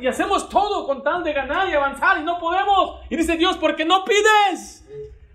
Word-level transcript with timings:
y, 0.00 0.06
hacemos 0.06 0.48
todo 0.48 0.86
con 0.86 1.02
tal 1.02 1.24
de 1.24 1.32
ganar 1.32 1.68
y 1.68 1.72
avanzar 1.72 2.20
y 2.20 2.24
no 2.24 2.38
podemos. 2.38 3.00
Y 3.08 3.16
dice 3.16 3.36
Dios, 3.36 3.56
porque 3.56 3.84
no 3.84 4.04
pides. 4.04 4.84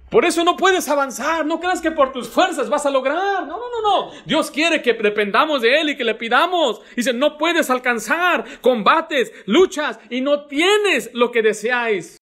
Por 0.10 0.26
eso 0.26 0.44
no 0.44 0.56
puedes 0.56 0.88
avanzar. 0.88 1.46
No 1.46 1.60
creas 1.60 1.82
que 1.82 1.92
por 1.92 2.12
tus 2.12 2.30
fuerzas 2.30 2.70
vas 2.70 2.86
a 2.86 2.90
lograr. 2.90 3.48
No, 3.48 3.58
no, 3.58 3.70
no, 3.70 3.82
no. 3.82 4.12
Dios 4.26 4.52
quiere 4.52 4.82
que 4.82 4.94
dependamos 4.94 5.62
de 5.62 5.82
Él 5.82 5.90
y 5.90 5.98
que 5.98 6.04
le 6.04 6.16
pidamos. 6.16 6.82
Dice, 6.96 7.14
no 7.14 7.38
puedes 7.38 7.70
alcanzar. 7.70 8.46
Combates, 8.62 9.32
luchas 9.46 10.00
y 10.10 10.22
no 10.22 10.46
tienes 10.46 11.10
lo 11.14 11.32
que 11.32 11.42
deseáis. 11.42 12.18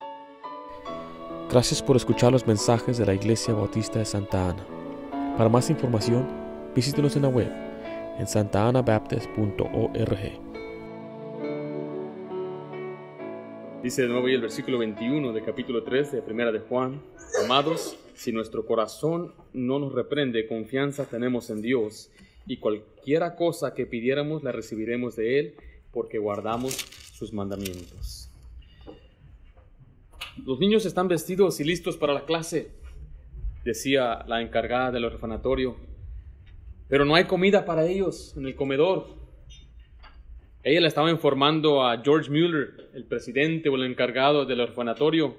Gracias 1.49 1.83
por 1.83 1.95
escuchar 1.95 2.31
los 2.31 2.47
mensajes 2.47 2.97
de 2.97 3.05
la 3.05 3.13
Iglesia 3.13 3.53
Bautista 3.53 3.99
de 3.99 4.05
Santa 4.05 4.49
Ana. 4.49 4.65
Para 5.37 5.49
más 5.49 5.69
información, 5.69 6.27
visítenos 6.73 7.15
en 7.15 7.23
la 7.23 7.27
web 7.27 7.51
en 8.17 8.27
santaanabaptist.org. 8.27 10.52
Dice 13.83 14.03
de 14.03 14.07
nuevo 14.07 14.29
el 14.29 14.39
versículo 14.39 14.77
21 14.77 15.33
de 15.33 15.43
capítulo 15.43 15.83
3 15.83 16.13
de 16.13 16.21
Primera 16.21 16.53
de 16.53 16.59
Juan. 16.59 17.01
Amados, 17.43 17.97
si 18.15 18.31
nuestro 18.31 18.65
corazón 18.65 19.33
no 19.51 19.77
nos 19.77 19.93
reprende, 19.93 20.47
confianza 20.47 21.05
tenemos 21.05 21.49
en 21.49 21.61
Dios 21.61 22.09
y 22.47 22.57
cualquiera 22.57 23.35
cosa 23.35 23.73
que 23.73 23.85
pidiéramos 23.85 24.41
la 24.41 24.53
recibiremos 24.53 25.17
de 25.17 25.37
Él 25.37 25.55
porque 25.91 26.17
guardamos 26.17 26.73
sus 27.13 27.33
mandamientos. 27.33 28.31
Los 30.45 30.59
niños 30.59 30.85
están 30.85 31.09
vestidos 31.09 31.59
y 31.59 31.65
listos 31.65 31.97
para 31.97 32.13
la 32.13 32.25
clase, 32.25 32.71
decía 33.65 34.23
la 34.27 34.41
encargada 34.41 34.91
del 34.91 35.05
orfanatorio 35.05 35.75
pero 36.93 37.05
no 37.05 37.15
hay 37.15 37.23
comida 37.23 37.65
para 37.65 37.87
ellos 37.87 38.35
en 38.37 38.45
el 38.45 38.55
comedor. 38.55 39.07
Ella 40.65 40.79
le 40.79 40.87
estaba 40.87 41.11
informando 41.11 41.85
a 41.85 42.01
George 42.01 42.29
Mueller, 42.29 42.89
el 42.93 43.03
presidente 43.03 43.67
o 43.67 43.75
el 43.75 43.83
encargado 43.83 44.45
del 44.45 44.61
orfanatorio. 44.61 45.35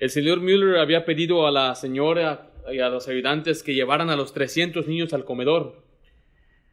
El 0.00 0.10
señor 0.10 0.40
Mueller 0.40 0.78
había 0.78 1.04
pedido 1.04 1.46
a 1.46 1.52
la 1.52 1.72
señora 1.76 2.50
y 2.72 2.80
a 2.80 2.88
los 2.88 3.06
ayudantes 3.06 3.62
que 3.62 3.74
llevaran 3.74 4.10
a 4.10 4.16
los 4.16 4.32
300 4.32 4.88
niños 4.88 5.14
al 5.14 5.24
comedor. 5.24 5.84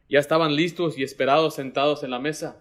Ya 0.08 0.18
estaban 0.18 0.56
listos 0.56 0.98
y 0.98 1.04
esperados 1.04 1.54
sentados 1.54 2.02
en 2.02 2.10
la 2.10 2.18
mesa. 2.18 2.60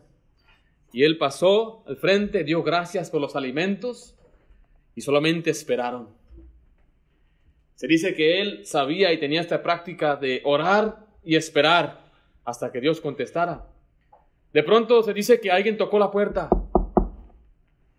Y 0.91 1.01
él 1.03 1.17
pasó 1.17 1.83
al 1.87 1.97
frente, 1.97 2.43
dio 2.43 2.61
gracias 2.61 3.09
por 3.09 3.19
los 3.19 3.35
alimentos 3.35 4.15
y 4.93 5.01
solamente 5.01 5.49
esperaron. 5.49 6.09
Se 7.73 7.87
dice 7.87 8.13
que 8.13 8.41
él 8.41 8.67
sabía 8.67 9.11
y 9.11 9.19
tenía 9.19 9.41
esta 9.41 9.63
práctica 9.63 10.17
de 10.17 10.41
orar 10.43 11.07
y 11.23 11.35
esperar 11.35 12.11
hasta 12.45 12.71
que 12.71 12.79
Dios 12.79 13.01
contestara. 13.01 13.72
De 14.53 14.63
pronto 14.63 15.01
se 15.01 15.13
dice 15.13 15.41
que 15.41 15.51
alguien 15.51 15.77
tocó 15.77 15.97
la 15.97 16.11
puerta. 16.11 16.49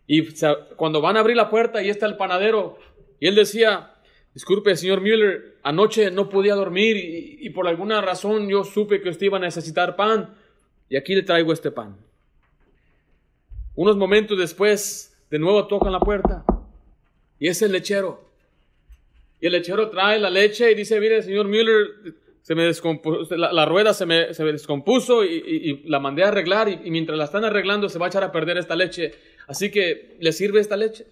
Y 0.06 0.22
cuando 0.76 1.00
van 1.00 1.16
a 1.16 1.20
abrir 1.20 1.36
la 1.36 1.50
puerta 1.50 1.82
y 1.82 1.90
está 1.90 2.06
el 2.06 2.16
panadero, 2.16 2.78
y 3.18 3.26
él 3.26 3.34
decía, 3.34 3.94
disculpe, 4.34 4.76
señor 4.76 5.00
Müller, 5.00 5.56
anoche 5.62 6.10
no 6.10 6.28
podía 6.28 6.54
dormir 6.54 6.96
y, 6.96 7.38
y, 7.46 7.50
por 7.50 7.66
alguna 7.66 8.00
razón 8.00 8.48
yo 8.48 8.64
supe 8.64 9.00
que 9.00 9.08
usted 9.08 9.26
iba 9.26 9.38
a 9.38 9.40
necesitar 9.40 9.96
pan 9.96 10.34
y 10.88 10.96
aquí 10.96 11.14
le 11.14 11.22
traigo 11.22 11.52
este 11.52 11.70
pan. 11.70 11.96
Unos 13.74 13.96
momentos 13.96 14.38
después, 14.38 15.16
de 15.30 15.38
nuevo 15.38 15.66
tocan 15.66 15.92
la 15.92 16.00
puerta 16.00 16.44
y 17.40 17.48
es 17.48 17.62
el 17.62 17.72
lechero. 17.72 18.22
Y 19.40 19.46
el 19.46 19.52
lechero 19.52 19.90
trae 19.90 20.18
la 20.18 20.30
leche 20.30 20.70
y 20.70 20.74
dice, 20.74 21.00
mire, 21.00 21.22
señor 21.22 21.48
Müller, 21.48 22.14
se 22.44 22.54
me 22.54 22.64
descompuso, 22.64 23.34
la, 23.36 23.64
rueda 23.64 23.94
se 23.94 24.04
me, 24.04 24.34
se 24.34 24.44
descompuso 24.44 25.24
y, 25.24 25.82
la 25.86 25.98
mandé 25.98 26.24
a 26.24 26.28
arreglar 26.28 26.68
y, 26.68 26.90
mientras 26.90 27.16
la 27.16 27.24
están 27.24 27.42
arreglando 27.42 27.88
se 27.88 27.98
va 27.98 28.04
a 28.04 28.08
echar 28.10 28.22
a 28.22 28.32
perder 28.32 28.58
esta 28.58 28.76
leche. 28.76 29.12
Así 29.46 29.70
que, 29.70 30.18
¿le 30.20 30.30
sirve 30.30 30.60
esta 30.60 30.76
leche? 30.76 31.06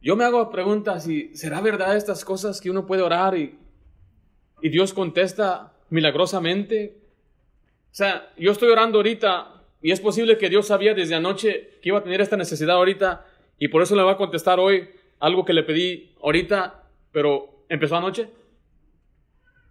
Yo 0.00 0.14
me 0.14 0.22
hago 0.22 0.48
preguntas 0.52 1.08
y 1.08 1.34
¿será 1.34 1.60
verdad 1.60 1.96
estas 1.96 2.24
cosas 2.24 2.60
que 2.60 2.70
uno 2.70 2.86
puede 2.86 3.02
orar 3.02 3.36
y, 3.36 3.58
y 4.62 4.68
Dios 4.68 4.94
contesta 4.94 5.72
milagrosamente? 5.88 6.98
O 7.90 7.94
sea, 7.94 8.32
yo 8.38 8.52
estoy 8.52 8.68
orando 8.68 8.98
ahorita 8.98 9.64
y 9.82 9.90
es 9.90 9.98
posible 9.98 10.38
que 10.38 10.48
Dios 10.48 10.68
sabía 10.68 10.94
desde 10.94 11.16
anoche 11.16 11.80
que 11.82 11.88
iba 11.88 11.98
a 11.98 12.04
tener 12.04 12.20
esta 12.20 12.36
necesidad 12.36 12.76
ahorita 12.76 13.26
y 13.58 13.66
por 13.66 13.82
eso 13.82 13.96
le 13.96 14.04
va 14.04 14.12
a 14.12 14.16
contestar 14.16 14.60
hoy 14.60 14.88
algo 15.20 15.44
que 15.44 15.52
le 15.52 15.62
pedí 15.62 16.10
ahorita, 16.22 16.82
pero 17.12 17.64
empezó 17.68 17.96
anoche. 17.96 18.28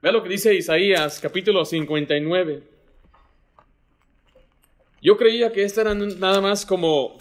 Vea 0.01 0.11
lo 0.13 0.23
que 0.23 0.29
dice 0.29 0.53
Isaías 0.53 1.19
capítulo 1.19 1.65
59. 1.65 2.63
Yo 5.01 5.17
creía 5.17 5.51
que 5.51 5.63
estas 5.63 5.85
eran 5.85 6.19
nada 6.19 6.39
más 6.39 6.65
como 6.65 7.17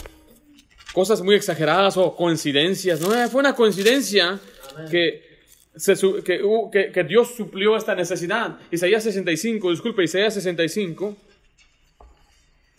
cosas 0.93 1.23
muy 1.23 1.35
exageradas 1.35 1.97
o 1.97 2.15
coincidencias. 2.15 3.01
No, 3.01 3.09
fue 3.29 3.41
una 3.41 3.55
coincidencia 3.55 4.39
que, 4.91 5.23
que, 6.25 6.93
que, 6.93 7.05
Dios 7.05 7.35
suplió 7.37 7.77
esta 7.77 7.95
necesidad. 7.95 8.59
Isaías 8.71 9.03
65, 9.05 9.71
disculpe, 9.71 10.05
Isaías 10.05 10.35
65. 10.35 11.17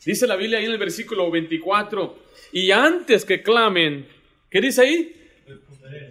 Dice 0.06 0.28
la 0.28 0.36
Biblia 0.36 0.60
ahí 0.60 0.66
en 0.66 0.72
el 0.72 0.78
versículo 0.78 1.30
24. 1.32 2.18
Y 2.54 2.72
antes 2.72 3.26
que 3.26 3.42
clamen, 3.42 4.08
¿qué 4.50 4.62
dice 4.62 4.82
ahí? 4.82 5.19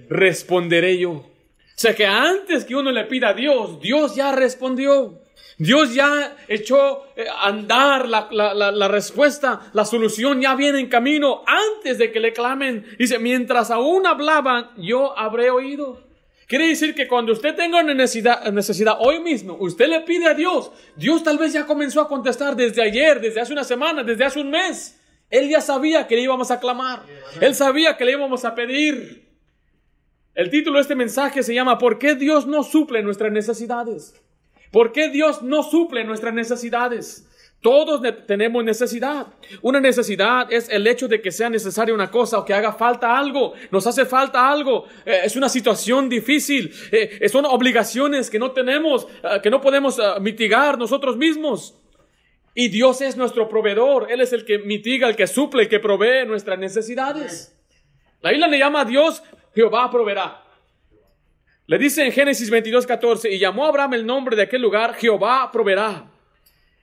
Responderé 0.09 0.99
yo. 0.99 1.11
O 1.11 1.81
sea 1.81 1.95
que 1.95 2.07
antes 2.07 2.65
que 2.65 2.75
uno 2.75 2.91
le 2.91 3.05
pida 3.05 3.29
a 3.29 3.35
Dios, 3.35 3.81
Dios 3.81 4.17
ya 4.17 4.33
respondió. 4.33 5.23
Dios 5.59 5.93
ya 5.93 6.37
echó 6.47 7.03
a 7.03 7.07
eh, 7.17 7.27
andar 7.43 8.09
la, 8.09 8.29
la, 8.31 8.89
respuesta, 8.89 9.71
la 9.73 9.85
solución 9.85 10.41
ya 10.41 10.55
viene 10.55 10.79
en 10.79 10.89
camino 10.89 11.43
antes 11.47 11.99
de 11.99 12.13
que 12.13 12.21
le 12.21 12.33
clamen. 12.33 12.85
Dice, 12.99 13.19
mientras 13.19 13.71
aún 13.71 14.07
hablaban, 14.07 14.71
yo 14.77 15.19
habré 15.19 15.51
oído. 15.51 16.05
Quiere 16.47 16.69
decir 16.69 16.95
que 16.95 17.07
cuando 17.07 17.33
usted 17.33 17.55
tenga 17.55 17.81
una 17.81 17.93
necesidad, 17.93 18.51
necesidad 18.53 18.97
hoy 19.01 19.21
mismo, 19.21 19.57
usted 19.61 19.87
le 19.89 20.01
pide 20.01 20.27
a 20.27 20.35
Dios, 20.35 20.71
Dios 20.97 21.23
tal 21.23 21.37
vez 21.37 21.53
ya 21.53 21.67
comenzó 21.67 22.01
a 22.01 22.09
contestar 22.09 22.57
desde 22.57 22.81
ayer, 22.81 23.21
desde 23.21 23.41
hace 23.41 23.53
una 23.53 23.65
semana, 23.65 24.03
desde 24.03 24.25
hace 24.25 24.41
un 24.41 24.51
mes. 24.51 24.99
Él 25.29 25.49
ya 25.49 25.61
sabía 25.61 26.07
que 26.07 26.17
le 26.17 26.23
íbamos 26.23 26.51
a 26.51 26.59
clamar. 26.59 27.03
Él 27.41 27.55
sabía 27.55 27.97
que 27.97 28.05
le 28.05 28.13
íbamos 28.13 28.45
a 28.45 28.55
pedir. 28.55 29.28
El 30.39 30.51
título 30.51 30.77
de 30.77 30.83
este 30.83 30.95
mensaje 30.95 31.43
se 31.43 31.53
llama 31.53 31.79
¿Por 31.79 31.99
qué 31.99 32.15
Dios 32.15 32.47
no 32.47 32.63
suple 32.63 33.03
nuestras 33.03 33.33
necesidades? 33.33 34.15
¿Por 34.71 34.93
qué 34.93 35.09
Dios 35.09 35.43
no 35.43 35.65
suple 35.65 36.05
nuestras 36.05 36.33
necesidades? 36.33 37.29
Todos 37.61 38.01
tenemos 38.25 38.63
necesidad. 38.63 39.27
Una 39.63 39.81
necesidad 39.81 40.47
es 40.53 40.69
el 40.69 40.87
hecho 40.87 41.09
de 41.09 41.21
que 41.21 41.33
sea 41.33 41.51
necesaria 41.51 41.93
una 41.93 42.09
cosa 42.09 42.39
o 42.39 42.45
que 42.45 42.55
haga 42.55 42.73
falta 42.73 43.19
algo. 43.19 43.55
Nos 43.73 43.85
hace 43.89 44.07
falta 44.07 44.49
algo. 44.49 44.85
Eh, 45.05 45.23
es 45.25 45.35
una 45.35 45.49
situación 45.49 46.09
difícil. 46.09 46.73
Eh, 46.93 47.29
son 47.29 47.45
obligaciones 47.45 48.31
que 48.31 48.39
no 48.39 48.53
tenemos, 48.53 49.09
eh, 49.25 49.41
que 49.43 49.51
no 49.51 49.61
podemos 49.61 49.99
mitigar 50.21 50.79
nosotros 50.79 51.17
mismos. 51.17 51.83
Y 52.55 52.69
Dios 52.69 53.01
es 53.01 53.17
nuestro 53.17 53.49
proveedor. 53.49 54.07
Él 54.09 54.21
es 54.21 54.33
el 54.33 54.45
que 54.45 54.61
mitiga, 54.61 55.09
el 55.09 55.17
que 55.17 55.27
suple, 55.27 55.65
el 55.65 55.69
que 55.69 55.81
provee 55.81 56.25
nuestras 56.29 56.61
necesidades. 56.61 57.57
La 58.21 58.31
Biblia 58.31 58.49
le 58.49 58.59
llama 58.59 58.83
a 58.83 58.85
Dios 58.85 59.23
Jehová 59.55 59.91
proveerá. 59.91 60.43
Le 61.67 61.79
dice 61.79 62.05
en 62.05 62.13
Génesis 62.13 62.49
22, 62.49 62.87
14, 62.87 63.31
y 63.31 63.39
llamó 63.39 63.67
a 63.67 63.69
Abraham 63.69 63.95
el 63.95 64.07
nombre 64.07 64.37
de 64.37 64.43
aquel 64.43 64.63
lugar, 64.63 64.95
Jehová 64.95 65.51
proveerá. 65.53 66.07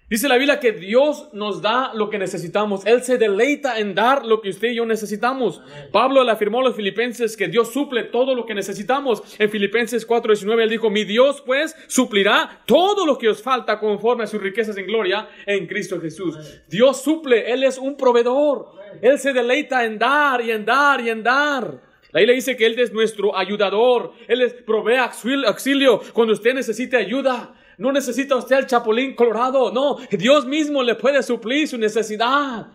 Dice 0.08 0.28
la 0.28 0.38
Biblia 0.38 0.60
que 0.60 0.72
Dios 0.72 1.30
nos 1.34 1.64
da 1.64 1.92
lo 1.96 2.12
que 2.12 2.20
necesitamos. 2.20 2.86
Él 2.86 3.02
se 3.02 3.18
deleita 3.18 3.80
en 3.80 3.96
dar 3.96 4.24
lo 4.24 4.40
que 4.40 4.50
usted 4.50 4.70
y 4.70 4.76
yo 4.76 4.86
necesitamos. 4.86 5.64
Pablo 5.92 6.24
le 6.24 6.30
afirmó 6.30 6.60
a 6.60 6.66
los 6.66 6.76
filipenses 6.76 7.36
que 7.36 7.48
Dios 7.48 7.74
suple 7.74 8.04
todo 8.04 8.36
lo 8.36 8.46
que 8.46 8.54
necesitamos. 8.54 9.24
En 9.40 9.50
Filipenses 9.50 10.08
4:19 10.08 10.62
él 10.62 10.70
dijo, 10.70 10.92
mi 10.92 11.06
Dios 11.06 11.42
pues 11.44 11.76
suplirá 11.88 12.62
todo 12.68 13.08
lo 13.08 13.18
que 13.18 13.30
os 13.30 13.42
falta 13.42 13.80
conforme 13.80 14.26
a 14.26 14.28
sus 14.28 14.40
riquezas 14.40 14.78
en 14.78 14.86
gloria 14.86 15.28
en 15.48 15.66
Cristo 15.66 16.00
Jesús. 16.00 16.38
Dios 16.68 17.02
suple, 17.02 17.52
Él 17.52 17.64
es 17.64 17.80
un 17.80 17.98
proveedor. 17.98 18.74
Él 19.02 19.18
se 19.18 19.34
deleita 19.34 19.86
en 19.86 19.98
dar 19.98 20.40
y 20.40 20.52
en 20.52 20.66
dar 20.66 21.02
y 21.02 21.10
en 21.10 21.24
dar. 21.24 21.95
Ahí 22.16 22.26
le 22.26 22.34
dice 22.34 22.56
que 22.56 22.66
Él 22.66 22.80
es 22.80 22.94
nuestro 22.94 23.38
ayudador. 23.38 24.14
Él 24.30 24.40
les 24.40 24.54
provee 24.54 24.96
auxilio 24.96 26.02
cuando 26.14 26.34
usted 26.34 26.54
necesite 26.54 26.96
ayuda. 26.96 27.54
No 27.78 27.92
necesita 27.92 28.38
usted 28.38 28.58
el 28.58 28.68
chapulín 28.68 29.16
colorado. 29.16 29.70
No, 29.70 29.98
Dios 30.10 30.46
mismo 30.46 30.82
le 30.82 30.96
puede 30.96 31.22
suplir 31.22 31.68
su 31.68 31.78
necesidad. 31.78 32.68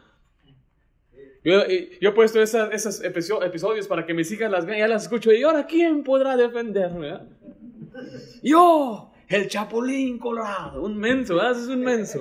Yo, 1.43 1.63
he 1.63 2.13
puesto 2.13 2.43
esos 2.43 3.03
episodios 3.03 3.89
para 3.89 4.05
que 4.05 4.13
mis 4.13 4.31
hijas 4.31 4.51
las 4.51 4.67
vean, 4.67 4.81
ya 4.81 4.89
las 4.89 5.05
escucho. 5.05 5.33
¿Y 5.33 5.43
ahora 5.43 5.67
quién 5.67 6.05
podrá 6.05 6.37
defenderme? 6.37 7.21
Yo, 8.43 9.11
el 9.27 9.49
chapulín 9.49 10.19
colorado, 10.19 10.83
un 10.83 10.99
menso, 10.99 11.37
¿verdad? 11.37 11.53
es 11.53 11.69
un 11.69 11.81
menso. 11.81 12.21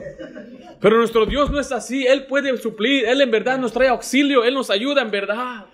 Pero 0.79 0.97
nuestro 0.97 1.25
Dios 1.25 1.51
no 1.51 1.59
es 1.59 1.69
así, 1.73 2.07
Él 2.07 2.27
puede 2.27 2.55
suplir, 2.57 3.05
Él 3.05 3.19
en 3.19 3.29
verdad 3.29 3.57
nos 3.57 3.73
trae 3.73 3.89
auxilio, 3.89 4.45
Él 4.45 4.53
nos 4.53 4.69
ayuda 4.69 5.01
en 5.01 5.11
verdad. 5.11 5.65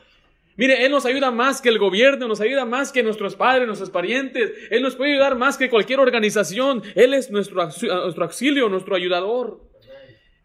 Mire, 0.58 0.86
Él 0.86 0.92
nos 0.92 1.06
ayuda 1.06 1.32
más 1.32 1.62
que 1.62 1.70
el 1.70 1.80
gobierno, 1.80 2.28
nos 2.28 2.40
ayuda 2.40 2.66
más 2.66 2.92
que 2.92 3.04
nuestros 3.04 3.36
padres, 3.36 3.68
nuestros 3.68 3.90
parientes. 3.90 4.52
Él 4.70 4.82
nos 4.82 4.96
puede 4.96 5.14
ayudar 5.14 5.36
más 5.36 5.58
que 5.58 5.70
cualquier 5.70 6.00
organización. 6.00 6.82
Él 6.96 7.14
es 7.14 7.30
nuestro, 7.30 7.62
nuestro 7.64 8.24
auxilio, 8.24 8.70
nuestro 8.70 8.96
ayudador. 8.96 9.60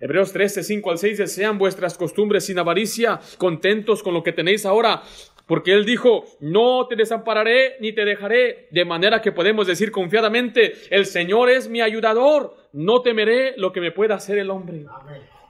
Hebreos 0.00 0.32
13, 0.32 0.62
5 0.62 0.90
al 0.90 0.98
6 0.98 1.18
dice, 1.18 1.26
sean 1.26 1.58
vuestras 1.58 1.96
costumbres 1.98 2.46
sin 2.46 2.58
avaricia, 2.58 3.20
contentos 3.36 4.02
con 4.02 4.14
lo 4.14 4.22
que 4.22 4.32
tenéis 4.32 4.64
ahora, 4.64 5.02
porque 5.46 5.74
Él 5.74 5.84
dijo, 5.84 6.24
no 6.40 6.86
te 6.88 6.96
desampararé 6.96 7.76
ni 7.80 7.92
te 7.92 8.06
dejaré, 8.06 8.68
de 8.70 8.84
manera 8.86 9.20
que 9.20 9.30
podemos 9.30 9.66
decir 9.66 9.90
confiadamente, 9.90 10.72
el 10.88 11.04
Señor 11.04 11.50
es 11.50 11.68
mi 11.68 11.82
ayudador, 11.82 12.56
no 12.72 13.02
temeré 13.02 13.52
lo 13.58 13.72
que 13.72 13.82
me 13.82 13.92
pueda 13.92 14.14
hacer 14.14 14.38
el 14.38 14.48
hombre. 14.48 14.86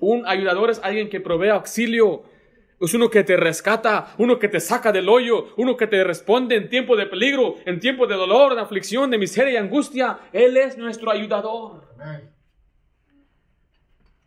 Un 0.00 0.26
ayudador 0.26 0.70
es 0.70 0.80
alguien 0.82 1.08
que 1.08 1.20
provee 1.20 1.50
auxilio, 1.50 2.24
es 2.80 2.94
uno 2.94 3.10
que 3.10 3.24
te 3.24 3.36
rescata, 3.36 4.14
uno 4.16 4.38
que 4.38 4.48
te 4.48 4.58
saca 4.58 4.90
del 4.90 5.08
hoyo, 5.08 5.54
uno 5.58 5.76
que 5.76 5.86
te 5.86 6.02
responde 6.02 6.56
en 6.56 6.70
tiempo 6.70 6.96
de 6.96 7.06
peligro, 7.06 7.56
en 7.66 7.78
tiempo 7.78 8.06
de 8.06 8.14
dolor, 8.14 8.54
de 8.54 8.62
aflicción, 8.62 9.10
de 9.10 9.18
miseria 9.18 9.54
y 9.54 9.56
angustia. 9.56 10.18
Él 10.32 10.56
es 10.56 10.78
nuestro 10.78 11.10
ayudador. 11.10 11.82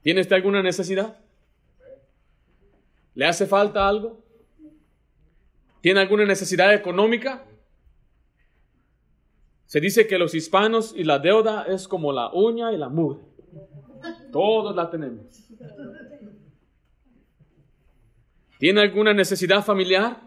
¿Tiene 0.02 0.22
usted 0.22 0.36
alguna 0.36 0.62
necesidad? 0.62 1.18
¿Le 3.16 3.26
hace 3.26 3.48
falta 3.48 3.88
algo? 3.88 4.24
¿Tiene 5.82 6.02
alguna 6.02 6.26
necesidad 6.26 6.74
económica? 6.74 7.44
Se 9.66 9.80
dice 9.80 10.06
que 10.06 10.20
los 10.20 10.36
hispanos 10.36 10.94
y 10.96 11.04
la 11.04 11.18
deuda 11.18 11.66
es 11.68 11.88
como 11.88 12.12
la 12.14 12.32
uña 12.32 12.72
y 12.72 12.78
la 12.78 12.90
mugre. 12.90 13.22
Todos 14.32 14.76
la 14.76 14.92
tenemos. 14.92 15.26
¿Tiene 18.63 18.80
alguna 18.80 19.13
necesidad 19.13 19.62
familiar? 19.62 20.21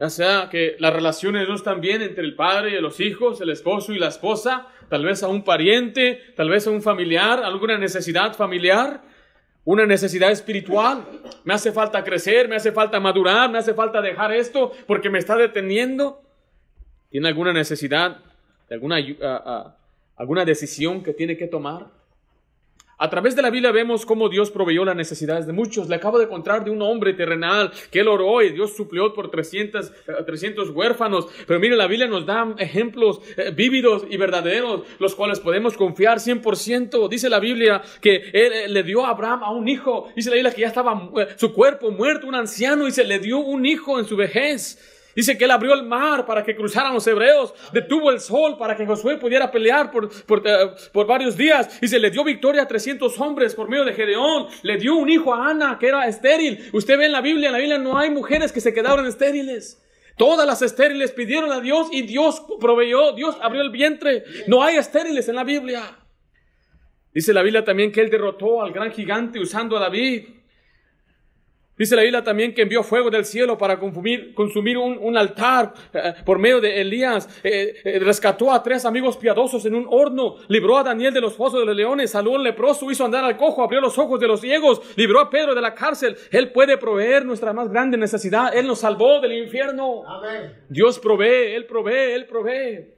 Ya 0.00 0.08
sea 0.08 0.48
que 0.50 0.74
las 0.78 0.90
relaciones 0.90 1.46
no 1.46 1.54
están 1.54 1.82
bien 1.82 2.00
entre 2.00 2.24
el 2.24 2.34
padre 2.34 2.70
y 2.70 2.80
los 2.80 2.98
hijos, 2.98 3.42
el 3.42 3.50
esposo 3.50 3.92
y 3.92 3.98
la 3.98 4.08
esposa, 4.08 4.68
tal 4.88 5.04
vez 5.04 5.22
a 5.22 5.28
un 5.28 5.44
pariente, 5.44 6.22
tal 6.34 6.48
vez 6.48 6.66
a 6.66 6.70
un 6.70 6.80
familiar, 6.80 7.44
alguna 7.44 7.76
necesidad 7.76 8.34
familiar, 8.34 9.02
una 9.66 9.84
necesidad 9.84 10.30
espiritual. 10.30 11.04
Me 11.44 11.52
hace 11.52 11.72
falta 11.72 12.02
crecer, 12.02 12.48
me 12.48 12.56
hace 12.56 12.72
falta 12.72 12.98
madurar, 13.00 13.50
me 13.50 13.58
hace 13.58 13.74
falta 13.74 14.00
dejar 14.00 14.32
esto 14.32 14.72
porque 14.86 15.10
me 15.10 15.18
está 15.18 15.36
deteniendo. 15.36 16.22
¿Tiene 17.10 17.28
alguna 17.28 17.52
necesidad, 17.52 18.16
alguna, 18.70 18.96
alguna 20.16 20.46
decisión 20.46 21.02
que 21.02 21.12
tiene 21.12 21.36
que 21.36 21.48
tomar? 21.48 21.88
A 22.98 23.10
través 23.10 23.34
de 23.34 23.42
la 23.42 23.50
Biblia 23.50 23.72
vemos 23.72 24.06
cómo 24.06 24.28
Dios 24.28 24.50
proveyó 24.50 24.84
las 24.84 24.94
necesidades 24.94 25.46
de 25.46 25.52
muchos. 25.52 25.88
Le 25.88 25.96
acabo 25.96 26.18
de 26.18 26.28
contar 26.28 26.62
de 26.64 26.70
un 26.70 26.82
hombre 26.82 27.14
terrenal 27.14 27.72
que 27.90 28.00
él 28.00 28.08
oró 28.08 28.42
y 28.42 28.50
Dios 28.50 28.76
suplió 28.76 29.12
por 29.12 29.30
300, 29.30 29.92
300 30.24 30.68
eh, 30.68 30.70
huérfanos. 30.70 31.26
Pero 31.46 31.58
mire, 31.58 31.74
la 31.74 31.86
Biblia 31.86 32.06
nos 32.06 32.26
da 32.26 32.54
ejemplos 32.58 33.20
eh, 33.36 33.50
vívidos 33.50 34.04
y 34.08 34.16
verdaderos, 34.16 34.82
los 34.98 35.14
cuales 35.14 35.40
podemos 35.40 35.76
confiar 35.76 36.18
100%. 36.18 37.08
Dice 37.08 37.28
la 37.28 37.40
Biblia 37.40 37.82
que 38.00 38.16
él 38.32 38.52
eh, 38.52 38.68
le 38.68 38.82
dio 38.82 39.04
a 39.04 39.10
Abraham 39.10 39.42
a 39.42 39.50
un 39.50 39.68
hijo. 39.68 40.08
Dice 40.14 40.30
la 40.30 40.36
Biblia 40.36 40.54
que 40.54 40.60
ya 40.60 40.68
estaba 40.68 41.10
su 41.36 41.52
cuerpo 41.52 41.90
muerto, 41.90 42.26
un 42.26 42.34
anciano, 42.34 42.86
y 42.86 42.92
se 42.92 43.04
le 43.04 43.18
dio 43.18 43.38
un 43.38 43.66
hijo 43.66 43.98
en 43.98 44.04
su 44.04 44.16
vejez. 44.16 44.78
Dice 45.14 45.38
que 45.38 45.44
él 45.44 45.50
abrió 45.50 45.74
el 45.74 45.84
mar 45.84 46.26
para 46.26 46.42
que 46.42 46.56
cruzaran 46.56 46.94
los 46.94 47.06
hebreos, 47.06 47.54
detuvo 47.72 48.10
el 48.10 48.18
sol 48.18 48.56
para 48.58 48.76
que 48.76 48.86
Josué 48.86 49.18
pudiera 49.18 49.50
pelear 49.50 49.90
por, 49.90 50.06
eh, 50.06 50.70
por, 50.92 51.06
varios 51.06 51.36
días 51.36 51.78
se 51.92 51.98
le 51.98 52.10
dio 52.10 52.24
victoria 52.24 52.62
a 52.62 52.66
300 52.66 53.20
hombres 53.20 53.54
por 53.54 53.68
medio 53.68 53.84
de 53.84 53.92
Gedeón. 53.92 54.46
Le 54.62 54.78
dio 54.78 54.94
un 54.96 55.10
hijo 55.10 55.34
a 55.34 55.50
Ana 55.50 55.76
que 55.78 55.88
era 55.88 56.08
estéril. 56.08 56.70
Usted 56.72 56.96
ve 56.96 57.04
en 57.04 57.12
la 57.12 57.20
Biblia, 57.20 57.48
en 57.48 57.52
la 57.52 57.58
Biblia 57.58 57.76
no 57.76 57.98
hay 57.98 58.08
mujeres 58.08 58.50
que 58.50 58.62
se 58.62 58.72
quedaron 58.72 59.06
estériles. 59.06 59.78
Todas 60.16 60.46
las 60.46 60.62
estériles 60.62 61.12
pidieron 61.12 61.52
a 61.52 61.60
Dios 61.60 61.88
y 61.92 62.02
Dios 62.02 62.42
proveyó, 62.58 63.12
Dios 63.12 63.36
abrió 63.42 63.60
el 63.60 63.70
vientre. 63.70 64.24
No 64.46 64.62
hay 64.62 64.76
estériles 64.76 65.28
en 65.28 65.36
la 65.36 65.44
Biblia. 65.44 65.98
Dice 67.12 67.34
la 67.34 67.42
Biblia 67.42 67.62
también 67.62 67.92
que 67.92 68.00
él 68.00 68.08
derrotó 68.08 68.62
al 68.62 68.72
gran 68.72 68.90
gigante 68.90 69.38
usando 69.38 69.76
a 69.76 69.80
David. 69.80 70.28
Dice 71.76 71.96
la 71.96 72.02
Biblia 72.02 72.22
también 72.22 72.54
que 72.54 72.62
envió 72.62 72.82
fuego 72.82 73.08
del 73.08 73.24
cielo 73.24 73.56
para 73.56 73.78
consumir, 73.78 74.34
consumir 74.34 74.76
un, 74.76 75.16
altar 75.16 75.72
eh, 75.94 76.14
por 76.24 76.38
medio 76.38 76.60
de 76.60 76.80
Elías. 76.82 77.28
Eh, 77.42 77.74
eh, 77.82 77.98
rescató 77.98 78.52
a 78.52 78.62
tres 78.62 78.84
amigos 78.84 79.16
piadosos 79.16 79.64
en 79.64 79.74
un 79.74 79.86
horno. 79.88 80.36
Libró 80.48 80.76
a 80.76 80.82
Daniel 80.82 81.14
de 81.14 81.22
los 81.22 81.34
fosos 81.34 81.60
de 81.60 81.66
los 81.66 81.74
leones. 81.74 82.10
Salud 82.10 82.36
al 82.36 82.42
leproso. 82.42 82.90
Hizo 82.90 83.06
andar 83.06 83.24
al 83.24 83.38
cojo. 83.38 83.62
Abrió 83.62 83.80
los 83.80 83.98
ojos 83.98 84.20
de 84.20 84.28
los 84.28 84.42
ciegos. 84.42 84.82
Libró 84.96 85.18
a 85.18 85.30
Pedro 85.30 85.54
de 85.54 85.62
la 85.62 85.74
cárcel. 85.74 86.14
Él 86.30 86.52
puede 86.52 86.76
proveer 86.76 87.24
nuestra 87.24 87.54
más 87.54 87.70
grande 87.70 87.96
necesidad. 87.96 88.54
Él 88.54 88.66
nos 88.66 88.80
salvó 88.80 89.20
del 89.20 89.32
infierno. 89.32 90.04
Dios 90.68 90.98
provee. 90.98 91.54
Él 91.54 91.64
provee. 91.64 92.12
Él 92.12 92.26
provee. 92.26 92.94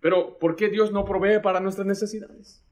Pero 0.00 0.38
¿por 0.38 0.54
qué 0.54 0.68
Dios 0.68 0.92
no 0.92 1.04
provee 1.04 1.40
para 1.42 1.58
nuestras 1.58 1.86
necesidades? 1.86 2.64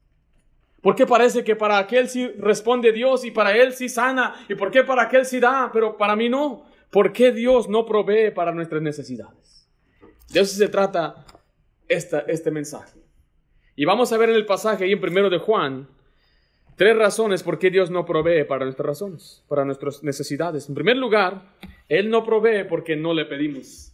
¿Por 0.82 0.94
qué 0.94 1.06
parece 1.06 1.42
que 1.42 1.56
para 1.56 1.78
aquel 1.78 2.08
sí 2.08 2.28
responde 2.38 2.92
Dios 2.92 3.24
y 3.24 3.30
para 3.30 3.56
él 3.56 3.72
sí 3.72 3.88
sana? 3.88 4.34
¿Y 4.48 4.54
por 4.54 4.70
qué 4.70 4.84
para 4.84 5.02
aquel 5.02 5.26
sí 5.26 5.40
da, 5.40 5.70
pero 5.72 5.96
para 5.96 6.14
mí 6.14 6.28
no? 6.28 6.64
¿Por 6.90 7.12
qué 7.12 7.32
Dios 7.32 7.68
no 7.68 7.84
provee 7.84 8.30
para 8.30 8.52
nuestras 8.52 8.80
necesidades? 8.80 9.68
De 10.32 10.40
eso 10.40 10.56
se 10.56 10.68
trata 10.68 11.26
esta, 11.88 12.20
este 12.20 12.50
mensaje. 12.50 13.00
Y 13.74 13.84
vamos 13.84 14.12
a 14.12 14.18
ver 14.18 14.30
en 14.30 14.36
el 14.36 14.46
pasaje 14.46 14.84
ahí 14.84 14.92
en 14.92 15.00
primero 15.00 15.30
de 15.30 15.38
Juan 15.38 15.88
tres 16.76 16.96
razones 16.96 17.42
por 17.42 17.58
qué 17.58 17.70
Dios 17.70 17.90
no 17.90 18.06
provee 18.06 18.44
para 18.44 18.64
nuestras 18.64 18.86
razones, 18.86 19.44
para 19.48 19.64
nuestras 19.64 20.02
necesidades. 20.04 20.68
En 20.68 20.76
primer 20.76 20.96
lugar, 20.96 21.54
Él 21.88 22.08
no 22.08 22.24
provee 22.24 22.64
porque 22.68 22.94
no 22.96 23.12
le 23.12 23.24
pedimos. 23.24 23.92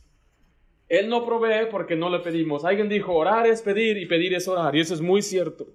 Él 0.88 1.08
no 1.08 1.24
provee 1.24 1.66
porque 1.70 1.96
no 1.96 2.10
le 2.10 2.18
pedimos. 2.18 2.64
Alguien 2.64 2.90
dijo, 2.90 3.14
orar 3.14 3.46
es 3.46 3.62
pedir 3.62 3.96
y 3.96 4.04
pedir 4.06 4.34
es 4.34 4.46
orar. 4.46 4.76
Y 4.76 4.80
eso 4.80 4.92
es 4.92 5.00
muy 5.00 5.22
cierto. 5.22 5.66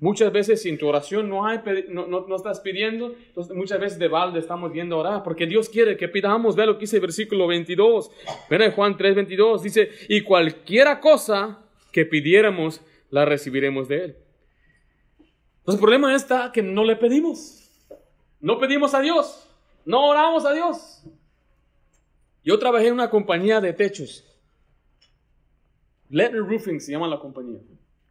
Muchas 0.00 0.32
veces 0.32 0.62
sin 0.62 0.78
tu 0.78 0.86
oración 0.86 1.28
no, 1.28 1.44
hay, 1.44 1.58
no, 1.88 2.06
no, 2.06 2.36
estás 2.36 2.60
pidiendo, 2.60 3.16
entonces 3.16 3.56
muchas 3.56 3.80
veces 3.80 3.98
de 3.98 4.06
balde 4.06 4.38
estamos 4.38 4.70
viendo 4.70 4.96
orar, 4.96 5.24
porque 5.24 5.44
Dios 5.44 5.68
quiere 5.68 5.96
que 5.96 6.06
pidamos, 6.06 6.54
ve 6.54 6.66
lo 6.66 6.74
que 6.74 6.82
dice 6.82 6.96
el 6.96 7.02
versículo 7.02 7.48
22, 7.48 8.08
en 8.48 8.72
Juan 8.72 8.96
3, 8.96 9.16
22, 9.16 9.62
dice, 9.62 9.90
y 10.08 10.20
cualquiera 10.20 11.00
cosa 11.00 11.64
que 11.90 12.06
pidiéramos, 12.06 12.80
la 13.10 13.24
recibiremos 13.24 13.88
de 13.88 14.04
Él. 14.04 14.16
Entonces 15.58 15.74
el 15.74 15.80
problema 15.80 16.14
está 16.14 16.52
que 16.52 16.62
no 16.62 16.84
le 16.84 16.94
pedimos, 16.94 17.68
no 18.40 18.60
pedimos 18.60 18.94
a 18.94 19.00
Dios, 19.00 19.48
no 19.84 20.06
oramos 20.06 20.44
a 20.44 20.52
Dios. 20.52 21.02
Yo 22.44 22.56
trabajé 22.60 22.86
en 22.86 22.94
una 22.94 23.10
compañía 23.10 23.60
de 23.60 23.72
techos, 23.72 24.24
Letter 26.08 26.38
Roofing 26.38 26.80
se 26.80 26.92
llama 26.92 27.08
la 27.08 27.18
compañía, 27.18 27.58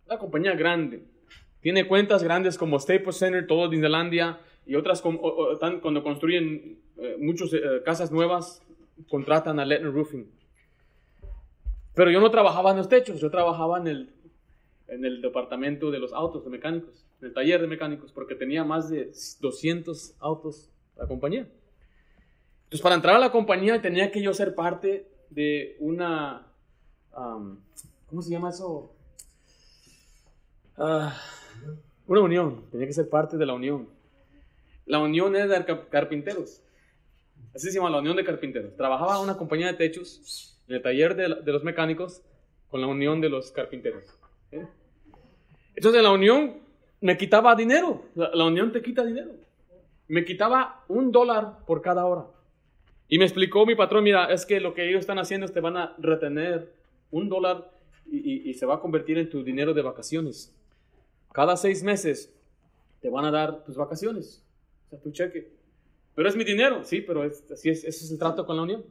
una 0.05 0.19
compañía 0.19 0.53
grande 0.53 1.16
tiene 1.61 1.87
cuentas 1.87 2.23
grandes 2.23 2.57
como 2.57 2.79
Staples 2.79 3.17
Center, 3.17 3.45
todo 3.47 3.69
Disneylandia 3.69 4.39
y 4.65 4.75
otras 4.75 5.01
cuando 5.01 6.03
construyen 6.03 6.79
eh, 6.97 7.15
muchas 7.19 7.53
eh, 7.53 7.81
casas 7.83 8.11
nuevas, 8.11 8.61
contratan 9.09 9.59
a 9.59 9.65
Letner 9.65 9.93
Roofing. 9.93 10.29
Pero 11.93 12.11
yo 12.11 12.19
no 12.19 12.29
trabajaba 12.29 12.71
en 12.71 12.77
los 12.77 12.89
techos, 12.89 13.19
yo 13.19 13.31
trabajaba 13.31 13.79
en 13.79 13.87
el, 13.87 14.13
en 14.87 15.05
el 15.05 15.21
departamento 15.21 15.89
de 15.89 15.99
los 15.99 16.13
autos 16.13 16.43
de 16.43 16.49
mecánicos, 16.49 17.05
en 17.21 17.29
el 17.29 17.33
taller 17.33 17.61
de 17.61 17.67
mecánicos, 17.67 18.11
porque 18.11 18.35
tenía 18.35 18.63
más 18.63 18.89
de 18.89 19.11
200 19.39 20.15
autos 20.19 20.69
la 20.95 21.07
compañía. 21.07 21.47
Entonces, 22.65 22.81
para 22.81 22.95
entrar 22.95 23.15
a 23.15 23.19
la 23.19 23.31
compañía 23.31 23.81
tenía 23.81 24.11
que 24.11 24.21
yo 24.21 24.33
ser 24.33 24.53
parte 24.53 25.07
de 25.29 25.77
una... 25.79 26.47
¿Cómo 27.11 28.21
se 28.21 28.29
llama 28.29 28.49
eso? 28.49 28.93
Ah, 30.77 31.15
una 32.07 32.21
unión, 32.21 32.63
tenía 32.71 32.87
que 32.87 32.93
ser 32.93 33.09
parte 33.09 33.37
de 33.37 33.45
la 33.45 33.53
unión. 33.53 33.89
La 34.85 34.99
unión 34.99 35.35
es 35.35 35.49
de 35.49 35.65
carpinteros. 35.89 36.63
Así 37.53 37.69
se 37.69 37.75
llama 37.75 37.89
la 37.89 37.99
unión 37.99 38.15
de 38.15 38.23
carpinteros. 38.23 38.75
Trabajaba 38.75 39.19
una 39.19 39.37
compañía 39.37 39.67
de 39.67 39.73
techos, 39.73 40.57
en 40.67 40.75
el 40.75 40.81
taller 40.81 41.15
de, 41.15 41.51
los 41.51 41.63
mecánicos, 41.63 42.21
con 42.69 42.81
la 42.81 42.87
unión 42.87 43.19
de 43.19 43.29
los 43.29 43.51
carpinteros. 43.51 44.03
Entonces 45.75 46.01
la 46.01 46.11
unión 46.11 46.59
me 47.01 47.17
quitaba 47.17 47.55
dinero. 47.55 48.05
La, 48.15 48.45
unión 48.45 48.71
te 48.71 48.81
quita 48.81 49.03
dinero. 49.03 49.31
Me 50.07 50.23
quitaba 50.23 50.85
un 50.87 51.11
dólar 51.11 51.65
por 51.65 51.81
cada 51.81 52.05
hora. 52.05 52.25
Y 53.09 53.17
me 53.17 53.25
explicó 53.25 53.65
mi 53.65 53.75
patrón, 53.75 54.03
mira, 54.03 54.31
es 54.31 54.45
que 54.45 54.61
lo 54.61 54.73
que 54.73 54.87
ellos 54.87 55.01
están 55.01 55.19
haciendo 55.19 55.45
es 55.45 55.53
te 55.53 55.59
van 55.59 55.75
a 55.75 55.95
retener 55.97 56.71
un 57.11 57.27
dólar 57.27 57.69
y 58.09 58.53
se 58.53 58.65
va 58.65 58.75
a 58.75 58.79
convertir 58.79 59.17
en 59.17 59.29
tu 59.29 59.43
dinero 59.43 59.73
de 59.73 59.81
vacaciones. 59.81 60.56
Cada 61.37 61.55
seis 61.55 61.83
meses 61.83 62.33
te 62.99 63.11
van 63.11 63.23
a 63.23 63.29
dar 63.29 63.63
tus 63.63 63.77
vacaciones, 63.77 64.43
o 64.87 64.89
sea, 64.89 64.99
tu 64.99 65.11
cheque. 65.11 65.51
Pero 66.15 66.27
es 66.27 66.35
mi 66.35 66.43
dinero, 66.43 66.83
sí, 66.83 67.01
pero 67.01 67.21
así 67.21 67.69
es, 67.69 67.83
ese 67.83 68.05
es 68.05 68.11
el 68.11 68.17
trato 68.17 68.43
con 68.43 68.55
la 68.55 68.63
unión. 68.63 68.83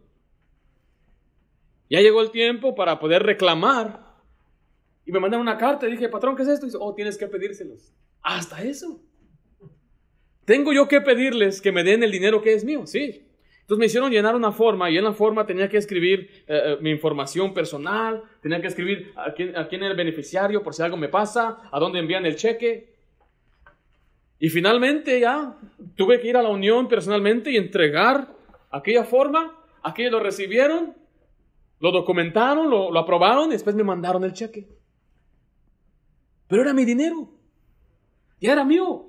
Ya 1.90 2.00
llegó 2.00 2.22
el 2.22 2.30
tiempo 2.30 2.76
para 2.76 3.00
poder 3.00 3.24
reclamar. 3.24 4.14
Y 5.04 5.10
me 5.10 5.18
mandan 5.18 5.40
una 5.40 5.58
carta 5.58 5.88
y 5.88 5.90
dije, 5.90 6.08
patrón, 6.08 6.36
¿qué 6.36 6.42
es 6.42 6.48
esto? 6.48 6.66
Y 6.66 6.68
dice, 6.68 6.78
oh, 6.80 6.94
tienes 6.94 7.18
que 7.18 7.26
pedírselos. 7.26 7.92
Hasta 8.22 8.62
eso. 8.62 9.02
Tengo 10.44 10.72
yo 10.72 10.86
que 10.86 11.00
pedirles 11.00 11.60
que 11.60 11.72
me 11.72 11.82
den 11.82 12.04
el 12.04 12.12
dinero 12.12 12.42
que 12.42 12.54
es 12.54 12.64
mío, 12.64 12.86
sí. 12.86 13.25
Entonces 13.66 13.80
me 13.80 13.86
hicieron 13.86 14.12
llenar 14.12 14.36
una 14.36 14.52
forma 14.52 14.88
y 14.88 14.96
en 14.96 15.02
la 15.02 15.12
forma 15.12 15.44
tenía 15.44 15.68
que 15.68 15.76
escribir 15.76 16.30
eh, 16.46 16.46
eh, 16.46 16.76
mi 16.80 16.90
información 16.90 17.52
personal, 17.52 18.22
tenía 18.40 18.60
que 18.60 18.68
escribir 18.68 19.12
a 19.16 19.32
quién, 19.34 19.56
a 19.56 19.62
era 19.68 19.88
el 19.88 19.96
beneficiario 19.96 20.62
por 20.62 20.72
si 20.72 20.82
algo 20.82 20.96
me 20.96 21.08
pasa, 21.08 21.68
a 21.72 21.80
dónde 21.80 21.98
envían 21.98 22.24
el 22.26 22.36
cheque. 22.36 22.94
Y 24.38 24.50
finalmente 24.50 25.18
ya 25.18 25.58
tuve 25.96 26.20
que 26.20 26.28
ir 26.28 26.36
a 26.36 26.44
la 26.44 26.48
unión 26.48 26.86
personalmente 26.86 27.50
y 27.50 27.56
entregar 27.56 28.28
aquella 28.70 29.02
forma. 29.02 29.58
Aquellos 29.82 30.12
lo 30.12 30.20
recibieron, 30.20 30.94
lo 31.80 31.90
documentaron, 31.90 32.70
lo, 32.70 32.92
lo 32.92 33.00
aprobaron 33.00 33.48
y 33.48 33.54
después 33.54 33.74
me 33.74 33.82
mandaron 33.82 34.22
el 34.22 34.32
cheque. 34.32 34.68
Pero 36.46 36.62
era 36.62 36.72
mi 36.72 36.84
dinero. 36.84 37.32
Ya 38.40 38.52
era 38.52 38.64
mío. 38.64 39.08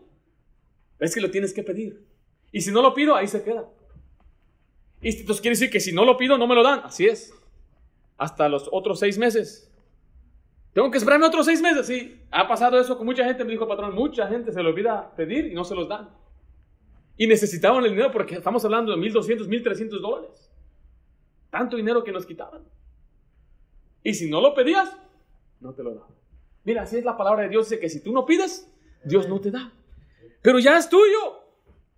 Es 0.98 1.14
que 1.14 1.22
lo 1.22 1.30
tienes 1.30 1.54
que 1.54 1.62
pedir. 1.62 2.04
Y 2.52 2.62
si 2.62 2.72
no 2.72 2.82
lo 2.82 2.96
pido, 2.96 3.14
ahí 3.14 3.28
se 3.28 3.44
queda. 3.44 3.70
Entonces 5.02 5.42
quiere 5.42 5.56
decir 5.56 5.70
que 5.70 5.80
si 5.80 5.94
no 5.94 6.06
lo 6.06 6.18
pido, 6.18 6.38
no 6.38 6.48
me 6.48 6.56
lo 6.56 6.64
dan. 6.64 6.82
Así 6.84 7.06
es. 7.06 7.34
Hasta 8.18 8.50
los 8.50 8.70
otros 8.72 9.00
seis 9.00 9.18
meses. 9.18 9.72
Tengo 10.74 10.92
que 10.92 10.98
esperarme 10.98 11.26
otros 11.26 11.46
seis 11.46 11.62
meses. 11.62 11.88
Sí, 11.88 12.22
ha 12.32 12.48
pasado 12.48 12.80
eso 12.80 12.98
con 12.98 13.06
mucha 13.06 13.24
gente. 13.26 13.44
Me 13.44 13.52
dijo 13.52 13.64
el 13.64 13.70
patrón, 13.70 13.96
mucha 13.96 14.28
gente 14.28 14.52
se 14.52 14.62
le 14.62 14.70
olvida 14.70 15.14
pedir 15.16 15.46
y 15.48 15.54
no 15.54 15.64
se 15.64 15.76
los 15.76 15.88
dan. 15.88 16.10
Y 17.18 17.28
necesitaban 17.28 17.84
el 17.84 17.92
dinero 17.92 18.12
porque 18.12 18.36
estamos 18.36 18.64
hablando 18.64 18.96
de 18.96 18.98
1.200, 19.02 19.48
1.300 19.48 20.00
dólares. 20.00 20.52
Tanto 21.50 21.78
dinero 21.78 22.04
que 22.04 22.12
nos 22.12 22.26
quitaban. 22.26 22.62
Y 24.04 24.14
si 24.14 24.30
no 24.30 24.40
lo 24.40 24.54
pedías, 24.54 24.96
no 25.60 25.74
te 25.74 25.84
lo 25.84 25.96
daban. 25.96 26.16
Mira, 26.64 26.84
así 26.84 26.98
es 26.98 27.06
la 27.06 27.18
palabra 27.18 27.44
de 27.44 27.50
Dios. 27.50 27.70
Dice 27.70 27.80
que 27.80 27.90
si 27.90 28.04
tú 28.04 28.12
no 28.12 28.26
pides, 28.26 28.72
Dios 29.04 29.28
no 29.28 29.40
te 29.42 29.52
da. 29.52 29.72
Pero 30.42 30.60
ya 30.60 30.78
es 30.78 30.90
tuyo. 30.90 31.44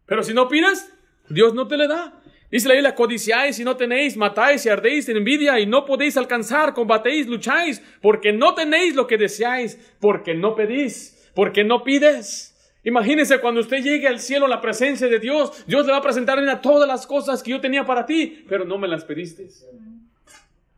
Pero 0.05 0.23
si 0.23 0.33
no 0.33 0.47
pides, 0.47 0.93
Dios 1.29 1.53
no 1.53 1.67
te 1.67 1.75
le 1.75 1.87
da. 1.87 2.18
Dice 2.51 2.67
la 2.67 2.73
Biblia, 2.73 2.95
codiciáis 2.95 3.59
y 3.59 3.63
no 3.63 3.77
tenéis, 3.77 4.17
matáis 4.17 4.65
y 4.65 4.69
ardéis 4.69 5.07
en 5.07 5.17
envidia 5.17 5.59
y 5.59 5.67
no 5.67 5.85
podéis 5.85 6.17
alcanzar, 6.17 6.73
combatéis, 6.73 7.27
lucháis, 7.27 7.81
porque 8.01 8.33
no 8.33 8.55
tenéis 8.55 8.95
lo 8.95 9.05
que 9.05 9.17
deseáis, 9.17 9.77
porque 9.99 10.33
no 10.33 10.55
pedís, 10.55 11.29
porque 11.35 11.63
no 11.63 11.83
pides. 11.83 12.55
Imagínese 12.83 13.39
cuando 13.39 13.61
usted 13.61 13.83
llegue 13.83 14.07
al 14.07 14.19
cielo, 14.19 14.47
la 14.47 14.61
presencia 14.61 15.07
de 15.07 15.19
Dios, 15.19 15.63
Dios 15.67 15.85
le 15.85 15.91
va 15.91 15.99
a 15.99 16.01
presentar 16.01 16.39
a 16.39 16.61
todas 16.61 16.87
las 16.87 17.05
cosas 17.05 17.43
que 17.43 17.51
yo 17.51 17.61
tenía 17.61 17.85
para 17.85 18.07
ti, 18.07 18.43
pero 18.49 18.65
no 18.65 18.79
me 18.79 18.87
las 18.87 19.03
pediste. 19.03 19.47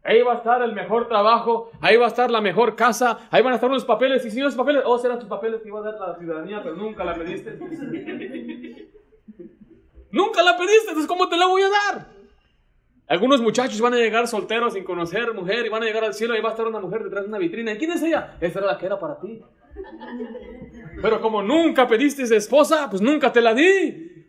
Ahí 0.04 0.22
va 0.24 0.34
a 0.34 0.38
estar 0.38 0.62
el 0.64 0.74
mejor 0.74 1.08
trabajo, 1.08 1.72
ahí 1.80 1.96
va 1.96 2.06
a 2.06 2.10
estar 2.10 2.32
la 2.32 2.42
mejor 2.42 2.76
casa, 2.76 3.30
ahí 3.30 3.42
van 3.42 3.54
a 3.54 3.56
estar 3.56 3.70
los 3.70 3.86
papeles, 3.86 4.26
y 4.26 4.32
si 4.32 4.42
los 4.42 4.56
papeles, 4.56 4.82
oh, 4.86 4.98
serán 4.98 5.20
tus 5.20 5.30
papeles 5.30 5.62
que 5.62 5.70
iba 5.70 5.80
a 5.80 5.84
dar 5.84 6.00
la 6.00 6.18
ciudadanía, 6.18 6.62
pero 6.62 6.76
nunca 6.76 7.06
la 7.06 7.14
pediste. 7.14 7.58
Nunca 10.12 10.44
la 10.44 10.58
pediste, 10.58 10.90
entonces 10.90 11.08
¿cómo 11.08 11.28
te 11.30 11.38
la 11.38 11.48
voy 11.48 11.62
a 11.62 11.70
dar? 11.70 12.08
Algunos 13.08 13.42
muchachos 13.42 13.82
van 13.82 13.94
a 13.94 13.98
llegar 13.98 14.28
solteros 14.28 14.74
sin 14.74 14.86
conocer 14.86 15.34
mujer 15.34 15.66
y 15.66 15.70
van 15.70 15.84
a 15.84 15.86
llegar 15.86 16.06
al 16.06 16.14
cielo 16.14 16.36
y 16.38 16.42
va 16.42 16.50
a 16.50 16.52
estar 16.52 16.66
una 16.66 16.80
mujer 16.80 17.04
detrás 17.04 17.24
de 17.24 17.30
una 17.30 17.40
vitrina. 17.40 17.74
¿Y 17.74 17.78
quién 17.78 17.92
es 17.92 18.02
ella? 18.02 18.38
Esa 18.40 18.60
era 18.60 18.68
la 18.68 18.78
que 18.78 18.86
era 18.86 18.98
para 18.98 19.20
ti. 19.20 19.42
Pero 21.02 21.20
como 21.20 21.44
nunca 21.44 21.88
pediste 21.88 22.24
esposa, 22.24 22.90
pues 22.90 23.02
nunca 23.02 23.32
te 23.32 23.42
la 23.42 23.54
di. 23.54 24.26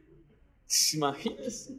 Imagínese. 0.95 1.75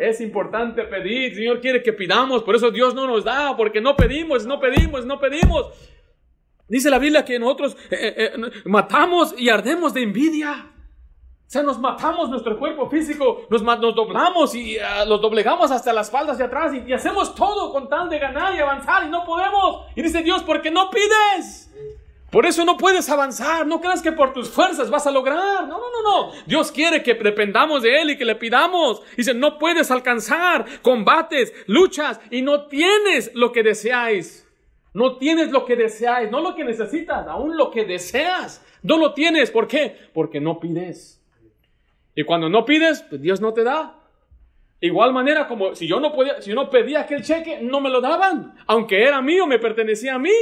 Es 0.00 0.20
importante 0.20 0.84
pedir. 0.84 1.30
El 1.30 1.34
Señor 1.34 1.60
quiere 1.60 1.82
que 1.82 1.92
pidamos. 1.92 2.44
Por 2.44 2.54
eso 2.54 2.70
Dios 2.70 2.94
no 2.94 3.06
nos 3.06 3.24
da. 3.24 3.56
Porque 3.56 3.80
no 3.80 3.96
pedimos, 3.96 4.46
no 4.46 4.60
pedimos, 4.60 5.04
no 5.06 5.18
pedimos. 5.18 5.72
Dice 6.68 6.90
la 6.90 6.98
Biblia 6.98 7.24
que 7.24 7.38
nosotros 7.38 7.76
eh, 7.90 8.14
eh, 8.16 8.32
eh, 8.34 8.50
matamos 8.66 9.34
y 9.36 9.48
ardemos 9.48 9.92
de 9.94 10.02
envidia. 10.02 10.70
O 11.48 11.50
sea, 11.50 11.62
nos 11.62 11.78
matamos 11.78 12.28
nuestro 12.28 12.58
cuerpo 12.58 12.90
físico, 12.90 13.46
nos, 13.48 13.62
nos 13.62 13.94
doblamos 13.94 14.54
y 14.54 14.76
uh, 14.76 15.08
los 15.08 15.18
doblegamos 15.18 15.70
hasta 15.70 15.94
las 15.94 16.08
espaldas 16.08 16.36
de 16.36 16.44
atrás 16.44 16.74
y, 16.74 16.90
y, 16.90 16.92
hacemos 16.92 17.34
todo 17.34 17.72
con 17.72 17.88
tal 17.88 18.10
de 18.10 18.18
ganar 18.18 18.54
y 18.54 18.58
avanzar 18.58 19.06
y 19.06 19.08
no 19.08 19.24
podemos. 19.24 19.86
Y 19.96 20.02
dice 20.02 20.22
Dios, 20.22 20.42
porque 20.42 20.70
no 20.70 20.90
pides. 20.90 21.72
Por 22.30 22.44
eso 22.44 22.66
no 22.66 22.76
puedes 22.76 23.08
avanzar. 23.08 23.66
No 23.66 23.80
creas 23.80 24.02
que 24.02 24.12
por 24.12 24.34
tus 24.34 24.50
fuerzas 24.50 24.90
vas 24.90 25.06
a 25.06 25.10
lograr. 25.10 25.66
No, 25.66 25.78
no, 25.78 25.86
no, 25.90 26.02
no. 26.02 26.32
Dios 26.44 26.70
quiere 26.70 27.02
que 27.02 27.14
dependamos 27.14 27.82
de 27.82 27.98
Él 27.98 28.10
y 28.10 28.18
que 28.18 28.26
le 28.26 28.34
pidamos. 28.34 29.00
Dice, 29.16 29.32
no 29.32 29.56
puedes 29.56 29.90
alcanzar. 29.90 30.66
Combates, 30.82 31.54
luchas 31.66 32.20
y 32.30 32.42
no 32.42 32.66
tienes 32.66 33.30
lo 33.34 33.52
que 33.52 33.62
deseáis. 33.62 34.46
No 34.92 35.16
tienes 35.16 35.50
lo 35.50 35.64
que 35.64 35.76
deseáis, 35.76 36.30
no 36.30 36.40
lo 36.40 36.54
que 36.54 36.64
necesitas, 36.64 37.26
aún 37.26 37.56
lo 37.56 37.70
que 37.70 37.86
deseas. 37.86 38.62
No 38.82 38.98
lo 38.98 39.14
tienes. 39.14 39.50
¿Por 39.50 39.66
qué? 39.66 39.96
Porque 40.12 40.40
no 40.40 40.60
pides. 40.60 41.17
Y 42.18 42.24
cuando 42.24 42.48
no 42.48 42.64
pides, 42.64 43.04
pues 43.08 43.22
Dios 43.22 43.40
no 43.40 43.54
te 43.54 43.62
da. 43.62 43.96
Igual 44.80 45.12
manera 45.12 45.46
como 45.46 45.76
si 45.76 45.86
yo 45.86 46.00
no 46.00 46.12
podía, 46.12 46.42
si 46.42 46.50
yo 46.50 46.56
no 46.56 46.68
pedía 46.68 47.02
aquel 47.02 47.22
cheque, 47.22 47.60
no 47.62 47.80
me 47.80 47.90
lo 47.90 48.00
daban. 48.00 48.56
Aunque 48.66 49.04
era 49.04 49.22
mío, 49.22 49.46
me 49.46 49.60
pertenecía 49.60 50.16
a 50.16 50.18
mí. 50.18 50.32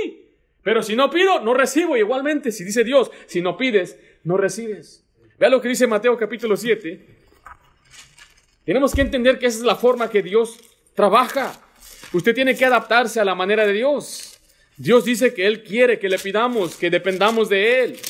Pero 0.62 0.82
si 0.82 0.96
no 0.96 1.10
pido, 1.10 1.38
no 1.40 1.52
recibo. 1.52 1.94
Igualmente, 1.94 2.50
si 2.50 2.64
dice 2.64 2.82
Dios, 2.82 3.10
si 3.26 3.42
no 3.42 3.58
pides, 3.58 4.00
no 4.24 4.38
recibes. 4.38 5.04
Vea 5.38 5.50
lo 5.50 5.60
que 5.60 5.68
dice 5.68 5.86
Mateo 5.86 6.16
capítulo 6.16 6.56
7. 6.56 7.06
Tenemos 8.64 8.94
que 8.94 9.02
entender 9.02 9.38
que 9.38 9.44
esa 9.44 9.58
es 9.58 9.64
la 9.64 9.76
forma 9.76 10.08
que 10.08 10.22
Dios 10.22 10.58
trabaja. 10.94 11.60
Usted 12.14 12.34
tiene 12.34 12.56
que 12.56 12.64
adaptarse 12.64 13.20
a 13.20 13.24
la 13.26 13.34
manera 13.34 13.66
de 13.66 13.74
Dios. 13.74 14.40
Dios 14.78 15.04
dice 15.04 15.34
que 15.34 15.46
Él 15.46 15.62
quiere 15.62 15.98
que 15.98 16.08
le 16.08 16.18
pidamos, 16.18 16.74
que 16.76 16.88
dependamos 16.88 17.50
de 17.50 17.84
Él. 17.84 18.00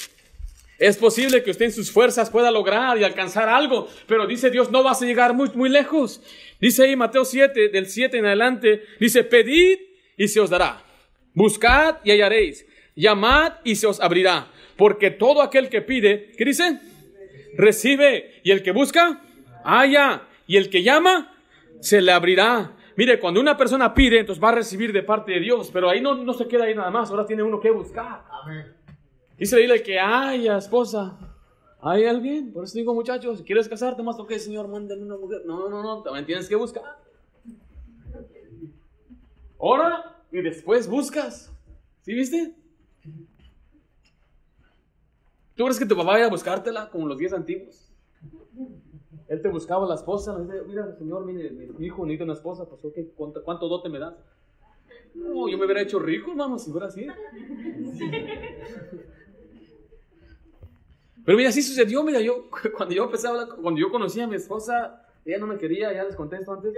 Es 0.78 0.99
posible 0.99 1.42
que 1.42 1.50
usted 1.50 1.66
en 1.66 1.73
sus 1.73 1.90
fuerzas 1.90 2.28
pueda 2.28 2.50
lograr 2.50 2.99
y 2.99 3.04
alcanzar 3.04 3.49
algo, 3.49 3.88
pero 4.06 4.26
dice 4.26 4.50
Dios, 4.50 4.71
no 4.71 4.83
vas 4.83 5.00
a 5.00 5.06
llegar 5.06 5.33
muy, 5.33 5.50
muy 5.54 5.71
lejos. 5.71 6.21
Dice 6.61 6.85
ahí 6.85 6.97
Mateo 6.97 7.25
7, 7.25 7.68
del 7.71 7.87
7 7.87 8.18
en 8.18 8.26
adelante, 8.26 8.83
dice, 9.00 9.25
pedid 9.25 9.78
y 10.16 10.28
se 10.28 10.40
os 10.40 10.50
dará. 10.50 10.83
Buscad 11.33 11.97
y 12.04 12.11
hallaréis. 12.11 12.66
Llamad 12.95 13.54
y 13.64 13.76
se 13.76 13.87
os 13.87 14.00
abrirá. 14.00 14.49
Porque 14.76 15.11
todo 15.11 15.42
aquel 15.42 15.68
que 15.68 15.83
pide, 15.83 16.33
¿qué 16.37 16.45
dice? 16.45 16.78
Recibe. 17.56 18.40
Y 18.42 18.50
el 18.50 18.62
que 18.62 18.73
busca, 18.73 19.23
halla. 19.64 20.23
Y 20.47 20.56
el 20.56 20.71
que 20.71 20.83
llama, 20.83 21.35
se 21.80 22.00
le 22.00 22.12
abrirá. 22.12 22.73
Mire, 22.97 23.18
cuando 23.18 23.40
una 23.40 23.56
persona 23.56 23.92
pide, 23.92 24.21
entonces 24.21 24.42
va 24.42 24.49
a 24.49 24.54
recibir 24.54 24.92
de 24.92 25.02
parte 25.02 25.33
de 25.33 25.40
Dios, 25.40 25.71
pero 25.73 25.90
ahí 25.90 26.00
no, 26.00 26.14
no 26.14 26.33
se 26.33 26.49
queda 26.49 26.64
ahí 26.64 26.75
nada 26.75 26.90
más, 26.90 27.11
ahora 27.11 27.26
tiene 27.26 27.42
uno 27.42 27.61
que 27.61 27.71
buscar. 27.71 28.25
Amén. 28.42 28.75
Dice 29.38 29.57
dile 29.57 29.83
que 29.83 29.99
haya 29.99 30.59
esposa. 30.59 31.19
¿Hay 31.81 32.05
alguien? 32.05 32.52
Por 32.52 32.64
eso 32.64 32.78
digo, 32.78 32.95
muchachos, 32.95 33.38
si 33.38 33.45
quieres 33.45 33.69
casarte, 33.69 34.02
más 34.02 34.16
toque, 34.16 34.38
Señor, 34.38 34.66
mándale 34.66 35.02
una 35.02 35.16
mujer. 35.16 35.43
No, 35.45 35.69
no, 35.69 35.83
no, 35.83 36.02
también 36.02 36.25
tienes 36.25 36.49
que 36.49 36.57
buscar. 36.57 36.99
Ora 39.59 40.16
y 40.33 40.40
después 40.40 40.88
buscas. 40.88 41.52
¿Sí 42.02 42.14
viste? 42.14 42.55
¿Tú 45.55 45.64
crees 45.64 45.78
que 45.78 45.87
tu 45.87 45.97
papá 45.97 46.12
vaya 46.12 46.26
a 46.26 46.31
buscártela 46.31 46.90
como 46.90 47.07
los 47.07 47.19
días 47.19 47.33
antiguos? 47.33 47.90
Él 49.28 49.43
te 49.43 49.49
buscaba 49.49 49.87
la 49.87 49.95
esposa, 49.97 50.38
dice, 50.38 50.62
mira, 50.66 50.95
señor, 50.97 51.25
mire, 51.25 51.50
mi 51.50 51.87
hijo 51.87 52.05
necesita 52.05 52.25
una 52.25 52.35
esposa, 52.35 52.64
pues 52.66 52.81
¿cuánto, 53.16 53.43
cuánto 53.43 53.69
dote 53.69 53.88
me 53.88 53.99
das? 53.99 54.14
No, 55.14 55.49
yo 55.49 55.57
me 55.57 55.64
hubiera 55.64 55.81
hecho 55.81 55.99
rico, 55.99 56.31
hermano, 56.31 56.59
si 56.59 56.71
fuera 56.71 56.87
así. 56.87 57.07
Pero 61.26 61.37
mira, 61.37 61.50
así 61.50 61.61
sucedió, 61.61 62.04
mira, 62.04 62.21
yo 62.21 62.49
cuando 62.76 62.95
yo 62.95 63.04
empecé 63.04 63.26
a 63.26 63.30
hablar, 63.30 63.49
cuando 63.61 63.80
yo 63.80 63.90
conocí 63.90 64.21
a 64.21 64.28
mi 64.28 64.37
esposa, 64.37 65.04
ella 65.25 65.38
no 65.38 65.49
me 65.49 65.59
quería, 65.59 65.92
ya 65.92 66.04
les 66.04 66.14
contesto 66.14 66.52
antes. 66.52 66.73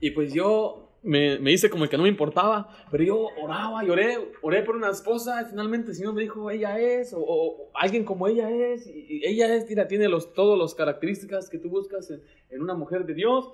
Y 0.00 0.10
pues 0.10 0.34
yo 0.34 0.98
me, 1.04 1.38
me 1.38 1.52
hice 1.52 1.70
como 1.70 1.84
el 1.84 1.90
que 1.90 1.96
no 1.96 2.02
me 2.02 2.08
importaba, 2.08 2.68
pero 2.90 3.04
yo 3.04 3.28
oraba 3.40 3.84
y 3.84 3.90
oré, 3.90 4.32
oré 4.42 4.62
por 4.64 4.74
una 4.74 4.90
esposa 4.90 5.40
y 5.42 5.44
finalmente 5.44 5.90
el 5.90 5.96
Señor 5.96 6.14
me 6.14 6.22
dijo, 6.22 6.50
ella 6.50 6.76
es, 6.80 7.12
o, 7.12 7.20
o 7.20 7.70
alguien 7.74 8.04
como 8.04 8.26
ella 8.26 8.50
es, 8.50 8.88
y, 8.88 9.06
y 9.08 9.24
ella 9.24 9.54
es, 9.54 9.68
mira, 9.68 9.86
tiene 9.86 10.08
los, 10.08 10.34
todas 10.34 10.58
las 10.58 10.74
características 10.74 11.48
que 11.48 11.58
tú 11.58 11.70
buscas 11.70 12.10
en, 12.10 12.22
en, 12.50 12.60
una 12.60 12.74
mujer 12.74 13.06
de 13.06 13.14
Dios. 13.14 13.52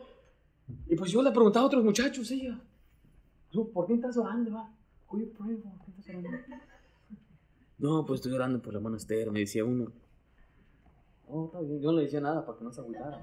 Y 0.89 0.97
pues 0.97 1.11
yo 1.11 1.21
le 1.21 1.31
preguntaba 1.31 1.65
a 1.65 1.67
otros 1.67 1.85
muchachos, 1.85 2.31
ella, 2.31 2.59
¿por 3.75 3.87
qué 3.87 3.95
estás 3.95 4.17
orando? 4.17 4.53
Va? 4.53 4.75
¿Por 5.07 5.19
qué 5.19 5.27
estás 5.27 5.41
orando? 5.41 5.61
No, 7.81 8.05
pues 8.05 8.19
estoy 8.19 8.33
orando 8.33 8.61
por 8.61 8.75
la 8.75 8.79
hermana 8.79 8.99
Esther, 8.99 9.31
me 9.31 9.41
decía 9.41 9.65
uno. 9.65 9.91
Oh, 11.27 11.47
está 11.47 11.61
bien. 11.61 11.81
Yo 11.81 11.91
no 11.91 11.99
le 11.99 12.05
decía 12.05 12.21
nada 12.21 12.45
para 12.45 12.59
que 12.59 12.65
no 12.65 12.73
se 12.73 12.81
agüitara. 12.83 13.19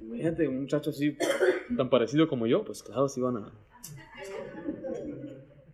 Imagínate, 0.00 0.48
un 0.48 0.62
muchacho 0.62 0.90
así, 0.90 1.16
tan 1.76 1.90
parecido 1.90 2.26
como 2.28 2.46
yo, 2.46 2.64
pues 2.64 2.82
claro, 2.82 3.08
si 3.08 3.20
van 3.20 3.36
a. 3.36 3.52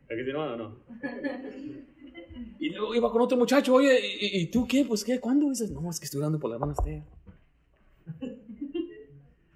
¿Aquí 0.07 0.25
tiene 0.25 0.35
o 0.35 0.57
no? 0.57 0.77
Y 2.59 2.71
luego 2.71 2.95
iba 2.95 3.13
con 3.13 3.23
otro 3.23 3.39
muchacho, 3.39 3.75
oye, 3.75 3.99
¿y, 4.21 4.41
¿y, 4.41 4.47
tú 4.51 4.67
qué? 4.67 4.85
Pues 4.85 5.05
qué, 5.05 5.21
¿cuándo? 5.21 5.49
dices, 5.49 5.71
no, 5.71 5.89
es 5.89 6.01
que 6.01 6.07
estoy 6.07 6.21
orando 6.21 6.41
por 6.41 6.51
la 6.51 6.57
hermana 6.57 6.73
Esther. 6.73 7.03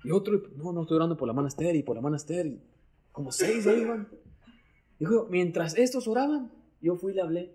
Y 0.04 0.10
otro, 0.10 0.40
no, 0.56 0.72
no 0.72 0.82
estoy 0.82 0.96
orando 0.96 1.16
por 1.16 1.26
la 1.26 1.32
hermana 1.32 1.48
Esther 1.48 1.74
y 1.74 1.82
por 1.82 1.96
la 1.96 2.00
hermana 2.00 2.16
Esther. 2.16 2.46
Y 2.46 2.60
como 3.10 3.32
seis 3.32 3.66
ahí 3.66 3.80
iban. 3.80 4.06
Dijo, 4.98 5.26
mientras 5.30 5.76
estos 5.76 6.06
oraban, 6.06 6.52
yo 6.84 6.96
fui 6.96 7.12
y 7.12 7.14
le 7.14 7.22
hablé. 7.22 7.50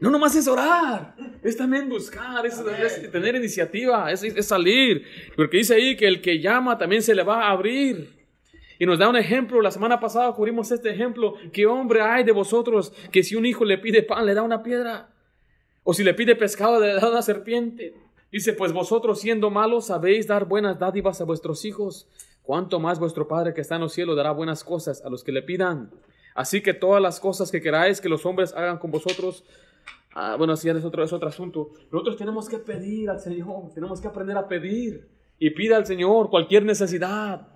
No 0.00 0.10
nomás 0.10 0.34
es 0.36 0.46
orar, 0.46 1.14
Es 1.42 1.56
también 1.56 1.88
buscar, 1.88 2.44
es, 2.46 2.58
es 2.58 3.10
tener 3.10 3.34
iniciativa, 3.34 4.12
es, 4.12 4.22
es 4.22 4.46
salir. 4.46 5.04
Porque 5.36 5.58
dice 5.58 5.74
ahí 5.74 5.96
que 5.96 6.06
el 6.06 6.20
que 6.20 6.40
llama 6.40 6.78
también 6.78 7.02
se 7.02 7.14
le 7.14 7.22
va 7.22 7.44
a 7.44 7.50
abrir. 7.50 8.16
Y 8.78 8.86
nos 8.86 8.98
da 8.98 9.08
un 9.08 9.16
ejemplo, 9.16 9.60
la 9.60 9.72
semana 9.72 9.98
pasada 9.98 10.32
cubrimos 10.32 10.70
este 10.70 10.90
ejemplo, 10.90 11.34
¿qué 11.52 11.66
hombre 11.66 12.00
hay 12.00 12.22
de 12.22 12.30
vosotros 12.32 12.92
que 13.10 13.24
si 13.24 13.34
un 13.34 13.44
hijo 13.44 13.64
le 13.64 13.78
pide 13.78 14.02
pan 14.02 14.24
le 14.24 14.34
da 14.34 14.42
una 14.42 14.62
piedra? 14.62 15.10
O 15.82 15.94
si 15.94 16.04
le 16.04 16.14
pide 16.14 16.36
pescado 16.36 16.80
le 16.80 16.94
da 16.94 17.10
una 17.10 17.22
serpiente. 17.22 17.94
Dice, 18.30 18.52
pues 18.52 18.72
vosotros 18.72 19.20
siendo 19.20 19.50
malos 19.50 19.86
sabéis 19.86 20.26
dar 20.26 20.44
buenas 20.44 20.78
dádivas 20.78 21.20
a 21.20 21.24
vuestros 21.24 21.64
hijos. 21.64 22.06
¿Cuánto 22.48 22.80
más 22.80 22.98
vuestro 22.98 23.28
Padre 23.28 23.52
que 23.52 23.60
está 23.60 23.74
en 23.74 23.82
los 23.82 23.92
cielos 23.92 24.16
dará 24.16 24.30
buenas 24.30 24.64
cosas 24.64 25.04
a 25.04 25.10
los 25.10 25.22
que 25.22 25.32
le 25.32 25.42
pidan? 25.42 25.90
Así 26.34 26.62
que 26.62 26.72
todas 26.72 27.02
las 27.02 27.20
cosas 27.20 27.50
que 27.50 27.60
queráis 27.60 28.00
que 28.00 28.08
los 28.08 28.24
hombres 28.24 28.54
hagan 28.54 28.78
con 28.78 28.90
vosotros, 28.90 29.44
ah, 30.14 30.34
bueno, 30.38 30.56
si 30.56 30.70
es 30.70 30.82
otro, 30.82 31.04
es 31.04 31.12
otro 31.12 31.28
asunto. 31.28 31.72
Nosotros 31.92 32.16
tenemos 32.16 32.48
que 32.48 32.56
pedir 32.56 33.10
al 33.10 33.20
Señor, 33.20 33.70
tenemos 33.74 34.00
que 34.00 34.08
aprender 34.08 34.38
a 34.38 34.48
pedir. 34.48 35.06
Y 35.38 35.50
pida 35.50 35.76
al 35.76 35.84
Señor 35.84 36.30
cualquier 36.30 36.64
necesidad. 36.64 37.48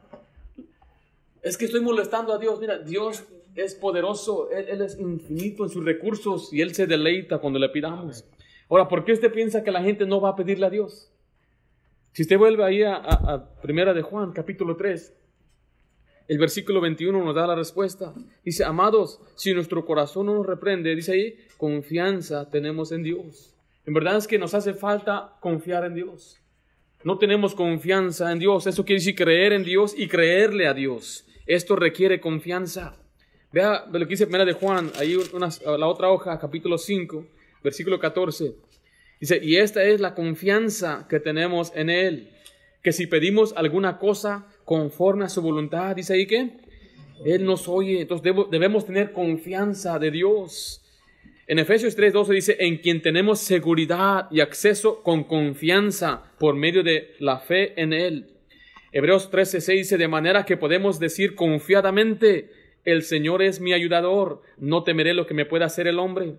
Es 1.40 1.56
que 1.56 1.64
estoy 1.64 1.80
molestando 1.80 2.34
a 2.34 2.38
Dios. 2.38 2.60
Mira, 2.60 2.76
Dios 2.76 3.24
es 3.54 3.74
poderoso, 3.74 4.50
Él, 4.50 4.82
es 4.82 4.98
infinito 5.00 5.64
en 5.64 5.70
sus 5.70 5.86
recursos 5.86 6.52
y 6.52 6.60
Él 6.60 6.74
se 6.74 6.86
deleita 6.86 7.38
cuando 7.38 7.58
le 7.58 7.70
pidamos. 7.70 8.26
Ahora, 8.68 8.88
¿por 8.88 9.06
qué 9.06 9.12
usted 9.12 9.32
piensa 9.32 9.64
que 9.64 9.70
la 9.70 9.80
gente 9.80 10.04
no 10.04 10.20
va 10.20 10.28
a 10.28 10.36
pedirle 10.36 10.66
a 10.66 10.70
Dios? 10.70 11.10
Si 12.12 12.22
usted 12.22 12.36
vuelve 12.36 12.62
ahí 12.62 12.82
a, 12.82 12.96
a, 12.96 13.54
Primera 13.62 13.94
de 13.94 14.02
Juan, 14.02 14.32
capítulo 14.32 14.76
3, 14.76 15.14
el 16.28 16.38
versículo 16.38 16.82
21 16.82 17.24
nos 17.24 17.34
da 17.34 17.46
la 17.46 17.54
respuesta. 17.54 18.12
Dice, 18.44 18.64
amados, 18.64 19.20
si 19.34 19.54
nuestro 19.54 19.86
corazón 19.86 20.26
no 20.26 20.34
nos 20.34 20.46
reprende, 20.46 20.94
dice 20.94 21.12
ahí, 21.12 21.36
confianza 21.56 22.50
tenemos 22.50 22.92
en 22.92 23.02
Dios. 23.02 23.56
En 23.86 23.94
verdad 23.94 24.18
es 24.18 24.26
que 24.26 24.38
nos 24.38 24.52
hace 24.52 24.74
falta 24.74 25.36
confiar 25.40 25.86
en 25.86 25.94
Dios. 25.94 26.38
No 27.02 27.16
tenemos 27.16 27.54
confianza 27.54 28.30
en 28.30 28.38
Dios. 28.38 28.66
Eso 28.66 28.84
quiere 28.84 29.00
decir 29.00 29.14
creer 29.14 29.54
en 29.54 29.64
Dios 29.64 29.94
y 29.96 30.06
creerle 30.06 30.66
a 30.66 30.74
Dios. 30.74 31.26
Esto 31.46 31.76
requiere 31.76 32.20
confianza. 32.20 32.94
Vea 33.52 33.86
lo 33.90 33.98
que 34.00 34.06
dice 34.06 34.26
primera 34.26 34.44
de 34.44 34.52
Juan, 34.52 34.92
ahí 34.98 35.16
la 35.78 35.86
otra 35.86 36.10
hoja, 36.10 36.38
capítulo 36.38 36.76
5, 36.76 37.26
versículo 37.62 37.98
14. 37.98 38.54
Dice, 39.22 39.38
y 39.40 39.54
esta 39.54 39.84
es 39.84 40.00
la 40.00 40.16
confianza 40.16 41.06
que 41.08 41.20
tenemos 41.20 41.70
en 41.76 41.90
Él, 41.90 42.30
que 42.82 42.90
si 42.90 43.06
pedimos 43.06 43.54
alguna 43.56 43.98
cosa 43.98 44.48
conforme 44.64 45.24
a 45.24 45.28
su 45.28 45.40
voluntad, 45.40 45.94
dice 45.94 46.14
ahí 46.14 46.26
que 46.26 46.50
Él 47.24 47.44
nos 47.44 47.68
oye, 47.68 48.00
entonces 48.00 48.34
debemos 48.50 48.84
tener 48.84 49.12
confianza 49.12 50.00
de 50.00 50.10
Dios. 50.10 50.82
En 51.46 51.60
Efesios 51.60 51.96
3:12 51.96 52.34
dice, 52.34 52.56
en 52.58 52.78
quien 52.78 53.00
tenemos 53.00 53.38
seguridad 53.38 54.26
y 54.32 54.40
acceso 54.40 55.04
con 55.04 55.22
confianza 55.22 56.24
por 56.40 56.56
medio 56.56 56.82
de 56.82 57.14
la 57.20 57.38
fe 57.38 57.80
en 57.80 57.92
Él. 57.92 58.26
Hebreos 58.90 59.30
13:6 59.30 59.76
dice, 59.76 59.98
de 59.98 60.08
manera 60.08 60.44
que 60.44 60.56
podemos 60.56 60.98
decir 60.98 61.36
confiadamente, 61.36 62.50
el 62.84 63.04
Señor 63.04 63.40
es 63.40 63.60
mi 63.60 63.72
ayudador, 63.72 64.42
no 64.58 64.82
temeré 64.82 65.14
lo 65.14 65.28
que 65.28 65.34
me 65.34 65.46
pueda 65.46 65.66
hacer 65.66 65.86
el 65.86 66.00
hombre. 66.00 66.34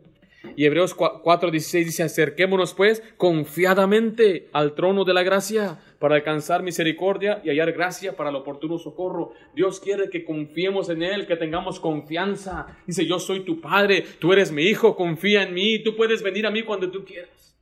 Y 0.56 0.66
Hebreos 0.66 0.96
4:16 0.96 1.86
dice, 1.86 2.04
acerquémonos 2.04 2.74
pues 2.74 3.02
confiadamente 3.18 4.50
al 4.52 4.76
trono 4.76 5.06
de 5.06 5.14
la 5.14 5.24
gracia 5.24 5.80
para 6.00 6.16
alcanzar 6.16 6.64
misericordia 6.64 7.42
y 7.44 7.50
hallar 7.50 7.72
gracia 7.72 8.16
para 8.16 8.30
el 8.30 8.36
oportuno 8.36 8.78
socorro. 8.78 9.34
Dios 9.56 9.80
quiere 9.80 10.10
que 10.10 10.26
confiemos 10.26 10.90
en 10.90 11.02
Él, 11.02 11.28
que 11.28 11.38
tengamos 11.38 11.80
confianza. 11.80 12.78
Dice, 12.86 13.06
yo 13.06 13.20
soy 13.20 13.46
tu 13.46 13.62
Padre, 13.62 14.04
tú 14.20 14.34
eres 14.34 14.52
mi 14.52 14.64
Hijo, 14.64 14.96
confía 14.96 15.44
en 15.44 15.54
mí, 15.54 15.82
tú 15.82 15.96
puedes 15.96 16.22
venir 16.22 16.46
a 16.46 16.52
mí 16.52 16.64
cuando 16.64 16.92
tú 16.92 17.06
quieras. 17.06 17.56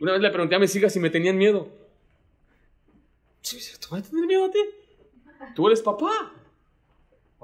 Una 0.00 0.12
vez 0.12 0.20
le 0.20 0.30
pregunté 0.30 0.56
a 0.56 0.58
mis 0.58 0.74
hijas 0.74 0.92
si 0.92 0.98
me 0.98 1.10
tenían 1.10 1.38
miedo. 1.38 1.68
¿Tú 3.48 3.56
vas 3.90 4.02
a 4.04 4.10
tener 4.10 4.26
miedo 4.26 4.46
a 4.46 4.50
ti? 4.50 4.58
Tú 5.54 5.68
eres 5.68 5.80
papá. 5.80 6.32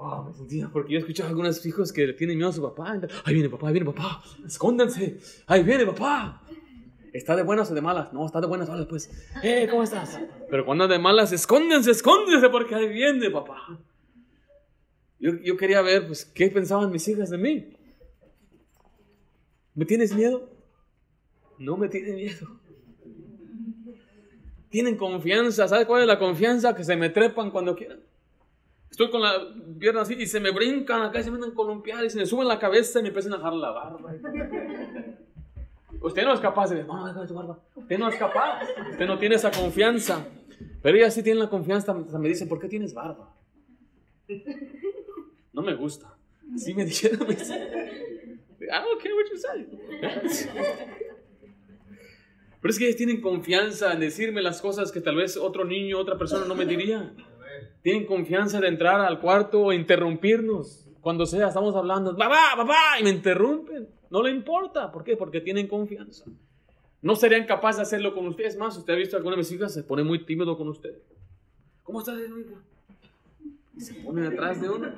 Oh, 0.01 0.23
me 0.23 0.33
sentía, 0.33 0.69
porque 0.71 0.93
yo 0.93 0.97
he 0.97 1.01
escuchado 1.01 1.27
a 1.27 1.29
algunos 1.31 1.65
hijos 1.65 1.91
que 1.91 2.07
le 2.07 2.13
tienen 2.13 2.37
miedo 2.37 2.49
a 2.49 2.53
su 2.53 2.61
papá. 2.61 2.97
Ahí 3.25 3.33
viene 3.33 3.49
papá, 3.49 3.67
ahí 3.67 3.73
viene 3.73 3.85
papá, 3.91 4.23
escóndanse, 4.45 5.19
ahí 5.45 5.61
viene 5.61 5.85
papá. 5.85 6.41
¿Está 7.11 7.35
de 7.35 7.43
buenas 7.43 7.69
o 7.69 7.73
de 7.73 7.81
malas? 7.81 8.13
No, 8.13 8.25
está 8.25 8.39
de 8.39 8.47
buenas, 8.47 8.69
vale, 8.69 8.85
pues. 8.85 9.11
Eh, 9.43 9.67
¿cómo 9.69 9.83
estás? 9.83 10.17
Pero 10.49 10.65
cuando 10.65 10.87
de 10.87 10.97
malas, 10.99 11.33
escóndense, 11.33 11.91
escóndense, 11.91 12.47
porque 12.47 12.75
ahí 12.75 12.87
viene 12.87 13.29
papá. 13.29 13.77
Yo, 15.19 15.31
yo 15.43 15.57
quería 15.57 15.81
ver, 15.81 16.07
pues, 16.07 16.23
qué 16.23 16.49
pensaban 16.49 16.91
mis 16.91 17.05
hijas 17.09 17.29
de 17.29 17.37
mí. 17.37 17.75
¿Me 19.75 19.83
tienes 19.83 20.15
miedo? 20.15 20.49
No 21.57 21.75
me 21.75 21.89
tienen 21.89 22.15
miedo. 22.15 22.47
Tienen 24.69 24.95
confianza. 24.95 25.67
¿Sabes 25.67 25.85
cuál 25.87 26.03
es 26.03 26.07
la 26.07 26.19
confianza? 26.19 26.73
Que 26.73 26.85
se 26.85 26.95
me 26.95 27.09
trepan 27.09 27.51
cuando 27.51 27.75
quieran. 27.75 27.99
Estoy 28.91 29.09
con 29.11 29.21
la 29.21 29.33
pierna 29.79 30.01
así 30.01 30.15
y 30.15 30.25
se 30.25 30.39
me 30.39 30.51
brincan 30.51 31.03
acá 31.03 31.19
y 31.19 31.23
se 31.23 31.31
me 31.31 31.45
a 31.45 31.53
columpiar 31.53 32.03
y 32.03 32.09
se 32.09 32.17
me 32.17 32.25
suben 32.25 32.47
la 32.47 32.59
cabeza 32.59 32.99
y 32.99 33.03
me 33.03 33.09
empiezan 33.09 33.33
a 33.33 33.37
dejar 33.37 33.53
la 33.53 33.71
barba. 33.71 34.13
Usted 36.01 36.23
no 36.23 36.33
es 36.33 36.39
capaz 36.39 36.69
de 36.69 36.83
no, 36.83 37.13
no, 37.13 37.33
barba. 37.33 37.59
Usted 37.75 37.97
no 37.97 38.09
es 38.09 38.15
capaz. 38.15 38.63
Usted 38.91 39.05
no 39.05 39.17
tiene 39.17 39.35
esa 39.35 39.51
confianza. 39.51 40.25
Pero 40.81 40.97
ella 40.97 41.11
sí 41.11 41.23
tiene 41.23 41.39
la 41.39 41.49
confianza. 41.49 41.93
Me 41.93 42.27
dice, 42.29 42.45
¿por 42.45 42.59
qué 42.59 42.67
tienes 42.67 42.93
barba? 42.93 43.35
No 45.53 45.61
me 45.61 45.75
gusta. 45.75 46.15
Sí 46.57 46.73
me 46.73 46.85
dijeron. 46.85 47.19
Me 47.27 47.35
dice, 47.35 47.55
I 48.61 48.83
don't 48.83 49.01
care 49.01 49.13
what 49.13 49.25
you 49.31 49.37
say. 49.37 49.67
Pero 52.61 52.71
es 52.71 52.77
que 52.77 52.85
ellos 52.85 52.97
tienen 52.97 53.21
confianza 53.21 53.93
en 53.93 54.01
decirme 54.01 54.41
las 54.41 54.61
cosas 54.61 54.91
que 54.91 54.99
tal 54.99 55.15
vez 55.15 55.37
otro 55.37 55.63
niño, 55.63 55.97
otra 55.97 56.17
persona 56.17 56.45
no 56.45 56.55
me 56.55 56.65
diría 56.65 57.13
tienen 57.81 58.05
confianza 58.05 58.59
de 58.59 58.67
entrar 58.67 59.01
al 59.01 59.19
cuarto 59.19 59.71
e 59.71 59.75
interrumpirnos. 59.75 60.87
Cuando 61.01 61.25
sea, 61.25 61.47
estamos 61.47 61.75
hablando, 61.75 62.15
papá, 62.15 62.53
papá, 62.55 62.99
y 62.99 63.03
me 63.03 63.09
interrumpen. 63.09 63.87
No 64.09 64.23
le 64.23 64.31
importa. 64.31 64.91
¿Por 64.91 65.03
qué? 65.03 65.15
Porque 65.15 65.41
tienen 65.41 65.67
confianza. 65.67 66.25
No 67.01 67.15
serían 67.15 67.45
capaces 67.45 67.77
de 67.77 67.83
hacerlo 67.83 68.13
con 68.13 68.27
ustedes 68.27 68.57
más. 68.57 68.77
Usted 68.77 68.93
ha 68.93 68.97
visto 68.97 69.15
alguna 69.15 69.35
de 69.35 69.43
mis 69.43 69.71
se 69.71 69.83
pone 69.83 70.03
muy 70.03 70.25
tímido 70.25 70.57
con 70.57 70.67
usted. 70.67 70.95
¿Cómo 71.83 71.99
está, 71.99 72.13
hija? 72.13 72.61
Y 73.75 73.81
se 73.81 73.93
pone 73.95 74.29
detrás 74.29 74.61
de 74.61 74.69
uno. 74.69 74.91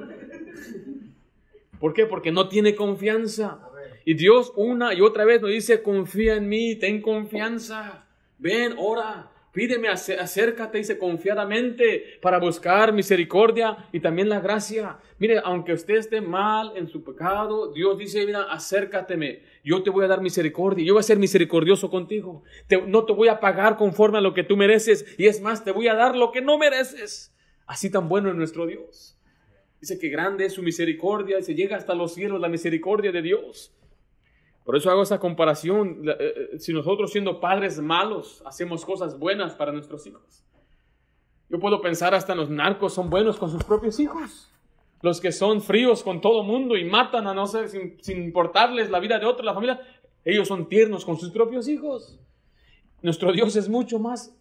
¿Por 1.79 1.93
qué? 1.93 2.05
Porque 2.05 2.31
no 2.31 2.47
tiene 2.47 2.75
confianza. 2.75 3.59
Y 4.05 4.15
Dios 4.15 4.51
una 4.55 4.93
y 4.93 5.01
otra 5.01 5.25
vez 5.25 5.41
nos 5.41 5.51
dice, 5.51 5.83
confía 5.83 6.35
en 6.35 6.49
mí, 6.49 6.75
ten 6.75 7.01
confianza. 7.01 8.05
Ven, 8.39 8.73
ora, 8.77 9.29
Pídeme, 9.51 9.89
acércate, 9.89 10.77
dice, 10.77 10.97
confiadamente 10.97 12.19
para 12.21 12.39
buscar 12.39 12.93
misericordia 12.93 13.89
y 13.91 13.99
también 13.99 14.29
la 14.29 14.39
gracia. 14.39 14.97
Mire, 15.19 15.41
aunque 15.43 15.73
usted 15.73 15.95
esté 15.95 16.21
mal 16.21 16.71
en 16.77 16.87
su 16.87 17.03
pecado, 17.03 17.73
Dios 17.73 17.97
dice, 17.97 18.25
mira, 18.25 18.43
acércateme, 18.43 19.41
yo 19.61 19.83
te 19.83 19.89
voy 19.89 20.05
a 20.05 20.07
dar 20.07 20.21
misericordia, 20.21 20.85
yo 20.85 20.93
voy 20.93 21.01
a 21.01 21.03
ser 21.03 21.19
misericordioso 21.19 21.89
contigo. 21.89 22.43
no 22.87 23.03
te 23.03 23.11
voy 23.11 23.27
a 23.27 23.41
pagar 23.41 23.75
conforme 23.75 24.19
a 24.19 24.21
lo 24.21 24.33
que 24.33 24.43
tú 24.43 24.55
mereces 24.55 25.05
y 25.17 25.27
es 25.27 25.41
más, 25.41 25.65
te 25.65 25.71
voy 25.71 25.89
a 25.89 25.95
dar 25.95 26.15
lo 26.15 26.31
que 26.31 26.41
no 26.41 26.57
mereces. 26.57 27.35
Así 27.65 27.89
tan 27.89 28.07
bueno 28.07 28.29
es 28.29 28.35
nuestro 28.35 28.65
Dios. 28.65 29.17
Dice 29.81 29.99
que 29.99 30.07
grande 30.07 30.45
es 30.45 30.53
su 30.53 30.63
misericordia 30.63 31.39
y 31.39 31.43
se 31.43 31.55
llega 31.55 31.75
hasta 31.75 31.93
los 31.93 32.13
cielos 32.13 32.39
la 32.39 32.47
misericordia 32.47 33.11
de 33.11 33.21
Dios. 33.21 33.73
Por 34.63 34.75
eso 34.75 34.91
hago 34.91 35.03
esa 35.03 35.19
comparación. 35.19 36.03
Eh, 36.07 36.15
eh, 36.19 36.59
si 36.59 36.73
nosotros 36.73 37.11
siendo 37.11 37.39
padres 37.39 37.79
malos 37.79 38.43
hacemos 38.45 38.85
cosas 38.85 39.17
buenas 39.17 39.53
para 39.55 39.71
nuestros 39.71 40.05
hijos. 40.05 40.43
Yo 41.49 41.59
puedo 41.59 41.81
pensar 41.81 42.15
hasta 42.15 42.33
los 42.33 42.49
narcos 42.49 42.93
son 42.93 43.09
buenos 43.09 43.37
con 43.37 43.49
sus 43.49 43.63
propios 43.63 43.99
hijos. 43.99 44.49
Los 45.01 45.19
que 45.19 45.31
son 45.31 45.61
fríos 45.61 46.03
con 46.03 46.21
todo 46.21 46.43
mundo 46.43 46.77
y 46.77 46.85
matan 46.85 47.27
a 47.27 47.33
no 47.33 47.47
ser 47.47 47.67
sin, 47.69 47.97
importarles 48.07 48.89
la 48.89 48.99
vida 48.99 49.19
de 49.19 49.25
otro, 49.25 49.43
la 49.43 49.53
familia, 49.53 49.81
ellos 50.23 50.47
son 50.47 50.69
tiernos 50.69 51.03
con 51.03 51.17
sus 51.17 51.31
propios 51.31 51.67
hijos. 51.67 52.19
Nuestro 53.01 53.33
Dios 53.33 53.55
es 53.55 53.67
mucho 53.67 53.97
más 53.99 54.33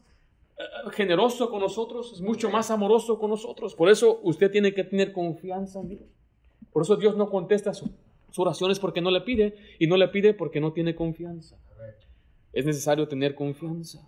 eh, 0.58 0.62
generoso 0.92 1.50
con 1.50 1.60
nosotros, 1.60 2.12
es 2.12 2.20
mucho 2.20 2.50
más 2.50 2.70
amoroso 2.70 3.18
con 3.18 3.30
nosotros. 3.30 3.74
Por 3.74 3.88
eso 3.88 4.20
usted 4.22 4.50
tiene 4.50 4.74
que 4.74 4.84
tener 4.84 5.12
confianza 5.12 5.80
en 5.80 5.88
Dios. 5.88 6.02
Por 6.72 6.82
eso 6.82 6.94
Dios 6.96 7.16
no 7.16 7.30
contesta 7.30 7.72
su, 7.72 7.90
su 8.30 8.42
oración 8.42 8.70
es 8.70 8.78
porque 8.78 9.00
no 9.00 9.10
le 9.10 9.20
pide 9.22 9.54
y 9.78 9.86
no 9.86 9.96
le 9.96 10.08
pide 10.08 10.34
porque 10.34 10.60
no 10.60 10.72
tiene 10.72 10.94
confianza. 10.94 11.56
Es 12.52 12.66
necesario 12.66 13.06
tener 13.08 13.34
confianza. 13.34 14.00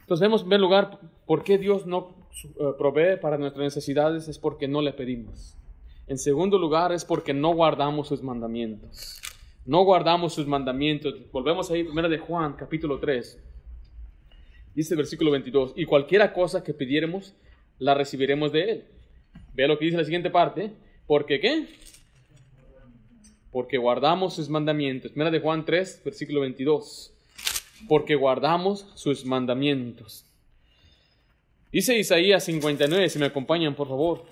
Entonces 0.00 0.20
vemos 0.20 0.42
en 0.42 0.48
primer 0.48 0.60
lugar 0.60 1.00
por 1.26 1.42
qué 1.42 1.58
Dios 1.58 1.86
no 1.86 2.14
eh, 2.44 2.72
provee 2.76 3.16
para 3.20 3.38
nuestras 3.38 3.64
necesidades 3.64 4.28
es 4.28 4.38
porque 4.38 4.68
no 4.68 4.82
le 4.82 4.92
pedimos. 4.92 5.56
En 6.06 6.18
segundo 6.18 6.58
lugar 6.58 6.92
es 6.92 7.04
porque 7.04 7.32
no 7.32 7.54
guardamos 7.54 8.08
sus 8.08 8.22
mandamientos. 8.22 9.20
No 9.64 9.84
guardamos 9.84 10.34
sus 10.34 10.46
mandamientos. 10.46 11.14
Volvemos 11.30 11.70
ahí, 11.70 11.84
primera 11.84 12.08
de 12.08 12.18
Juan, 12.18 12.54
capítulo 12.54 12.98
3. 12.98 13.38
Dice 14.74 14.94
el 14.94 14.98
versículo 14.98 15.30
22, 15.30 15.74
y 15.76 15.84
cualquiera 15.84 16.32
cosa 16.32 16.64
que 16.64 16.74
pidiéramos, 16.74 17.34
la 17.78 17.94
recibiremos 17.94 18.52
de 18.52 18.70
Él. 18.70 18.84
Vea 19.54 19.68
lo 19.68 19.78
que 19.78 19.84
dice 19.84 19.98
la 19.98 20.04
siguiente 20.04 20.30
parte, 20.30 20.72
porque 21.06 21.40
qué? 21.40 21.68
Porque 23.52 23.76
guardamos 23.76 24.34
sus 24.34 24.48
mandamientos. 24.48 25.12
Mira 25.14 25.30
de 25.30 25.38
Juan 25.38 25.64
3, 25.64 26.02
versículo 26.04 26.40
22. 26.40 27.12
Porque 27.86 28.14
guardamos 28.14 28.86
sus 28.94 29.24
mandamientos. 29.26 30.24
Dice 31.70 31.98
Isaías 31.98 32.44
59, 32.44 33.08
si 33.10 33.18
me 33.18 33.26
acompañan, 33.26 33.74
por 33.74 33.88
favor. 33.88 34.24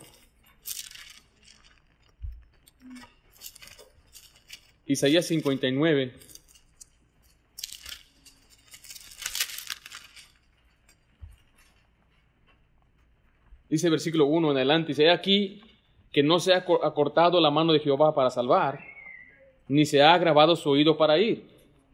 Isaías 4.87 5.27
59. 5.27 6.13
Dice 13.69 13.89
versículo 13.89 14.27
1 14.27 14.51
en 14.51 14.57
adelante, 14.57 14.89
dice, 14.89 15.11
aquí 15.11 15.63
que 16.11 16.25
no 16.25 16.41
se 16.41 16.53
ha 16.53 16.65
acortado 16.83 17.41
la 17.41 17.53
mano 17.53 17.73
de 17.73 17.79
Jehová 17.79 18.13
para 18.15 18.31
salvar, 18.31 18.90
ni 19.71 19.87
se 19.87 20.03
ha 20.03 20.13
agravado 20.15 20.57
su 20.57 20.69
oído 20.69 20.97
para 20.97 21.19
ir. 21.19 21.45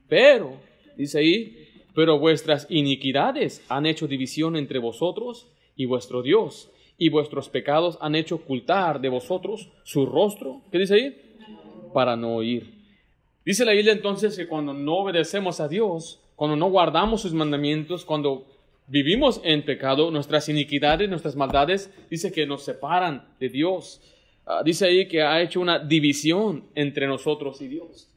Pero, 0.09 0.59
dice 0.97 1.19
ahí, 1.19 1.69
pero 1.95 2.19
vuestras 2.19 2.67
iniquidades 2.71 3.65
han 3.69 3.87
hecho 3.87 4.07
división 4.07 4.57
entre 4.57 4.79
vosotros 4.79 5.47
y 5.77 5.85
vuestro 5.85 6.23
Dios, 6.23 6.71
y 6.99 7.11
vuestros 7.11 7.49
pecados 7.49 7.99
han 8.01 8.15
hecho 8.15 8.37
ocultar 8.37 9.01
de 9.01 9.11
vosotros 9.11 9.71
su 9.85 10.07
rostro. 10.07 10.63
¿Qué 10.73 10.79
dice 10.79 10.95
ahí? 10.95 11.17
Para 11.93 12.17
no 12.17 12.37
oír. 12.37 12.75
Dice 13.45 13.65
la 13.65 13.73
Biblia 13.73 13.93
entonces 13.93 14.37
que 14.37 14.49
cuando 14.49 14.73
no 14.73 14.97
obedecemos 14.97 15.61
a 15.61 15.69
Dios, 15.69 16.21
cuando 16.35 16.57
no 16.57 16.71
guardamos 16.71 17.23
sus 17.23 17.33
mandamientos, 17.33 18.05
cuando 18.05 18.47
vivimos 18.87 19.41
en 19.45 19.65
pecado, 19.65 20.11
nuestras 20.11 20.49
iniquidades, 20.49 21.09
nuestras 21.09 21.37
maldades, 21.37 21.93
dice 22.11 22.33
que 22.33 22.47
nos 22.47 22.63
separan 22.63 23.29
de 23.39 23.49
Dios. 23.49 24.01
Ah, 24.47 24.63
dice 24.65 24.87
ahí 24.87 25.09
que 25.09 25.23
ha 25.23 25.43
hecho 25.43 25.61
una 25.61 25.81
división 25.81 26.69
entre 26.77 27.09
nosotros 27.09 27.61
y 27.61 27.67
Dios. 27.67 28.09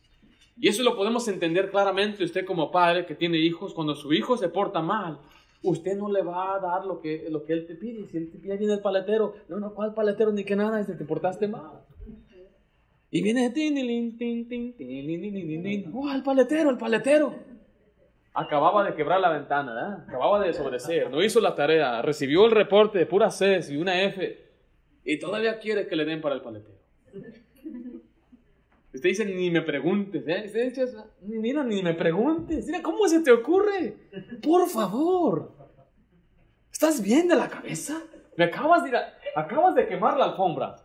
Y 0.58 0.68
eso 0.68 0.84
lo 0.84 0.96
podemos 0.96 1.28
entender 1.28 1.72
claramente 1.72 2.24
usted 2.24 2.46
como 2.46 2.70
padre 2.70 3.08
que 3.08 3.16
tiene 3.16 3.40
hijos, 3.40 3.74
cuando 3.74 3.96
su 3.96 4.14
hijo 4.14 4.38
se 4.38 4.48
porta 4.48 4.82
mal, 4.82 5.18
usted 5.64 5.98
no 5.98 6.12
le 6.12 6.22
va 6.22 6.56
a 6.56 6.60
dar 6.60 6.86
lo 6.86 7.02
que, 7.02 7.26
lo 7.32 7.46
que 7.46 7.54
él 7.54 7.66
te 7.66 7.74
pide. 7.76 8.08
Si 8.08 8.18
él 8.18 8.30
te 8.32 8.38
pide, 8.38 8.58
viene 8.58 8.74
el 8.74 8.82
paletero. 8.82 9.34
No, 9.48 9.60
no, 9.60 9.74
¿cuál 9.74 9.96
paletero? 9.96 10.32
Ni 10.32 10.44
que 10.44 10.56
nada, 10.56 10.78
dice, 10.78 10.94
te 10.94 11.06
portaste 11.06 11.48
mal. 11.48 11.82
Y 13.10 13.24
viene, 13.24 13.52
oh, 15.92 16.12
el 16.12 16.22
paletero, 16.22 16.70
el 16.70 16.78
paletero 16.78 17.34
acababa 18.32 18.84
de 18.84 18.94
quebrar 18.94 19.20
la 19.20 19.30
ventana, 19.30 20.06
acababa 20.08 20.40
de 20.40 20.48
desobedecer, 20.48 21.10
no 21.10 21.22
hizo 21.24 21.42
la 21.42 21.56
tarea, 21.56 22.02
recibió 22.02 22.46
el 22.46 22.52
reporte 22.52 23.00
de 23.00 23.06
pura 23.06 23.32
C 23.32 23.60
y 23.70 23.78
una 23.78 24.02
F 24.04 24.49
y 25.04 25.20
todavía 25.20 25.60
quiere 25.60 25.88
que 25.88 25.96
le 25.96 26.06
den 26.06 26.22
para 26.22 26.36
el 26.36 26.42
paletero. 26.42 26.78
Usted 28.94 29.10
dice, 29.10 29.26
ni 29.26 29.52
me 29.52 29.62
preguntes, 29.62 30.28
¿eh? 30.28 30.44
Usted 30.48 30.70
dice, 30.70 30.98
mira, 31.22 31.64
ni 31.64 31.84
me 31.84 31.94
preguntes, 31.94 32.66
mira, 32.66 32.82
¿cómo 32.82 33.08
se 33.08 33.22
te 33.22 33.32
ocurre? 33.32 33.96
Por 34.42 34.68
favor, 34.68 35.52
¿estás 36.72 37.02
bien 37.02 37.28
de 37.28 37.36
la 37.36 37.48
cabeza? 37.48 38.02
Me 38.36 38.46
acabas 38.46 38.84
de, 38.84 38.98
acabas 39.36 39.76
de 39.76 39.88
quemar 39.88 40.18
la 40.18 40.26
alfombra. 40.26 40.76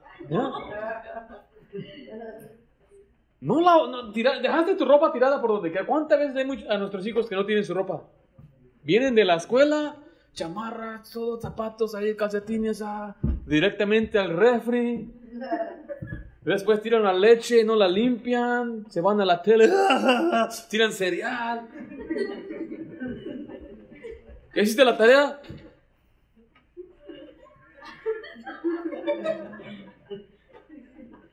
No 3.41 3.61
la, 3.61 4.11
dejaste 4.41 4.75
tu 4.75 4.85
ropa 4.85 5.13
tirada 5.13 5.41
por 5.41 5.51
donde 5.51 5.71
quiera. 5.71 5.87
¿Cuántas 5.87 6.19
veces 6.19 6.37
hay 6.37 6.67
a 6.69 6.79
nuestros 6.79 7.07
hijos 7.07 7.29
que 7.29 7.35
no 7.35 7.45
tienen 7.45 7.65
su 7.65 7.75
ropa? 7.75 8.03
Vienen 8.83 9.15
de 9.15 9.25
la 9.25 9.37
escuela, 9.37 9.97
chamarras, 10.33 11.11
todos 11.11 11.41
zapatos, 11.41 11.95
ahí 11.95 12.15
calcetines, 12.17 12.83
ah, 12.83 13.17
directamente 13.47 14.19
al 14.19 14.37
refri. 14.37 15.09
Después 16.43 16.83
tiran 16.83 17.03
la 17.03 17.13
leche, 17.13 17.65
no 17.65 17.75
la 17.75 17.89
limpian, 17.89 18.85
se 18.91 19.01
van 19.01 19.21
a 19.21 19.25
la 19.25 19.41
tele, 19.41 19.71
tiran 20.69 20.93
cereal. 20.93 21.67
¿Ya 24.55 24.63
hiciste 24.63 24.85
la 24.85 24.97
tarea? 24.97 25.41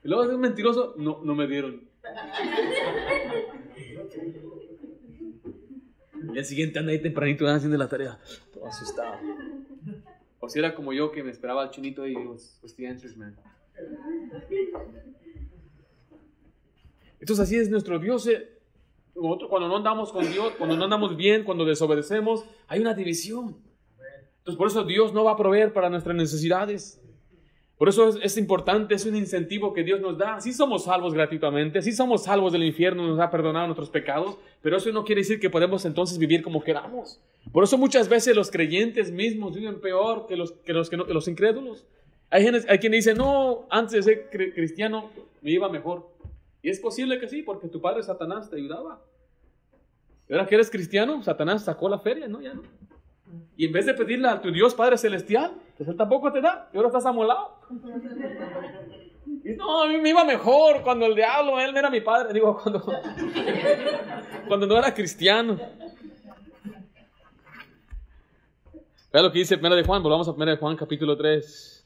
Y 0.04 0.08
luego 0.08 0.24
es 0.24 0.30
un 0.30 0.40
mentiroso, 0.40 0.96
no, 0.98 1.20
no 1.24 1.36
me 1.36 1.46
dieron. 1.46 1.82
El 6.22 6.34
día 6.34 6.44
siguiente 6.44 6.80
anda 6.80 6.92
ahí 6.92 7.02
tempranito 7.02 7.46
haciendo 7.48 7.78
la 7.78 7.88
tarea. 7.90 8.18
Todo 8.54 8.66
asustado. 8.68 9.18
O 10.42 10.50
si 10.50 10.60
era 10.60 10.74
como 10.74 10.92
yo 10.92 11.12
que 11.12 11.24
me 11.24 11.32
esperaba 11.32 11.64
el 11.64 11.70
chinito 11.70 12.06
y 12.06 12.16
was, 12.16 12.60
was 12.62 12.76
the 12.76 12.88
answers, 12.88 13.16
man. 13.16 13.38
Entonces 17.20 17.44
así 17.44 17.58
es 17.58 17.70
nuestro 17.70 18.00
Dios. 18.00 18.28
Eh. 18.28 18.58
Cuando 19.14 19.68
no 19.68 19.78
andamos 19.78 20.12
con 20.12 20.30
Dios, 20.32 20.54
cuando 20.58 20.76
no 20.76 20.86
andamos 20.86 21.16
bien, 21.16 21.44
cuando 21.44 21.64
desobedecemos, 21.64 22.44
hay 22.68 22.80
una 22.80 22.96
división. 22.96 23.56
Entonces 24.40 24.58
por 24.58 24.68
eso 24.68 24.84
Dios 24.84 25.14
no 25.14 25.24
va 25.24 25.34
a 25.34 25.38
proveer 25.38 25.72
para 25.74 25.90
nuestras 25.90 26.16
necesidades. 26.16 27.00
Por 27.82 27.90
eso 27.90 28.10
es, 28.22 28.38
importante, 28.38 28.94
es 28.94 29.08
un 29.08 29.16
incentivo 29.16 29.74
que 29.74 29.84
Dios 29.84 30.00
nos 30.00 30.16
da. 30.16 30.40
Sí 30.40 30.54
somos 30.54 30.84
salvos 30.84 31.16
gratuitamente, 31.16 31.82
sí 31.82 31.94
somos 31.94 32.26
salvos 32.26 32.54
del 32.54 32.64
infierno, 32.64 33.08
nos 33.08 33.20
ha 33.20 33.32
perdonado 33.32 33.66
nuestros 33.66 33.90
pecados, 33.90 34.38
pero 34.62 34.78
eso 34.78 34.92
no 34.92 35.04
quiere 35.04 35.22
decir 35.22 35.40
que 35.40 35.50
podemos 35.50 35.84
entonces 35.86 36.20
vivir 36.20 36.44
como 36.44 36.64
queramos. 36.64 37.20
Por 37.52 37.64
eso 37.64 37.80
muchas 37.80 38.08
veces 38.08 38.36
los 38.36 38.52
creyentes 38.52 39.12
mismos 39.12 39.56
viven 39.56 39.82
peor 39.82 40.28
que 40.28 40.36
los, 40.36 40.52
que 40.52 40.74
los, 40.74 40.92
que 40.92 40.96
los 40.96 41.28
incrédulos. 41.28 41.88
Hay, 42.30 42.46
hay 42.46 42.78
quien 42.78 42.92
dice, 42.92 43.16
no, 43.16 43.66
antes 43.72 43.94
de 43.94 44.04
ser 44.04 44.30
cristiano 44.30 45.10
me 45.42 45.50
iba 45.50 45.68
mejor. 45.68 46.08
Y 46.62 46.70
es 46.70 46.80
posible 46.80 47.18
que 47.18 47.28
sí, 47.28 47.42
porque 47.42 47.68
tu 47.68 47.82
padre 47.82 48.04
Satanás 48.04 48.48
te 48.48 48.58
ayudaba. 48.58 49.02
Y 50.30 50.34
ahora 50.34 50.46
que 50.46 50.54
eres 50.54 50.70
cristiano, 50.70 51.24
Satanás 51.24 51.66
sacó 51.66 51.90
la 51.90 51.98
feria, 51.98 52.28
¿no? 52.28 52.42
No. 52.42 52.62
Y 53.58 53.66
en 53.66 53.72
vez 53.72 53.88
de 53.88 53.96
pedirle 53.96 54.28
a 54.28 54.40
tu 54.40 54.52
Dios 54.52 54.76
Padre 54.76 55.00
Celestial, 55.00 55.54
pues 55.78 55.90
Él 55.90 55.96
tampoco 55.96 56.32
te 56.32 56.42
da. 56.42 56.70
Y 56.74 56.78
ahora 56.78 56.90
estás 56.90 57.08
amolado. 57.08 57.61
No, 59.58 59.84
a 59.84 59.88
mí 59.88 59.98
me 59.98 60.10
iba 60.10 60.24
mejor 60.24 60.84
cuando 60.84 61.06
el 61.06 61.16
diablo, 61.16 61.60
Él 61.60 61.76
era 61.76 61.90
mi 61.90 62.02
padre. 62.02 62.34
Digo, 62.34 62.58
cuando, 62.62 62.84
cuando 64.48 64.68
no 64.68 64.78
era 64.78 64.94
cristiano. 64.94 65.58
Vea 69.12 69.24
lo 69.24 69.32
que 69.32 69.40
dice 69.40 69.56
1 69.56 69.76
de 69.76 69.84
Juan. 69.84 70.04
Volvamos 70.04 70.28
a 70.28 70.32
1 70.32 70.46
de 70.46 70.58
Juan, 70.58 70.76
capítulo 70.76 71.18
3. 71.18 71.86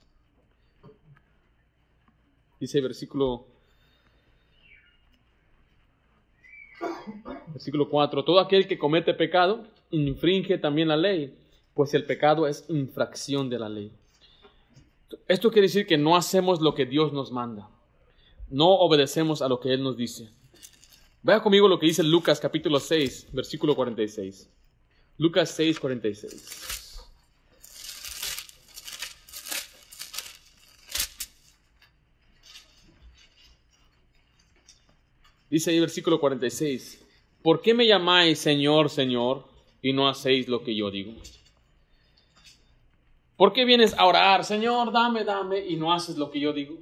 Dice 2.59 2.81
versículo 2.81 3.47
Versículo 7.47 7.89
4. 7.89 8.23
Todo 8.23 8.39
aquel 8.39 8.67
que 8.67 8.77
comete 8.77 9.13
pecado 9.13 9.65
infringe 9.91 10.57
también 10.57 10.87
la 10.87 10.97
ley, 10.97 11.37
pues 11.73 11.93
el 11.93 12.05
pecado 12.05 12.47
es 12.47 12.65
infracción 12.69 13.49
de 13.49 13.59
la 13.59 13.69
ley. 13.69 13.91
Esto 15.27 15.51
quiere 15.51 15.67
decir 15.67 15.85
que 15.85 15.97
no 15.97 16.15
hacemos 16.15 16.61
lo 16.61 16.73
que 16.73 16.85
Dios 16.85 17.13
nos 17.13 17.31
manda. 17.31 17.69
No 18.49 18.69
obedecemos 18.69 19.41
a 19.41 19.47
lo 19.47 19.59
que 19.59 19.73
Él 19.73 19.83
nos 19.83 19.97
dice. 19.97 20.29
Vea 21.23 21.41
conmigo 21.41 21.67
lo 21.67 21.79
que 21.79 21.87
dice 21.87 22.03
Lucas 22.03 22.39
capítulo 22.39 22.79
6, 22.79 23.29
versículo 23.33 23.75
46. 23.75 24.49
Lucas 25.17 25.49
6, 25.51 25.79
46. 25.79 26.85
Dice 35.49 35.71
ahí 35.71 35.79
versículo 35.79 36.19
46, 36.19 37.01
¿por 37.41 37.61
qué 37.61 37.73
me 37.73 37.87
llamáis 37.87 38.39
Señor, 38.39 38.89
Señor, 38.89 39.45
y 39.81 39.93
no 39.93 40.09
hacéis 40.09 40.49
lo 40.49 40.63
que 40.63 40.75
yo 40.75 40.91
digo? 40.91 41.13
¿Por 43.37 43.51
qué 43.53 43.65
vienes 43.65 43.93
a 43.97 44.05
orar, 44.05 44.45
Señor, 44.45 44.91
dame, 44.91 45.23
dame, 45.23 45.59
y 45.59 45.75
no 45.75 45.91
haces 45.91 46.17
lo 46.17 46.31
que 46.31 46.39
yo 46.39 46.53
digo? 46.53 46.77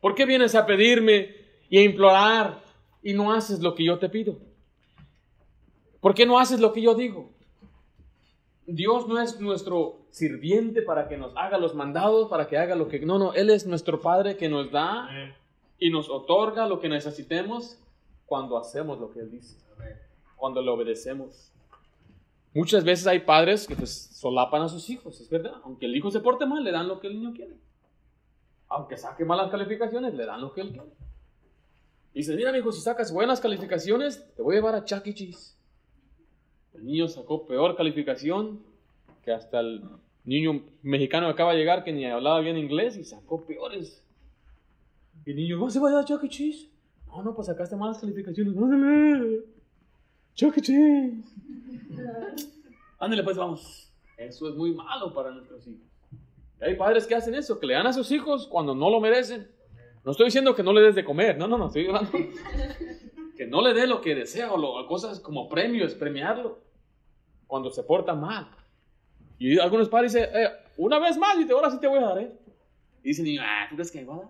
¿Por 0.00 0.14
qué 0.14 0.26
vienes 0.26 0.54
a 0.54 0.66
pedirme 0.66 1.34
y 1.68 1.78
a 1.78 1.84
implorar 1.84 2.62
y 3.02 3.14
no 3.14 3.32
haces 3.32 3.60
lo 3.60 3.74
que 3.74 3.84
yo 3.84 3.98
te 3.98 4.08
pido? 4.08 4.38
¿Por 6.00 6.14
qué 6.14 6.26
no 6.26 6.38
haces 6.38 6.60
lo 6.60 6.72
que 6.72 6.82
yo 6.82 6.94
digo? 6.94 7.30
Dios 8.66 9.08
no 9.08 9.20
es 9.20 9.40
nuestro 9.40 10.00
sirviente 10.10 10.82
para 10.82 11.08
que 11.08 11.16
nos 11.16 11.36
haga 11.36 11.58
los 11.58 11.74
mandados, 11.74 12.28
para 12.28 12.46
que 12.46 12.56
haga 12.56 12.74
lo 12.74 12.88
que... 12.88 13.00
No, 13.00 13.18
no, 13.18 13.32
Él 13.32 13.50
es 13.50 13.66
nuestro 13.66 14.00
Padre 14.00 14.36
que 14.36 14.48
nos 14.48 14.70
da 14.70 15.08
y 15.78 15.90
nos 15.90 16.08
otorga 16.08 16.66
lo 16.66 16.80
que 16.80 16.88
necesitemos 16.88 17.78
cuando 18.26 18.56
hacemos 18.56 19.00
lo 19.00 19.10
que 19.10 19.20
Él 19.20 19.30
dice, 19.30 19.56
cuando 20.36 20.62
le 20.62 20.70
obedecemos. 20.70 21.52
Muchas 22.52 22.82
veces 22.82 23.06
hay 23.06 23.20
padres 23.20 23.66
que 23.66 23.76
pues 23.76 24.10
solapan 24.12 24.62
a 24.62 24.68
sus 24.68 24.90
hijos, 24.90 25.20
es 25.20 25.30
verdad. 25.30 25.54
Aunque 25.64 25.86
el 25.86 25.96
hijo 25.96 26.10
se 26.10 26.20
porte 26.20 26.46
mal, 26.46 26.64
le 26.64 26.72
dan 26.72 26.88
lo 26.88 26.98
que 26.98 27.06
el 27.06 27.14
niño 27.14 27.32
quiere. 27.32 27.56
Aunque 28.68 28.96
saque 28.96 29.24
malas 29.24 29.50
calificaciones, 29.50 30.14
le 30.14 30.26
dan 30.26 30.40
lo 30.40 30.52
que 30.52 30.62
él 30.62 30.72
quiere. 30.72 30.90
Y 32.12 32.18
dice, 32.18 32.34
mira, 32.34 32.50
mi 32.50 32.58
hijo, 32.58 32.72
si 32.72 32.80
sacas 32.80 33.12
buenas 33.12 33.40
calificaciones, 33.40 34.24
te 34.34 34.42
voy 34.42 34.56
a 34.56 34.58
llevar 34.58 34.74
a 34.74 34.84
Chuck 34.84 35.06
E. 35.06 35.14
Cheese. 35.14 35.56
El 36.74 36.86
niño 36.86 37.06
sacó 37.08 37.46
peor 37.46 37.76
calificación 37.76 38.60
que 39.24 39.32
hasta 39.32 39.60
el 39.60 39.82
niño 40.24 40.62
mexicano 40.82 41.26
que 41.26 41.32
acaba 41.32 41.52
de 41.52 41.58
llegar 41.58 41.84
que 41.84 41.92
ni 41.92 42.04
hablaba 42.06 42.40
bien 42.40 42.56
inglés 42.56 42.96
y 42.96 43.04
sacó 43.04 43.44
peores. 43.44 44.04
Y 45.24 45.30
el 45.30 45.36
niño, 45.36 45.58
¿no 45.58 45.70
se 45.70 45.78
va 45.78 45.88
a 45.88 45.90
llevar 45.90 46.04
a 46.04 46.06
Chuck 46.06 46.24
E. 46.24 46.28
Cheese? 46.28 46.68
No, 47.06 47.22
no, 47.22 47.34
pues 47.34 47.46
sacaste 47.46 47.76
malas 47.76 47.98
calificaciones. 47.98 48.54
E. 50.36 50.60
Cheese. 50.60 51.24
Ándale, 52.98 53.22
pues 53.22 53.36
vamos. 53.36 53.92
Eso 54.16 54.48
es 54.48 54.54
muy 54.54 54.72
malo 54.72 55.12
para 55.14 55.30
nuestros 55.30 55.66
hijos. 55.66 55.86
Hay 56.60 56.76
padres 56.76 57.06
que 57.06 57.14
hacen 57.14 57.34
eso, 57.34 57.58
que 57.58 57.66
le 57.66 57.74
dan 57.74 57.86
a 57.86 57.92
sus 57.92 58.10
hijos 58.10 58.46
cuando 58.46 58.74
no 58.74 58.90
lo 58.90 59.00
merecen. 59.00 59.50
No 60.04 60.12
estoy 60.12 60.26
diciendo 60.26 60.54
que 60.54 60.62
no 60.62 60.72
le 60.72 60.82
des 60.82 60.94
de 60.94 61.04
comer, 61.04 61.36
no, 61.38 61.46
no, 61.46 61.58
no, 61.58 61.66
estoy 61.66 61.86
hablando 61.86 62.10
que 63.36 63.46
no 63.46 63.62
le 63.62 63.74
dé 63.74 63.86
lo 63.86 64.00
que 64.00 64.14
desea 64.14 64.52
o 64.52 64.56
lo, 64.56 64.86
cosas 64.86 65.20
como 65.20 65.48
premios, 65.48 65.94
premiarlo 65.94 66.58
cuando 67.46 67.70
se 67.70 67.82
porta 67.82 68.14
mal. 68.14 68.50
Y 69.38 69.58
algunos 69.58 69.88
padres 69.88 70.12
dicen, 70.12 70.28
eh, 70.34 70.48
una 70.76 70.98
vez 70.98 71.16
más, 71.16 71.38
y 71.38 71.46
te, 71.46 71.52
ahora 71.52 71.70
sí 71.70 71.78
te 71.80 71.86
voy 71.86 71.98
a 71.98 72.02
dar, 72.02 72.18
¿eh? 72.18 72.38
Y 73.02 73.08
dicen, 73.08 73.26
ah, 73.40 73.66
¿tú 73.68 73.76
crees 73.76 73.90
que 73.90 74.04
va 74.04 74.14
a 74.14 74.18
dar? 74.18 74.28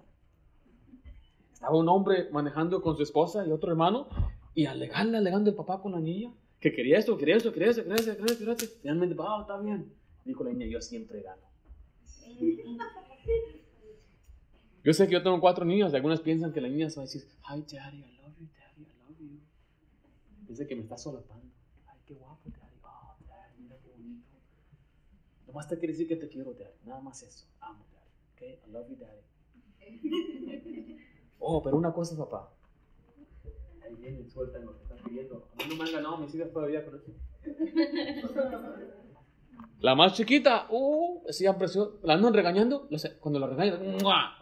Estaba 1.52 1.76
un 1.76 1.88
hombre 1.88 2.28
manejando 2.30 2.80
con 2.80 2.96
su 2.96 3.02
esposa 3.02 3.44
y 3.46 3.50
otro 3.50 3.70
hermano, 3.70 4.08
y 4.54 4.66
alegarle, 4.66 5.18
alegando 5.18 5.50
el 5.50 5.56
papá 5.56 5.80
con 5.80 5.92
la 5.92 6.00
niña, 6.00 6.32
que 6.60 6.72
quería 6.72 6.98
esto, 6.98 7.16
quería 7.16 7.36
esto, 7.36 7.52
quería 7.52 7.70
esto, 7.70 7.82
quería 7.82 7.96
esto, 7.96 8.12
quería 8.12 8.26
esto, 8.26 8.38
quería 8.38 8.52
esto. 8.52 8.66
Finalmente, 8.82 9.14
va, 9.14 9.40
está 9.40 9.58
bien. 9.60 9.92
Dijo 10.24 10.44
la 10.44 10.52
niña, 10.52 10.66
yo 10.66 10.80
siempre 10.80 11.22
gano. 11.22 11.42
Yo 14.82 14.92
sé 14.92 15.06
que 15.06 15.12
yo 15.12 15.22
tengo 15.22 15.40
cuatro 15.40 15.64
niños 15.64 15.92
y 15.92 15.96
algunas 15.96 16.20
piensan 16.20 16.52
que 16.52 16.60
la 16.60 16.68
niña 16.68 16.88
se 16.90 16.96
va 16.96 17.02
a 17.02 17.06
decir, 17.06 17.22
hi 17.22 17.62
daddy, 17.62 17.98
I 17.98 18.18
love 18.22 18.36
you, 18.38 18.46
daddy, 18.46 18.82
I 18.82 18.84
love 19.02 19.18
you. 19.18 19.40
Dice 20.48 20.66
que 20.66 20.74
me 20.74 20.82
está 20.82 20.96
solapando. 20.96 21.52
Ay, 21.86 21.98
qué 22.06 22.14
guapo, 22.14 22.48
daddy. 22.48 22.76
Oh, 22.82 23.14
daddy, 23.28 23.62
mira 23.62 23.76
qué 23.82 23.88
bonito. 23.90 24.36
Nomás 25.46 25.68
te 25.68 25.78
quiere 25.78 25.92
decir 25.92 26.08
que 26.08 26.16
te 26.16 26.28
quiero, 26.28 26.54
daddy. 26.54 26.78
Nada 26.86 27.00
más 27.00 27.22
eso. 27.22 27.46
Amo, 27.60 27.84
daddy. 27.92 28.10
Okay, 28.34 28.58
I 28.66 28.70
love 28.70 28.88
you, 28.88 28.96
daddy. 28.96 29.20
Oh, 31.38 31.62
pero 31.62 31.76
una 31.76 31.92
cosa, 31.92 32.16
papá. 32.16 32.50
Ahí 33.90 33.96
vienen, 34.00 34.30
sueltan 34.30 34.64
lo 34.64 34.76
que 34.76 34.82
están 34.82 34.98
pidiendo. 34.98 35.48
A 35.52 35.56
mí 35.56 35.64
no 35.70 35.76
me 35.76 35.84
han 35.88 35.92
ganado 35.92 36.18
mis 36.18 36.34
hijas 36.34 36.52
todavía 36.52 36.84
con 36.84 36.96
eso. 36.96 37.12
La 39.80 39.94
más 39.94 40.14
chiquita, 40.14 40.66
uh. 40.70 41.22
La 42.02 42.14
andan 42.14 42.34
regañando. 42.34 42.88
Cuando 43.18 43.40
la 43.40 43.46
regañan, 43.46 43.96
¡mua! 44.02 44.36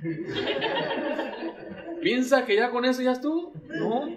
¿Piensa 2.00 2.46
que 2.46 2.54
ya 2.54 2.70
con 2.70 2.84
eso 2.84 3.02
ya 3.02 3.10
estuvo? 3.12 3.52
No. 3.68 4.08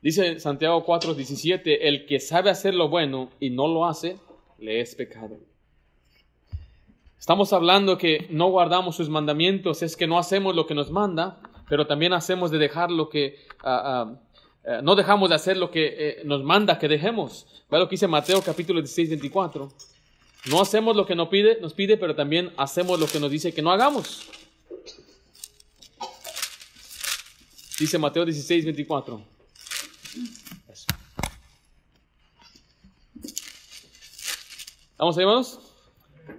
Dice 0.00 0.38
Santiago 0.38 0.86
4:17, 0.86 1.78
el 1.80 2.06
que 2.06 2.20
sabe 2.20 2.50
hacer 2.50 2.74
lo 2.74 2.88
bueno 2.88 3.30
y 3.40 3.50
no 3.50 3.66
lo 3.66 3.84
hace, 3.84 4.16
le 4.58 4.80
es 4.80 4.94
pecado. 4.94 5.38
Estamos 7.18 7.52
hablando 7.52 7.96
que 7.96 8.26
no 8.30 8.48
guardamos 8.50 8.96
sus 8.96 9.08
mandamientos, 9.08 9.82
es 9.82 9.96
que 9.96 10.06
no 10.06 10.18
hacemos 10.18 10.54
lo 10.54 10.66
que 10.66 10.74
nos 10.74 10.90
manda, 10.90 11.40
pero 11.68 11.86
también 11.86 12.12
hacemos 12.12 12.50
de 12.50 12.58
dejar 12.58 12.90
lo 12.90 13.08
que, 13.08 13.46
ah, 13.62 13.82
ah, 13.84 14.20
eh, 14.64 14.80
no 14.82 14.94
dejamos 14.94 15.30
de 15.30 15.34
hacer 15.34 15.56
lo 15.56 15.70
que 15.70 15.94
eh, 15.96 16.22
nos 16.24 16.42
manda 16.42 16.78
que 16.78 16.88
dejemos. 16.88 17.46
Ve 17.70 17.78
lo 17.78 17.88
que 17.88 17.94
dice 17.94 18.08
Mateo 18.08 18.42
capítulo 18.42 18.80
16, 18.80 19.08
24. 19.10 19.72
No 20.46 20.60
hacemos 20.60 20.94
lo 20.94 21.06
que 21.06 21.14
nos 21.14 21.28
pide, 21.28 21.58
nos 21.60 21.72
pide, 21.72 21.96
pero 21.96 22.14
también 22.14 22.52
hacemos 22.58 23.00
lo 23.00 23.06
que 23.06 23.18
nos 23.18 23.30
dice 23.30 23.54
que 23.54 23.62
no 23.62 23.72
hagamos. 23.72 24.28
Dice 27.78 27.98
Mateo 27.98 28.24
16, 28.24 28.64
24. 28.66 29.20
¿Vamos 34.96 35.18
ahí, 35.18 35.22
hermanos? 35.22 35.73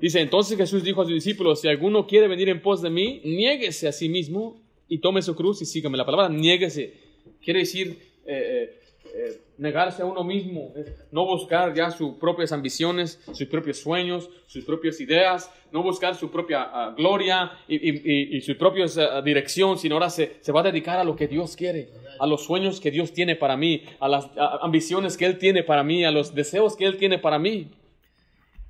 Dice, 0.02 0.20
entonces 0.20 0.58
Jesús 0.58 0.84
dijo 0.84 1.02
a 1.02 1.06
sus 1.06 1.14
discípulos, 1.14 1.62
si 1.62 1.68
alguno 1.68 2.06
quiere 2.06 2.28
venir 2.28 2.50
en 2.50 2.62
pos 2.62 2.82
de 2.82 2.90
mí, 2.90 3.22
niéguese 3.24 3.88
a 3.88 3.92
sí 3.92 4.10
mismo 4.10 4.62
y 4.88 5.00
tome 5.00 5.22
su 5.22 5.36
cruz 5.36 5.62
y 5.62 5.66
sígame. 5.66 5.98
La 5.98 6.06
palabra 6.06 6.30
niéguese 6.30 6.94
quiere 7.42 7.60
decir 7.60 7.98
eh, 8.26 8.74
eh, 8.74 8.80
eh, 9.14 9.42
negarse 9.58 10.02
a 10.02 10.06
uno 10.06 10.24
mismo, 10.24 10.74
no 11.12 11.26
buscar 11.26 11.74
ya 11.74 11.90
sus 11.90 12.16
propias 12.16 12.52
ambiciones, 12.52 13.22
sus 13.32 13.48
propios 13.48 13.78
sueños, 13.78 14.30
sus 14.48 14.66
propias 14.66 15.00
ideas, 15.00 15.50
no 15.72 15.82
buscar 15.82 16.16
su 16.16 16.30
propia 16.30 16.64
ah, 16.64 16.94
gloria 16.98 17.52
y, 17.68 18.42
su 18.42 18.58
propia 18.58 18.86
ah, 18.98 19.22
dirección, 19.22 19.78
sino 19.78 19.96
ahora 19.96 20.10
se, 20.10 20.38
se, 20.42 20.52
va 20.52 20.60
a 20.60 20.64
dedicar 20.64 21.00
a 21.00 21.06
lo 21.06 21.16
que 21.16 21.28
Dios 21.28 21.56
quiere, 21.56 21.90
a 22.20 22.28
los 22.28 22.44
sueños 22.44 22.82
que 22.82 22.92
Dios 22.92 23.14
tiene 23.14 23.38
para 23.38 23.56
mí, 23.56 23.84
a 24.00 24.10
las 24.10 24.30
ambiciones 24.62 25.16
que 25.16 25.26
Él 25.26 25.38
tiene 25.38 25.64
para 25.64 25.84
mí, 25.84 26.04
a 26.04 26.12
los 26.12 26.36
deseos 26.36 26.76
que 26.76 26.86
Él 26.86 26.98
tiene 26.98 27.18
para 27.18 27.40
mí. 27.40 27.70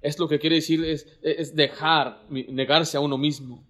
Es 0.05 0.19
lo 0.19 0.27
que 0.27 0.37
quiere 0.37 0.57
decir, 0.57 0.85
es, 0.85 1.55
dejar, 1.55 2.21
negarse 2.29 2.95
a 2.95 2.99
uno 2.99 3.17
mismo. 3.17 3.63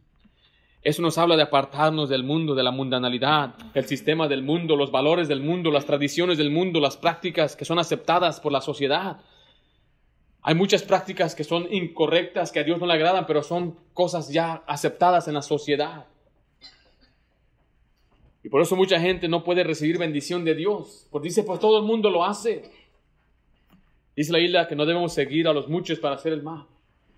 Eso 0.82 1.02
nos 1.02 1.18
habla 1.18 1.38
de 1.38 1.44
apartarnos 1.44 2.10
del 2.10 2.26
mundo, 2.26 2.56
de 2.56 2.62
la 2.62 2.72
mundanalidad, 2.72 3.56
el 3.74 3.86
sistema 3.86 4.28
del 4.28 4.44
mundo, 4.44 4.76
los 4.76 4.92
valores 4.92 5.30
del 5.30 5.40
mundo, 5.40 5.72
las 5.72 5.86
tradiciones 5.86 6.38
del 6.38 6.52
mundo, 6.52 6.82
las 6.82 6.98
prácticas 6.98 7.56
que 7.56 7.64
son 7.64 7.80
aceptadas 7.80 8.42
por 8.42 8.52
la 8.52 8.60
sociedad. 8.60 9.22
Hay 10.42 10.56
muchas 10.56 10.84
prácticas 10.84 11.36
que 11.36 11.46
son 11.46 11.74
incorrectas, 11.74 12.52
que 12.52 12.60
a 12.60 12.64
Dios 12.64 12.82
no 12.82 12.86
le 12.86 12.96
agradan, 12.96 13.26
pero 13.28 13.42
son 13.42 13.78
cosas 13.94 14.30
ya 14.30 14.62
aceptadas 14.68 15.30
en 15.30 15.36
la 15.36 15.42
sociedad. 15.42 16.06
Y 18.44 18.50
por 18.50 18.62
eso 18.62 18.76
mucha 18.76 19.00
gente 19.00 19.30
no 19.30 19.46
puede 19.46 19.64
recibir 19.64 19.98
bendición 19.98 20.44
de 20.44 20.54
Dios, 20.54 21.08
porque 21.12 21.30
dice, 21.30 21.44
pues 21.44 21.62
todo 21.62 21.80
el 21.80 21.86
mundo 21.86 22.10
lo 22.10 22.26
hace. 22.26 22.85
Dice 24.16 24.32
la 24.32 24.40
isla 24.40 24.68
que 24.68 24.76
no 24.76 24.86
debemos 24.86 25.14
seguir 25.14 25.48
a 25.48 25.54
los 25.54 25.68
muchos 25.68 26.00
para 26.00 26.16
hacer 26.16 26.34
el 26.34 26.42
mal. 26.42 26.66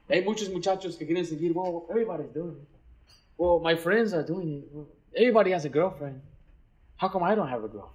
Hay 0.10 0.23
muchos 0.23 0.49
muchachos 0.49 0.95
que 0.95 1.05
quieren 1.05 1.25
seguir, 1.25 1.53
wow, 1.53 1.86
everybody's 1.89 2.33
doing 2.33 2.57
it. 2.62 2.67
Well, 3.38 3.60
my 3.62 3.75
friends 3.75 4.13
are 4.13 4.25
doing 4.25 4.63
it. 4.63 4.65
everybody 5.13 5.53
has 5.53 5.65
a 5.65 5.69
girlfriend. 5.69 6.21
How 6.97 7.10
come 7.10 7.23
I 7.23 7.36
don't 7.36 7.49
have 7.49 7.63
a 7.63 7.67
girlfriend? 7.67 7.93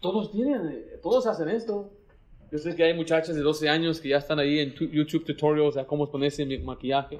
Todos 0.00 0.32
tienen, 0.32 0.84
todos 1.02 1.26
hacen 1.26 1.48
esto. 1.48 1.90
Yo 2.50 2.58
sé 2.58 2.74
que 2.74 2.84
hay 2.84 2.92
muchachas 2.92 3.34
de 3.34 3.40
12 3.40 3.68
años 3.68 4.00
que 4.00 4.10
ya 4.10 4.18
están 4.18 4.38
ahí 4.38 4.58
en 4.58 4.74
YouTube 4.74 5.24
tutorials 5.24 5.76
de 5.76 5.86
cómo 5.86 6.10
ponerse 6.10 6.44
maquillaje. 6.58 7.18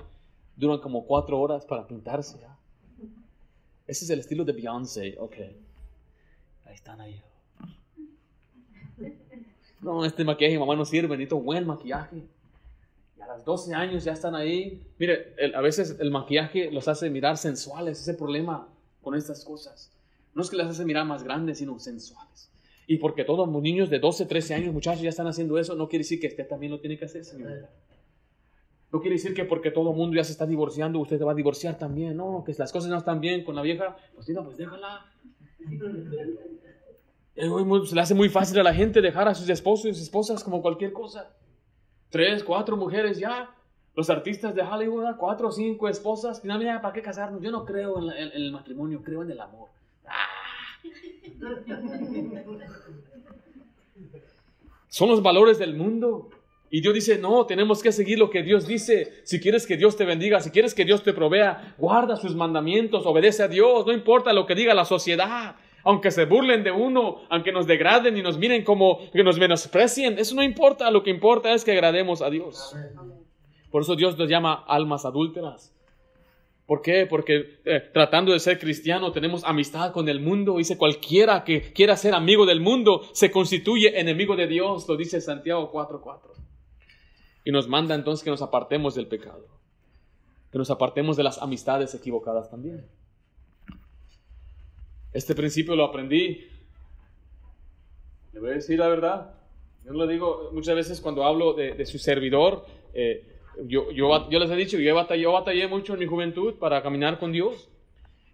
Duran 0.57 0.81
como 0.81 1.07
4 1.07 1.41
horas 1.41 1.65
para 1.65 1.87
pintarse. 1.87 2.37
Ese 3.87 4.05
es 4.05 4.11
el 4.11 4.19
estilo 4.19 4.45
de 4.45 4.53
Beyoncé. 4.53 5.17
Ok. 5.19 5.37
Ahí 6.67 6.75
están 6.75 7.01
ahí. 7.01 7.23
No, 9.83 10.05
este 10.05 10.25
maquillaje 10.25 10.59
mamá 10.59 10.75
no 10.75 10.85
sirve. 10.85 11.17
Necesito 11.17 11.41
buen 11.41 11.67
maquillaje 11.67 12.23
a 13.23 13.35
los 13.35 13.45
12 13.45 13.75
años 13.75 14.05
ya 14.05 14.13
están 14.13 14.35
ahí. 14.35 14.83
Mire, 14.99 15.35
a 15.55 15.61
veces 15.61 15.97
el 16.01 16.11
maquillaje 16.11 16.71
los 16.71 16.89
hace 16.89 17.11
mirar 17.11 17.37
sensuales, 17.37 18.01
ese 18.01 18.15
problema 18.15 18.69
con 19.01 19.15
estas 19.15 19.45
cosas. 19.45 19.93
No 20.35 20.43
es 20.43 20.51
que 20.51 20.57
las 20.57 20.69
hace 20.69 20.85
mirar 20.85 21.07
más 21.07 21.23
grandes, 21.23 21.59
sino 21.59 21.79
sensuales. 21.79 22.51
Y 22.87 22.99
porque 22.99 23.25
todos 23.25 23.49
los 23.49 23.63
niños 23.63 23.91
de 23.91 23.99
12, 23.99 24.27
13 24.27 24.55
años, 24.55 24.75
muchachos, 24.75 25.03
ya 25.03 25.11
están 25.11 25.27
haciendo 25.27 25.59
eso, 25.59 25.75
no 25.75 25.89
quiere 25.89 26.03
decir 26.03 26.21
que 26.21 26.27
usted 26.29 26.47
también 26.47 26.73
lo 26.73 26.81
tiene 26.81 26.99
que 26.99 27.05
hacer, 27.05 27.25
señor. 27.25 27.69
No 28.93 29.01
quiere 29.01 29.17
decir 29.17 29.35
que 29.35 29.45
porque 29.45 29.71
todo 29.71 29.91
el 29.91 29.97
mundo 29.97 30.17
ya 30.17 30.25
se 30.25 30.33
está 30.33 30.47
divorciando, 30.47 30.99
usted 30.99 31.19
se 31.19 31.25
va 31.25 31.33
a 31.33 31.35
divorciar 31.35 31.79
también. 31.79 32.17
No, 32.17 32.43
que 32.45 32.53
las 32.59 32.73
cosas 32.73 32.91
no 32.91 32.99
están 32.99 33.21
bien 33.21 33.45
con 33.45 33.55
la 33.55 33.63
vieja, 33.63 33.97
pues 34.15 34.29
no, 34.31 34.45
pues 34.45 34.57
déjala. 34.57 35.07
Se 37.35 37.95
le 37.95 38.01
hace 38.01 38.15
muy 38.15 38.29
fácil 38.29 38.59
a 38.61 38.63
la 38.63 38.75
gente 38.75 39.01
dejar 39.01 39.29
a 39.29 39.35
sus 39.35 39.49
esposos 39.49 39.87
y 39.87 39.95
sus 39.95 40.03
esposas 40.03 40.45
como 40.45 40.61
cualquier 40.61 40.93
cosa 40.93 41.31
tres, 42.13 42.45
cuatro 42.45 42.77
mujeres 42.77 43.19
ya. 43.19 43.51
Los 43.95 44.09
artistas 44.09 44.55
de 44.55 44.63
Hollywood, 44.63 45.17
cuatro 45.19 45.49
o 45.49 45.53
cinco 45.53 45.89
esposas. 45.89 46.41
Finalmente, 46.41 46.81
¿para 46.81 46.95
qué 46.95 47.03
casarnos? 47.03 47.43
Yo 47.43 47.51
no 47.51 47.65
creo 47.65 47.99
en, 47.99 48.31
el 48.33 48.53
matrimonio, 48.53 49.03
creo 49.03 49.23
en 49.23 49.33
el 49.33 49.41
amor. 49.41 49.69
Ah. 50.07 50.29
Son 54.89 55.11
los 55.11 55.23
valores 55.23 55.59
del 55.59 55.75
mundo. 55.75 56.31
Y 56.71 56.81
Dios 56.81 56.95
dice, 56.95 57.19
no, 57.19 57.45
tenemos 57.45 57.83
que 57.83 57.93
seguir 57.93 58.19
lo 58.19 58.31
que 58.31 58.43
Dios 58.43 58.67
dice. 58.67 59.21
Si 59.25 59.41
quieres 59.41 59.67
que 59.67 59.77
Dios 59.77 59.97
te 59.97 60.07
bendiga, 60.07 60.41
si 60.41 60.51
quieres 60.51 60.73
que 60.73 60.87
Dios 60.87 61.03
te 61.03 61.13
provea, 61.13 61.75
guarda 61.77 62.17
sus 62.17 62.35
mandamientos, 62.35 63.05
obedece 63.05 63.43
a 63.43 63.49
Dios, 63.49 63.87
no 63.87 63.93
importa 63.93 64.33
lo 64.33 64.47
que 64.47 64.55
diga 64.55 64.73
la 64.73 64.87
sociedad 64.87 65.57
aunque 65.85 66.11
se 66.11 66.25
burlen 66.25 66.65
de 66.65 66.71
uno, 66.71 67.23
aunque 67.29 67.53
nos 67.53 67.67
degraden 67.67 68.17
y 68.17 68.23
nos 68.23 68.39
miren 68.39 68.65
como 68.65 69.11
que 69.11 69.25
nos 69.25 69.39
menosprecien, 69.39 70.19
eso 70.19 70.35
no 70.35 70.43
importa, 70.43 70.91
lo 70.91 71.03
que 71.03 71.11
importa 71.11 71.53
es 71.53 71.65
que 71.65 71.73
agrademos 71.73 72.23
a 72.23 72.31
Dios. 72.31 72.75
Por 73.71 73.83
eso 73.83 73.97
Dios 73.97 74.19
nos 74.19 74.29
llama 74.29 74.65
almas 74.67 75.05
adúlteras. 75.05 75.75
¿Por 76.67 76.81
qué? 76.81 77.07
Porque 77.07 77.61
eh, 77.65 77.81
tratando 77.93 78.33
de 78.33 78.39
ser 78.39 78.59
cristiano 78.59 79.13
tenemos 79.13 79.45
amistad 79.45 79.93
con 79.93 80.09
el 80.09 80.21
mundo. 80.21 80.57
Dice 80.57 80.79
cualquiera 80.79 81.43
que 81.45 81.73
quiera 81.73 81.97
ser 81.97 82.15
amigo 82.15 82.47
del 82.47 82.61
mundo 82.61 83.03
se 83.13 83.31
constituye 83.31 84.01
enemigo 84.01 84.37
de 84.37 84.47
Dios, 84.47 84.89
lo 84.89 84.97
dice 84.97 85.21
Santiago 85.21 85.73
4:4. 85.73 86.21
Y 87.45 87.51
nos 87.51 87.67
manda 87.67 87.95
entonces 87.95 88.23
que 88.23 88.31
nos 88.31 88.43
apartemos 88.43 88.95
del 88.95 89.09
pecado, 89.09 89.49
que 90.53 90.59
nos 90.59 90.71
apartemos 90.71 91.17
de 91.17 91.25
las 91.25 91.43
amistades 91.43 91.95
equivocadas 91.95 92.51
también. 92.51 92.87
Este 95.13 95.35
principio 95.35 95.77
lo 95.77 95.85
aprendí. 95.85 96.49
Le 98.33 98.41
voy 98.41 98.51
a 98.51 98.55
decir 98.55 98.79
la 98.79 98.89
verdad. 98.89 99.35
Yo 99.85 99.93
lo 99.93 100.07
digo 100.07 100.51
muchas 100.53 100.75
veces 100.75 101.01
cuando 101.01 101.25
hablo 101.25 101.55
de, 101.55 101.85
su 101.87 101.99
servidor. 101.99 102.65
Eh, 102.95 103.27
yo, 103.67 103.91
yo, 103.91 104.31
yo 104.31 104.39
les 104.39 104.51
he 104.51 104.57
dicho, 104.57 104.79
yo 104.79 104.95
batallé, 104.95 105.23
yo 105.23 105.33
batallé 105.33 105.69
mucho 105.69 105.95
en 105.95 106.01
mi 106.01 106.07
juventud 106.07 106.55
para 106.55 106.83
caminar 106.83 107.19
con 107.19 107.33
Dios. 107.33 107.69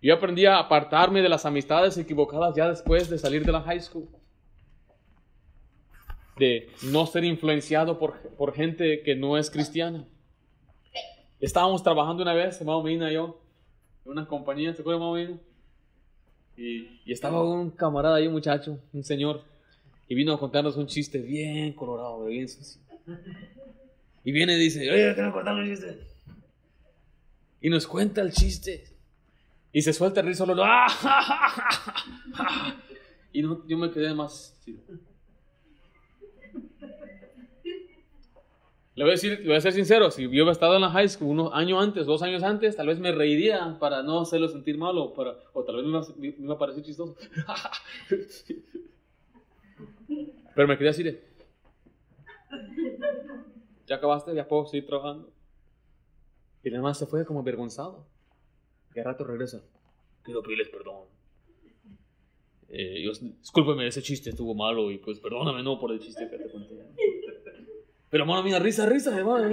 Yo 0.00 0.14
aprendí 0.14 0.46
a 0.46 0.58
apartarme 0.58 1.22
de 1.22 1.28
las 1.28 1.44
amistades 1.44 1.98
equivocadas 1.98 2.54
ya 2.54 2.68
después 2.68 3.10
de 3.10 3.18
salir 3.18 3.44
de 3.44 3.50
la 3.50 3.62
high 3.62 3.80
school. 3.80 4.08
De 6.36 6.68
no 6.84 7.04
ser 7.06 7.24
influenciado 7.24 7.98
por, 7.98 8.20
por 8.36 8.54
gente 8.54 9.02
que 9.02 9.16
no 9.16 9.36
es 9.36 9.50
cristiana. 9.50 10.06
Estábamos 11.40 11.82
trabajando 11.82 12.22
una 12.22 12.34
vez, 12.34 12.62
mamá 12.62 12.82
Mina 12.82 13.10
y 13.10 13.14
yo, 13.14 13.40
en 14.04 14.12
una 14.12 14.26
compañía, 14.26 14.72
¿te 14.72 14.82
acuerdas, 14.82 15.00
mamá 15.00 15.16
Mina? 15.16 15.38
Y, 16.58 17.00
y, 17.04 17.12
estaba 17.12 17.42
un 17.44 17.70
camarada 17.70 18.16
ahí, 18.16 18.26
un 18.26 18.32
muchacho, 18.32 18.80
un 18.92 19.04
señor, 19.04 19.44
y 20.08 20.14
vino 20.16 20.34
a 20.34 20.40
contarnos 20.40 20.76
un 20.76 20.88
chiste 20.88 21.18
bien 21.18 21.72
colorado, 21.72 22.24
bien 22.24 22.48
sucio. 22.48 22.82
Y 24.24 24.32
viene 24.32 24.54
y 24.54 24.58
dice, 24.58 24.90
oye, 24.90 25.14
quiero 25.14 25.32
contar 25.32 25.54
un 25.54 25.66
chiste. 25.66 26.00
Y 27.60 27.70
nos 27.70 27.86
cuenta 27.86 28.20
el 28.20 28.32
chiste. 28.32 28.84
Y 29.72 29.82
se 29.82 29.92
suelta 29.92 30.20
el 30.20 30.26
risa 30.26 30.44
solo. 30.44 30.62
¡Ah! 30.66 30.88
Y 33.32 33.42
no, 33.42 33.66
yo 33.68 33.78
me 33.78 33.90
quedé 33.90 34.12
más. 34.14 34.58
Le 38.98 39.04
voy 39.04 39.12
a 39.12 39.14
decir, 39.14 39.44
voy 39.46 39.54
a 39.54 39.60
ser 39.60 39.72
sincero, 39.72 40.10
si 40.10 40.22
yo 40.22 40.28
hubiera 40.28 40.50
estado 40.50 40.74
en 40.74 40.80
la 40.80 40.90
high 40.90 41.08
school 41.08 41.28
unos 41.28 41.52
años 41.54 41.80
antes, 41.80 42.04
dos 42.04 42.20
años 42.20 42.42
antes, 42.42 42.74
tal 42.74 42.88
vez 42.88 42.98
me 42.98 43.12
reiría 43.12 43.78
para 43.78 44.02
no 44.02 44.22
hacerlo 44.22 44.48
sentir 44.48 44.76
mal 44.76 44.98
o, 44.98 45.14
para, 45.14 45.36
o 45.52 45.62
tal 45.62 45.76
vez 45.76 45.84
me, 46.16 46.32
me, 46.32 46.34
me 46.36 46.56
parecer 46.56 46.82
chistoso. 46.82 47.14
Pero 50.52 50.66
me 50.66 50.76
quedé 50.76 50.88
así 50.88 51.04
de. 51.04 51.22
¿Ya 53.86 53.94
acabaste? 53.94 54.34
¿Ya 54.34 54.48
puedo 54.48 54.66
seguir 54.66 54.88
trabajando? 54.88 55.30
Y 56.64 56.70
además 56.70 56.98
se 56.98 57.06
fue 57.06 57.24
como 57.24 57.38
avergonzado. 57.38 58.04
Y 58.96 58.98
al 58.98 59.04
rato 59.04 59.22
regresa. 59.22 59.62
Quiero 60.24 60.42
pedirles 60.42 60.70
perdón. 60.70 61.06
Eh, 62.68 63.04
yo, 63.04 63.12
discúlpeme, 63.12 63.86
ese 63.86 64.02
chiste 64.02 64.30
estuvo 64.30 64.56
malo 64.56 64.90
y 64.90 64.98
pues 64.98 65.20
perdóname 65.20 65.62
no 65.62 65.78
por 65.78 65.92
el 65.92 66.00
chiste 66.00 66.28
que 66.28 66.36
te 66.36 66.50
conté. 66.50 66.74
Pero 68.10 68.24
hermano, 68.24 68.42
mira, 68.42 68.58
risa, 68.58 68.86
risa, 68.86 69.16
hermano. 69.16 69.48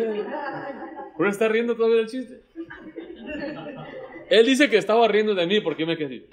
¿Por 1.17 1.25
qué 1.25 1.31
está 1.31 1.47
riendo 1.47 1.75
todavía 1.75 1.97
del 1.97 2.07
chiste? 2.07 2.41
Él 4.29 4.45
dice 4.45 4.69
que 4.69 4.77
estaba 4.77 5.07
riendo 5.07 5.35
de 5.35 5.45
mí 5.45 5.59
porque 5.61 5.85
me 5.85 5.97
quedé. 5.97 6.27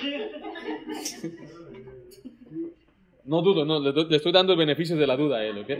No 3.24 3.40
dudo, 3.40 3.64
no, 3.64 3.78
le, 3.80 3.92
le, 3.92 4.16
estoy 4.16 4.32
dando 4.32 4.52
el 4.52 4.58
beneficio 4.58 4.96
de 4.96 5.06
la 5.06 5.16
duda 5.16 5.38
a 5.38 5.44
él, 5.44 5.58
¿ok? 5.58 5.70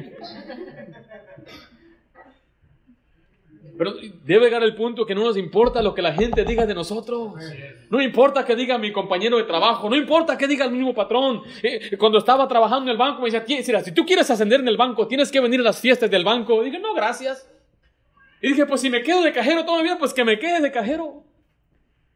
Pero 3.82 3.96
debe 4.24 4.44
llegar 4.44 4.62
el 4.62 4.76
punto 4.76 5.04
que 5.04 5.12
no 5.12 5.24
nos 5.24 5.36
importa 5.36 5.82
lo 5.82 5.92
que 5.92 6.02
la 6.02 6.12
gente 6.12 6.44
diga 6.44 6.64
de 6.66 6.72
nosotros. 6.72 7.32
No 7.90 8.00
importa 8.00 8.44
que 8.44 8.54
diga 8.54 8.78
mi 8.78 8.92
compañero 8.92 9.38
de 9.38 9.42
trabajo, 9.42 9.90
no 9.90 9.96
importa 9.96 10.38
que 10.38 10.46
diga 10.46 10.64
el 10.64 10.70
mismo 10.70 10.94
patrón. 10.94 11.42
Eh, 11.64 11.96
cuando 11.98 12.18
estaba 12.18 12.46
trabajando 12.46 12.84
en 12.84 12.90
el 12.90 12.96
banco 12.96 13.22
me 13.22 13.28
decía, 13.28 13.82
si 13.82 13.90
tú 13.90 14.06
quieres 14.06 14.30
ascender 14.30 14.60
en 14.60 14.68
el 14.68 14.76
banco, 14.76 15.08
tienes 15.08 15.32
que 15.32 15.40
venir 15.40 15.58
a 15.58 15.64
las 15.64 15.80
fiestas 15.80 16.08
del 16.08 16.22
banco. 16.22 16.62
Y 16.62 16.66
dije, 16.66 16.78
no, 16.78 16.94
gracias. 16.94 17.50
Y 18.40 18.50
dije, 18.50 18.66
pues 18.66 18.80
si 18.82 18.88
me 18.88 19.02
quedo 19.02 19.22
de 19.22 19.32
cajero 19.32 19.64
toda 19.64 19.78
mi 19.78 19.84
vida, 19.84 19.98
pues 19.98 20.14
que 20.14 20.22
me 20.22 20.38
quede 20.38 20.60
de 20.60 20.70
cajero. 20.70 21.24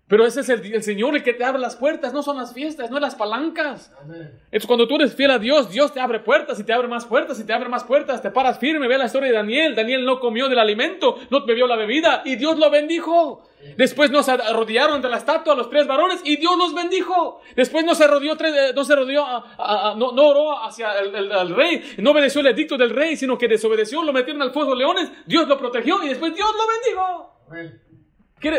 Pero 0.09 0.25
ese 0.25 0.41
es 0.41 0.49
el, 0.49 0.65
el, 0.73 0.83
Señor 0.85 1.17
el 1.17 1.25
que 1.25 1.33
te 1.33 1.43
abre 1.43 1.61
las 1.61 1.75
puertas, 1.75 2.13
no 2.13 2.23
son 2.23 2.37
las 2.37 2.55
fiestas, 2.55 2.91
no 2.91 3.01
las 3.01 3.17
palancas. 3.17 3.93
Entonces 4.05 4.67
cuando 4.67 4.87
tú 4.87 4.95
eres 4.95 5.17
fiel 5.17 5.33
a 5.33 5.39
Dios, 5.39 5.69
Dios 5.71 5.93
te 5.93 6.01
abre 6.01 6.21
puertas 6.21 6.61
y 6.61 6.65
te 6.65 6.73
abre 6.73 6.87
más 6.87 7.05
puertas 7.07 7.41
y 7.41 7.45
te 7.45 7.53
abre 7.53 7.69
más 7.69 7.83
puertas, 7.83 8.23
te 8.23 8.31
paras 8.31 8.59
firme. 8.61 8.87
Ve 8.87 8.99
la 8.99 9.07
historia 9.07 9.31
de 9.31 9.35
Daniel. 9.35 9.75
Daniel 9.75 10.05
no 10.05 10.21
comió 10.21 10.49
del 10.49 10.61
alimento, 10.61 11.19
no 11.29 11.45
bebió 11.45 11.67
la 11.67 11.75
bebida 11.75 12.23
y 12.25 12.37
Dios 12.37 12.57
lo 12.57 12.71
bendijo. 12.71 13.43
Después 13.77 14.13
nos 14.13 14.29
arrodillaron 14.29 14.97
ante 14.97 15.09
la 15.09 15.17
estatua 15.17 15.57
los 15.57 15.69
tres 15.69 15.89
varones 15.89 16.21
y 16.23 16.37
Dios 16.37 16.57
los 16.57 16.73
bendijo. 16.73 17.41
Después 17.57 17.85
no 17.85 17.97
se 17.97 18.07
rodeó, 18.07 18.37
no 18.77 18.85
se 18.85 18.95
rodeó, 18.95 19.25
a, 19.25 19.57
a, 19.59 19.91
a, 19.91 19.95
no, 19.97 20.13
no, 20.13 20.29
oró 20.29 20.65
hacia 20.65 20.93
el, 21.01 21.13
el, 21.17 21.33
el, 21.33 21.55
rey, 21.55 21.95
no 21.99 22.13
obedeció 22.13 22.43
el 22.43 22.47
edicto 22.49 22.77
del 22.77 22.91
rey, 22.91 23.17
sino 23.17 23.37
que 23.37 23.49
desobedeció, 23.49 24.05
lo 24.05 24.13
metieron 24.13 24.41
al 24.43 24.53
fuego 24.53 24.71
de 24.71 24.79
leones, 24.79 25.11
Dios 25.27 25.49
lo 25.49 25.59
protegió 25.59 26.01
y 26.05 26.11
después 26.11 26.33
Dios 26.33 26.49
lo 26.49 26.65
bendijo. 26.69 27.33
Amén. 27.49 27.86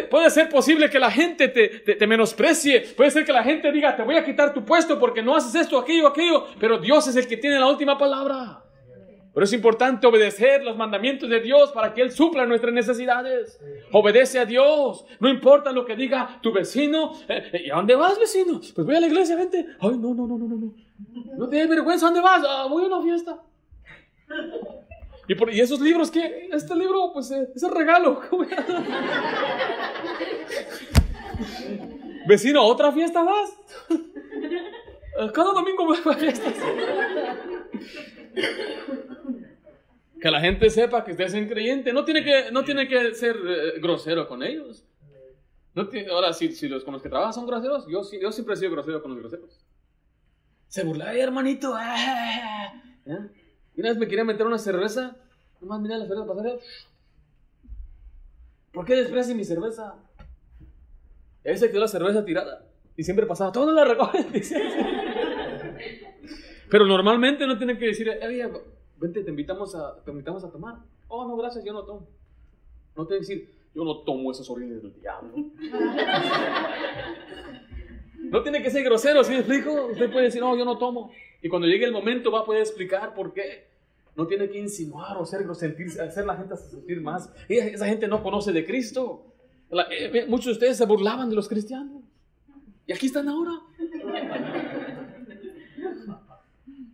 Puede 0.09 0.29
ser 0.31 0.49
posible 0.49 0.89
que 0.89 0.97
la 0.97 1.11
gente 1.11 1.49
te, 1.49 1.67
te, 1.67 1.95
te, 1.95 2.07
menosprecie, 2.07 2.81
puede 2.97 3.11
ser 3.11 3.23
que 3.23 3.31
la 3.31 3.43
gente 3.43 3.71
diga, 3.71 3.95
te 3.95 4.01
voy 4.01 4.15
a 4.15 4.25
quitar 4.25 4.51
tu 4.51 4.65
puesto 4.65 4.99
porque 4.99 5.21
no 5.21 5.35
haces 5.35 5.53
esto, 5.53 5.77
aquello, 5.77 6.07
aquello, 6.07 6.47
pero 6.59 6.79
Dios 6.79 7.07
es 7.07 7.15
el 7.15 7.27
que 7.27 7.37
tiene 7.37 7.59
la 7.59 7.67
última 7.67 7.95
palabra. 7.95 8.63
Pero 9.37 9.45
es 9.45 9.53
importante 9.53 10.07
obedecer 10.07 10.63
los 10.63 10.75
mandamientos 10.75 11.29
de 11.29 11.39
Dios 11.39 11.71
para 11.71 11.93
que 11.93 12.01
Él 12.01 12.09
supla 12.09 12.47
nuestras 12.47 12.73
necesidades. 12.73 13.61
Obedece 13.91 14.39
a 14.39 14.45
Dios, 14.45 15.05
no 15.19 15.29
importa 15.29 15.71
lo 15.71 15.85
que 15.85 15.95
diga 15.95 16.39
tu 16.41 16.51
vecino. 16.51 17.11
Eh, 17.29 17.65
¿Y 17.67 17.69
a 17.69 17.75
dónde 17.75 17.95
vas, 17.95 18.17
vecino? 18.17 18.59
Pues 18.59 18.87
voy 18.87 18.95
a 18.95 18.99
la 18.99 19.05
iglesia, 19.05 19.35
vente. 19.35 19.63
Ay, 19.79 19.91
no, 19.99 20.15
no, 20.15 20.25
no, 20.25 20.39
no, 20.39 20.47
no. 20.47 20.73
No 21.37 21.49
tienes 21.49 21.69
vergüenza, 21.69 22.07
¿a 22.07 22.09
dónde 22.09 22.21
vas? 22.21 22.43
Ah, 22.49 22.65
voy 22.67 22.85
a 22.85 22.87
una 22.87 23.03
fiesta. 23.03 23.39
¿Y, 25.27 25.35
por, 25.35 25.53
¿Y, 25.53 25.59
esos 25.59 25.81
libros 25.81 26.09
qué? 26.09 26.49
Este 26.51 26.75
libro, 26.75 27.11
pues, 27.13 27.29
eh, 27.31 27.49
es 27.53 27.63
el 27.63 27.71
regalo. 27.71 28.21
Vecino, 32.27 32.63
¿otra 32.63 32.91
fiesta 32.91 33.23
vas? 33.23 33.51
Cada 35.33 35.53
domingo 35.53 35.85
voy 35.85 35.97
a 35.97 36.13
fiestas. 36.13 36.53
Que 40.21 40.31
la 40.31 40.41
gente 40.41 40.69
sepa 40.69 41.03
que 41.03 41.11
ustedes 41.11 41.31
son 41.31 41.47
creyente. 41.47 41.93
No 41.93 42.05
tiene 42.05 42.23
que, 42.23 42.51
no 42.51 42.63
tiene 42.63 42.87
que 42.87 43.13
ser 43.13 43.35
eh, 43.35 43.79
grosero 43.79 44.27
con 44.27 44.43
ellos. 44.43 44.85
Ahora, 46.11 46.33
si, 46.33 46.53
si, 46.53 46.67
los 46.67 46.83
con 46.83 46.93
los 46.93 47.03
que 47.03 47.09
trabajan 47.09 47.33
son 47.33 47.45
groseros, 47.45 47.85
yo, 47.87 48.01
yo 48.19 48.31
siempre 48.31 48.55
he 48.55 48.57
sido 48.57 48.71
grosero 48.71 49.01
con 49.01 49.11
los 49.11 49.19
groseros. 49.19 49.63
Se 50.67 50.83
burla, 50.83 51.13
hermanito. 51.13 51.77
¿Eh? 51.79 53.17
Y 53.77 53.81
una 53.81 53.89
vez 53.89 53.99
me 53.99 54.07
quería 54.07 54.23
meter 54.23 54.47
una 54.47 54.57
cerveza, 54.57 55.15
nomás 55.61 55.79
miré 55.79 55.99
la 55.99 56.07
cerveza 56.07 56.25
pasar. 56.25 56.59
¿Por 58.73 58.85
qué 58.85 58.95
desprecias 58.95 59.37
mi 59.37 59.43
cerveza? 59.43 59.93
Y 61.45 61.49
ahí 61.49 61.57
se 61.57 61.69
quedó 61.69 61.81
la 61.81 61.87
cerveza 61.87 62.25
tirada. 62.25 62.65
Y 62.95 63.03
siempre 63.03 63.27
pasaba, 63.27 63.51
todo 63.51 63.71
la 63.71 63.85
recogen. 63.85 64.25
Pero 66.71 66.87
normalmente 66.87 67.45
no 67.45 67.59
tienen 67.59 67.77
que 67.77 67.85
decir, 67.85 68.09
oye, 68.09 68.51
vente, 68.97 69.23
te 69.23 69.29
invitamos, 69.29 69.75
a, 69.75 70.03
te 70.03 70.09
invitamos 70.09 70.43
a 70.43 70.49
tomar. 70.51 70.77
Oh, 71.07 71.27
no, 71.27 71.37
gracias, 71.37 71.63
yo 71.63 71.71
no 71.71 71.83
tomo. 71.83 72.07
No 72.95 73.05
te 73.05 73.13
que 73.13 73.19
decir, 73.19 73.53
yo 73.75 73.85
no 73.85 73.99
tomo 73.99 74.31
esos 74.31 74.49
orines 74.49 74.81
del 74.81 74.99
diablo. 74.99 75.35
no 78.21 78.41
tiene 78.41 78.63
que 78.63 78.71
ser 78.71 78.83
grosero, 78.83 79.23
¿sí 79.23 79.33
me 79.33 79.37
explico? 79.37 79.89
Usted 79.91 80.11
puede 80.11 80.25
decir, 80.25 80.41
no, 80.41 80.57
yo 80.57 80.65
no 80.65 80.79
tomo. 80.79 81.11
Y 81.41 81.49
cuando 81.49 81.67
llegue 81.67 81.85
el 81.85 81.91
momento 81.91 82.31
va 82.31 82.41
a 82.41 82.45
poder 82.45 82.61
explicar 82.61 83.13
por 83.13 83.33
qué. 83.33 83.67
No 84.15 84.25
tiene 84.25 84.49
que 84.49 84.57
insinuar 84.57 85.15
o 85.17 85.23
hacer, 85.23 85.45
sentir, 85.55 85.87
hacer 86.01 86.25
la 86.25 86.35
gente 86.35 86.57
sentir 86.57 87.01
más. 87.01 87.31
Esa 87.47 87.85
gente 87.85 88.07
no 88.07 88.23
conoce 88.23 88.51
de 88.51 88.65
Cristo. 88.65 89.25
La, 89.69 89.85
eh, 89.91 90.25
muchos 90.27 90.45
de 90.45 90.51
ustedes 90.53 90.77
se 90.77 90.85
burlaban 90.85 91.29
de 91.29 91.35
los 91.35 91.47
cristianos. 91.47 92.01
Y 92.87 92.93
aquí 92.93 93.07
están 93.07 93.27
ahora. 93.27 93.51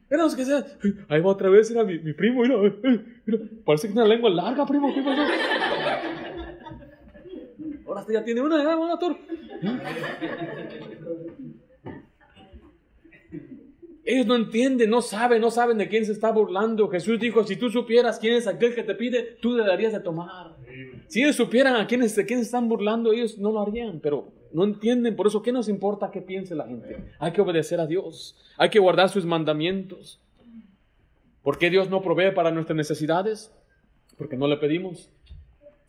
Eran 0.10 0.25
los 0.25 0.36
que 0.36 0.43
decían, 0.45 0.65
ahí 1.08 1.21
va 1.21 1.32
otra 1.32 1.49
vez, 1.49 1.71
era 1.71 1.84
mi, 1.84 1.97
mi 1.97 2.13
primo, 2.13 2.41
mira, 2.43 2.58
mira, 3.25 3.39
parece 3.65 3.88
que 3.88 3.93
tiene 3.93 4.06
una 4.06 4.13
lengua 4.13 4.29
larga, 4.29 4.63
primo, 4.63 4.93
¿qué 4.93 5.01
pasó? 5.01 5.23
Ahora 7.88 8.06
ya 8.08 8.23
tiene 8.23 8.41
una, 8.41 8.63
ya, 8.63 8.77
una 8.77 8.99
torre. 8.99 9.17
Ellos 14.05 14.25
no 14.25 14.35
entienden, 14.35 14.89
no 14.89 15.01
saben, 15.01 15.39
no 15.39 15.49
saben 15.49 15.77
de 15.77 15.87
quién 15.87 16.05
se 16.05 16.11
está 16.11 16.31
burlando. 16.31 16.89
Jesús 16.89 17.19
dijo, 17.19 17.43
si 17.45 17.55
tú 17.55 17.69
supieras 17.69 18.19
quién 18.19 18.33
es 18.35 18.47
aquel 18.47 18.75
que 18.75 18.83
te 18.83 18.95
pide, 18.95 19.37
tú 19.41 19.55
le 19.55 19.63
darías 19.63 19.93
de 19.93 20.01
tomar. 20.01 20.55
Si 21.07 21.23
ellos 21.23 21.37
supieran 21.37 21.75
a 21.75 21.87
quiénes, 21.87 22.15
de 22.15 22.25
quién 22.25 22.39
se 22.39 22.45
están 22.45 22.67
burlando, 22.67 23.13
ellos 23.13 23.37
no 23.37 23.51
lo 23.51 23.61
harían, 23.61 24.01
pero 24.01 24.33
no 24.51 24.65
entienden. 24.65 25.15
Por 25.15 25.27
eso, 25.27 25.41
¿qué 25.41 25.53
nos 25.53 25.69
importa 25.69 26.11
qué 26.11 26.21
piense 26.21 26.53
la 26.53 26.67
gente? 26.67 26.97
Hay 27.19 27.31
que 27.31 27.41
obedecer 27.41 27.79
a 27.79 27.87
Dios, 27.87 28.35
hay 28.57 28.69
que 28.69 28.79
guardar 28.79 29.09
sus 29.09 29.25
mandamientos. 29.25 30.19
¿Por 31.41 31.57
qué 31.57 31.69
Dios 31.69 31.89
no 31.89 32.01
provee 32.01 32.32
para 32.32 32.51
nuestras 32.51 32.75
necesidades? 32.75 33.53
Porque 34.17 34.38
no 34.38 34.47
le 34.47 34.57
pedimos. 34.57 35.09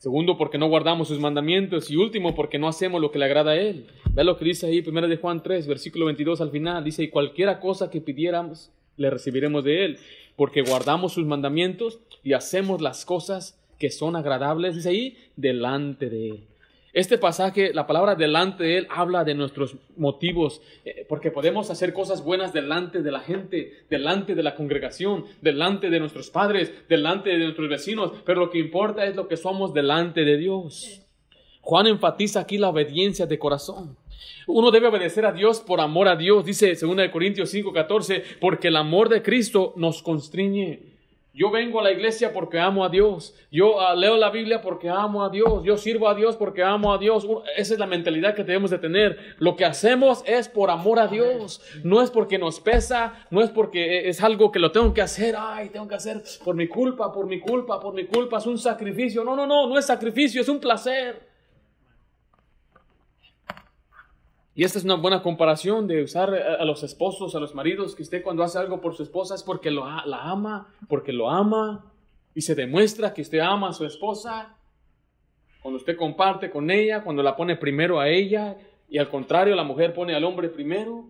Segundo, 0.05 0.37
porque 0.37 0.59
no 0.59 0.69
guardamos 0.69 1.09
sus 1.09 1.19
mandamientos. 1.19 1.91
Y 1.91 1.97
último, 1.97 2.35
porque 2.35 2.59
no 2.59 2.69
hacemos 2.69 3.01
lo 3.01 3.11
que 3.11 3.19
le 3.19 3.25
agrada 3.25 3.53
a 3.53 3.57
Él. 3.57 3.87
Ve 4.13 4.23
lo 4.23 4.37
que 4.37 4.45
dice 4.45 4.67
ahí, 4.67 4.85
1 4.87 5.09
de 5.09 5.17
Juan 5.17 5.43
3, 5.43 5.67
versículo 5.67 6.05
22 6.05 6.43
al 6.43 6.51
final. 6.51 6.85
Dice, 6.85 7.05
y 7.05 7.09
cualquiera 7.09 7.59
cosa 7.59 7.89
que 7.89 8.03
pidiéramos, 8.03 8.71
le 8.99 9.09
recibiremos 9.09 9.65
de 9.65 9.87
Él. 9.87 9.99
Porque 10.37 10.61
guardamos 10.61 11.15
sus 11.15 11.25
mandamientos 11.25 12.01
y 12.23 12.35
hacemos 12.35 12.83
las 12.83 13.07
cosas 13.07 13.59
que 13.79 13.89
son 13.89 14.15
agradables, 14.15 14.75
dice 14.75 14.91
ahí, 14.91 15.17
delante 15.37 16.11
de 16.11 16.29
Él. 16.29 16.49
Este 16.95 17.19
pasaje, 17.19 17.75
la 17.75 17.89
palabra 17.89 18.15
delante 18.15 18.63
de 18.63 18.79
Él, 18.79 18.87
habla 18.89 19.25
de 19.25 19.35
nuestros 19.35 19.75
motivos, 19.97 20.63
eh, 20.85 21.05
porque 21.09 21.33
podemos 21.33 21.69
hacer 21.69 21.93
cosas 21.93 22.23
buenas 22.23 22.53
delante 22.53 23.03
de 23.03 23.11
la 23.11 23.19
gente, 23.19 23.85
delante 23.91 24.37
de 24.37 24.45
la 24.45 24.55
congregación, 24.55 25.25
delante 25.43 25.91
de 25.91 25.99
nuestros 25.99 26.31
padres, 26.31 26.73
delante 26.89 27.31
de 27.31 27.39
nuestros 27.39 27.69
vecinos, 27.69 28.13
pero 28.25 28.43
lo 28.43 28.51
que 28.51 28.61
importa 28.61 29.05
es 29.07 29.17
lo 29.17 29.27
que 29.27 29.37
somos 29.37 29.75
delante 29.75 30.25
de 30.25 30.37
Dios. 30.37 31.03
Juan 31.63 31.89
enfatiza 31.89 32.39
aquí 32.39 32.59
la 32.59 32.69
obediencia 32.69 33.27
de 33.27 33.41
corazón. 33.41 33.97
Uno 34.47 34.71
debe 34.71 34.87
obedecer 34.87 35.27
a 35.27 35.33
Dios 35.33 35.61
por 35.61 35.81
amor 35.81 36.07
a 36.07 36.15
Dios, 36.15 36.45
dice 36.45 36.77
2 36.77 37.09
Corintios 37.11 37.51
5:14, 37.53 38.23
porque 38.41 38.69
el 38.69 38.77
amor 38.77 39.09
de 39.09 39.21
Cristo 39.21 39.73
nos 39.75 40.01
constriñe. 40.01 40.94
Yo 41.37 41.51
vengo 41.51 41.81
a 41.81 41.83
la 41.83 41.91
iglesia 41.91 42.33
porque 42.33 42.61
amo 42.61 42.85
a 42.85 42.89
Dios. 42.89 43.35
Yo 43.51 43.81
ah, 43.81 43.97
leo 43.97 44.17
la 44.17 44.31
Biblia 44.31 44.63
porque 44.63 44.89
amo 44.89 45.25
a 45.25 45.31
Dios. 45.31 45.65
Yo 45.65 45.77
sirvo 45.77 46.09
a 46.09 46.15
Dios 46.15 46.37
porque 46.37 46.63
amo 46.63 46.95
a 46.95 46.99
Dios. 46.99 47.27
Esa 47.57 47.75
es 47.75 47.81
la 47.81 47.89
mentalidad 47.89 48.37
que 48.37 48.45
debemos 48.45 48.71
de 48.71 48.79
tener. 48.79 49.19
Lo 49.39 49.57
que 49.57 49.65
hacemos 49.65 50.23
es 50.27 50.49
por 50.49 50.71
amor 50.71 51.01
a 51.01 51.09
Dios. 51.09 51.61
No 51.83 52.03
es 52.03 52.13
porque 52.13 52.39
nos 52.39 52.61
pesa, 52.61 53.15
no 53.31 53.43
es 53.43 53.51
porque 53.51 54.09
es 54.09 54.23
algo 54.23 54.53
que 54.53 54.61
lo 54.61 54.71
tengo 54.71 54.95
que 54.95 55.03
hacer. 55.03 55.35
Ay, 55.37 55.71
tengo 55.71 55.89
que 55.89 55.97
hacer 55.97 56.23
por 56.45 56.55
mi 56.55 56.69
culpa, 56.69 57.13
por 57.13 57.27
mi 57.27 57.41
culpa, 57.41 57.81
por 57.81 57.95
mi 57.95 58.05
culpa. 58.05 58.39
Es 58.39 58.47
un 58.47 58.57
sacrificio. 58.57 59.25
No, 59.25 59.35
no, 59.35 59.45
no, 59.45 59.67
no 59.67 59.77
es 59.77 59.87
sacrificio, 59.87 60.41
es 60.41 60.49
un 60.49 60.61
placer. 60.61 61.34
Y 64.57 64.63
esta 64.63 64.79
es 64.79 64.85
una 64.85 64.95
buena 64.95 65.21
comparación 65.21 65.89
de 65.89 66.05
usar 66.05 66.33
a 66.33 66.65
los 66.65 66.85
esposos, 66.85 67.35
a 67.35 67.41
los 67.41 67.57
maridos, 67.57 67.97
que 67.97 68.03
usted 68.03 68.23
cuando 68.23 68.45
hace 68.45 68.57
algo 68.59 68.81
por 68.81 68.95
su 68.95 69.03
esposa 69.03 69.35
es 69.35 69.43
porque 69.43 69.73
lo, 69.73 69.85
la 69.85 70.23
ama, 70.23 70.69
porque 70.89 71.13
lo 71.13 71.29
ama, 71.29 71.93
y 72.35 72.43
se 72.43 72.55
demuestra 72.55 73.13
que 73.13 73.23
usted 73.23 73.41
ama 73.41 73.71
a 73.71 73.73
su 73.73 73.85
esposa. 73.85 74.57
Cuando 75.61 75.79
usted 75.79 75.97
comparte 75.97 76.51
con 76.51 76.71
ella, 76.71 77.03
cuando 77.03 77.23
la 77.23 77.35
pone 77.35 77.57
primero 77.57 77.99
a 77.99 78.09
ella, 78.09 78.57
y 78.89 78.99
al 78.99 79.09
contrario, 79.09 79.57
la 79.57 79.65
mujer 79.65 79.93
pone 79.93 80.15
al 80.15 80.23
hombre 80.23 80.49
primero. 80.49 81.09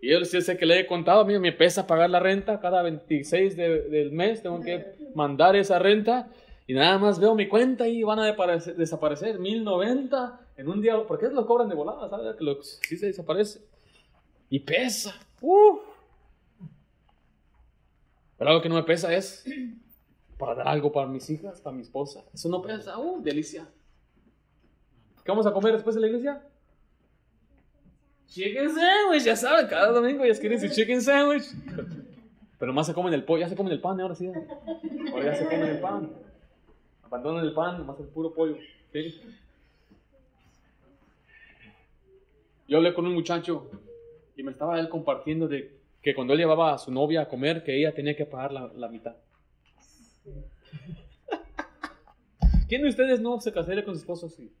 Y 0.00 0.10
él 0.10 0.26
sé 0.26 0.56
que 0.56 0.66
le 0.66 0.80
he 0.80 0.86
contado, 0.86 1.20
a 1.20 1.24
mí 1.24 1.38
me 1.38 1.52
pesa 1.52 1.86
pagar 1.86 2.10
la 2.10 2.18
renta, 2.18 2.58
cada 2.58 2.82
26 2.82 3.56
del 3.56 4.10
mes 4.10 4.42
tengo 4.42 4.60
que 4.60 4.84
mandar 5.14 5.54
esa 5.54 5.78
renta, 5.78 6.28
y 6.66 6.74
nada 6.74 6.98
más 6.98 7.20
veo 7.20 7.36
mi 7.36 7.46
cuenta 7.46 7.86
y 7.86 8.02
van 8.02 8.18
a 8.18 8.34
desaparecer 8.76 9.38
1090 9.38 10.45
en 10.56 10.68
un 10.68 10.80
día, 10.80 11.06
porque 11.06 11.28
lo 11.28 11.46
cobran 11.46 11.68
de 11.68 11.74
volada, 11.74 12.08
¿sabes? 12.08 12.36
Que 12.36 12.44
lo, 12.44 12.62
sí 12.62 12.96
se 12.96 13.06
desaparece. 13.06 13.60
Y 14.48 14.60
pesa. 14.60 15.14
Pero 18.38 18.50
algo 18.50 18.62
que 18.62 18.68
no 18.68 18.74
me 18.76 18.82
pesa 18.82 19.12
es 19.14 19.44
para 20.38 20.54
dar 20.54 20.68
algo 20.68 20.92
para 20.92 21.06
mis 21.06 21.28
hijas, 21.30 21.60
para 21.60 21.74
mi 21.74 21.82
esposa. 21.82 22.24
Eso 22.32 22.48
no 22.48 22.62
pesa. 22.62 22.98
¡Uh, 22.98 23.22
delicia! 23.22 23.68
¿Qué 25.24 25.32
vamos 25.32 25.46
a 25.46 25.52
comer 25.52 25.72
después 25.72 25.94
de 25.94 26.00
la 26.00 26.06
iglesia? 26.06 26.42
Chicken 28.28 28.70
sandwich, 28.70 29.24
ya 29.24 29.36
saben, 29.36 29.66
cada 29.66 29.92
domingo 29.92 30.24
ya 30.24 30.38
quieren 30.38 30.60
su 30.60 30.68
chicken 30.68 31.00
sandwich. 31.00 31.44
Pero 32.58 32.72
más 32.72 32.86
se 32.86 32.94
comen 32.94 33.12
el 33.12 33.24
pollo, 33.24 33.40
ya 33.40 33.48
se 33.48 33.56
comen 33.56 33.72
el 33.72 33.80
pan, 33.80 34.00
ahora 34.00 34.14
sí. 34.14 34.30
Ahora 35.12 35.24
ya 35.24 35.34
se 35.34 35.44
comen 35.44 35.68
el 35.68 35.80
pan. 35.80 36.10
Abandonan 37.02 37.44
el 37.44 37.54
pan, 37.54 37.86
más 37.86 37.98
el 38.00 38.06
puro 38.06 38.32
pollo. 38.34 38.56
¿sí? 38.92 39.20
Yo 42.68 42.78
hablé 42.78 42.94
con 42.94 43.06
un 43.06 43.14
muchacho 43.14 43.70
y 44.36 44.42
me 44.42 44.50
estaba 44.50 44.80
él 44.80 44.88
compartiendo 44.88 45.46
de 45.46 45.78
que 46.02 46.14
cuando 46.14 46.32
él 46.32 46.40
llevaba 46.40 46.74
a 46.74 46.78
su 46.78 46.90
novia 46.90 47.22
a 47.22 47.28
comer, 47.28 47.62
que 47.62 47.78
ella 47.78 47.94
tenía 47.94 48.16
que 48.16 48.26
pagar 48.26 48.52
la, 48.52 48.88
mitad. 48.88 49.16
¿Quién 52.68 52.82
de 52.82 52.88
ustedes 52.88 53.20
no 53.20 53.40
se 53.40 53.52
casaría 53.52 53.84
con 53.84 53.94
su 53.94 54.00
esposo 54.00 54.26
así? 54.26 54.52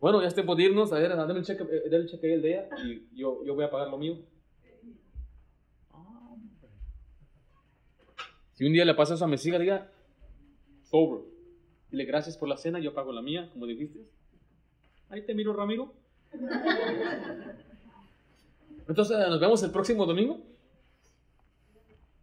Bueno, 0.00 0.20
ya 0.20 0.28
estoy 0.28 0.44
por 0.44 0.60
irnos. 0.60 0.92
A 0.92 0.98
ver, 0.98 1.16
dame 1.16 1.38
el 1.38 1.44
cheque, 1.44 1.64
eh, 1.64 1.82
el 1.90 2.08
cheque 2.08 2.26
de 2.26 2.48
ella 2.48 2.68
y 2.84 3.08
yo, 3.16 3.44
yo 3.44 3.54
voy 3.54 3.64
a 3.64 3.70
pagar 3.70 3.88
lo 3.88 3.98
mío. 3.98 4.18
Si 8.54 8.64
un 8.64 8.72
día 8.72 8.84
le 8.84 8.94
pasa 8.94 9.14
eso 9.14 9.24
a 9.24 9.28
mi 9.28 9.36
diga, 9.36 9.88
sobre. 10.82 11.22
Dile 11.90 12.04
gracias 12.04 12.36
por 12.36 12.48
la 12.48 12.56
cena, 12.56 12.80
yo 12.80 12.92
pago 12.92 13.12
la 13.12 13.22
mía, 13.22 13.48
como 13.52 13.66
dijiste. 13.66 14.17
Ahí 15.10 15.22
te 15.22 15.34
miro, 15.34 15.52
Ramiro. 15.52 15.92
Entonces, 18.88 19.16
¿nos 19.18 19.40
vemos 19.40 19.62
el 19.62 19.70
próximo 19.70 20.04
domingo? 20.06 20.40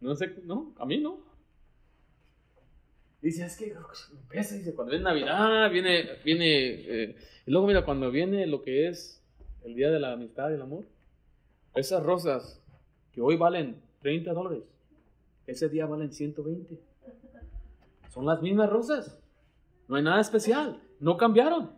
No 0.00 0.14
sé, 0.14 0.34
no, 0.44 0.74
a 0.78 0.86
mí 0.86 0.98
no. 0.98 1.24
Dice, 3.20 3.44
es 3.44 3.56
que 3.56 3.74
pesa, 4.28 4.54
dice, 4.54 4.74
cuando 4.74 4.90
viene 4.90 5.04
Navidad, 5.04 5.70
viene, 5.70 6.06
viene, 6.24 6.46
eh, 6.46 7.16
y 7.46 7.50
luego 7.50 7.66
mira, 7.66 7.84
cuando 7.84 8.10
viene 8.10 8.46
lo 8.46 8.62
que 8.62 8.88
es 8.88 9.22
el 9.64 9.74
Día 9.74 9.90
de 9.90 9.98
la 9.98 10.12
Amistad 10.12 10.50
y 10.50 10.54
el 10.54 10.62
Amor, 10.62 10.84
esas 11.74 12.02
rosas 12.02 12.62
que 13.12 13.20
hoy 13.20 13.36
valen 13.36 13.80
30 14.02 14.32
dólares, 14.32 14.62
ese 15.46 15.68
día 15.68 15.86
valen 15.86 16.12
120. 16.12 16.78
Son 18.10 18.26
las 18.26 18.42
mismas 18.42 18.70
rosas. 18.70 19.18
No 19.88 19.96
hay 19.96 20.02
nada 20.02 20.20
especial. 20.20 20.82
No 21.00 21.16
cambiaron. 21.16 21.70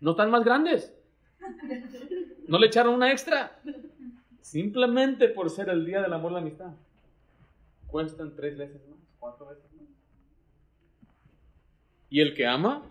No 0.00 0.12
están 0.12 0.30
más 0.30 0.44
grandes. 0.44 0.94
No 2.48 2.58
le 2.58 2.66
echaron 2.66 2.94
una 2.94 3.10
extra. 3.12 3.60
Simplemente 4.40 5.28
por 5.28 5.50
ser 5.50 5.68
el 5.68 5.84
día 5.84 6.00
del 6.02 6.12
amor 6.12 6.32
y 6.32 6.34
la 6.34 6.40
amistad. 6.40 6.72
Cuestan 7.86 8.34
tres 8.34 8.56
veces 8.56 8.80
más, 8.88 8.98
cuatro 9.18 9.46
veces 9.46 9.64
más. 9.74 9.88
Y 12.08 12.20
el 12.20 12.34
que 12.34 12.46
ama, 12.46 12.82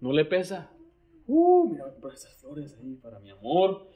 no 0.00 0.12
le 0.12 0.24
pesa. 0.24 0.70
Uh, 1.26 1.70
mira, 1.70 1.84
comprar 1.84 2.14
esas 2.14 2.34
flores 2.34 2.76
ahí 2.80 2.94
para 2.96 3.18
mi 3.20 3.30
amor. 3.30 3.88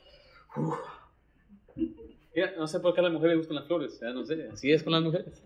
no 2.56 2.66
sé 2.66 2.80
por 2.80 2.94
qué 2.94 3.00
a 3.00 3.04
las 3.04 3.12
mujeres 3.12 3.36
les 3.36 3.38
gustan 3.38 3.56
las 3.56 3.66
flores. 3.66 3.98
Ya 4.00 4.12
no 4.12 4.24
sé, 4.24 4.48
así 4.52 4.72
es 4.72 4.82
con 4.82 4.92
las 4.92 5.02
mujeres. 5.02 5.42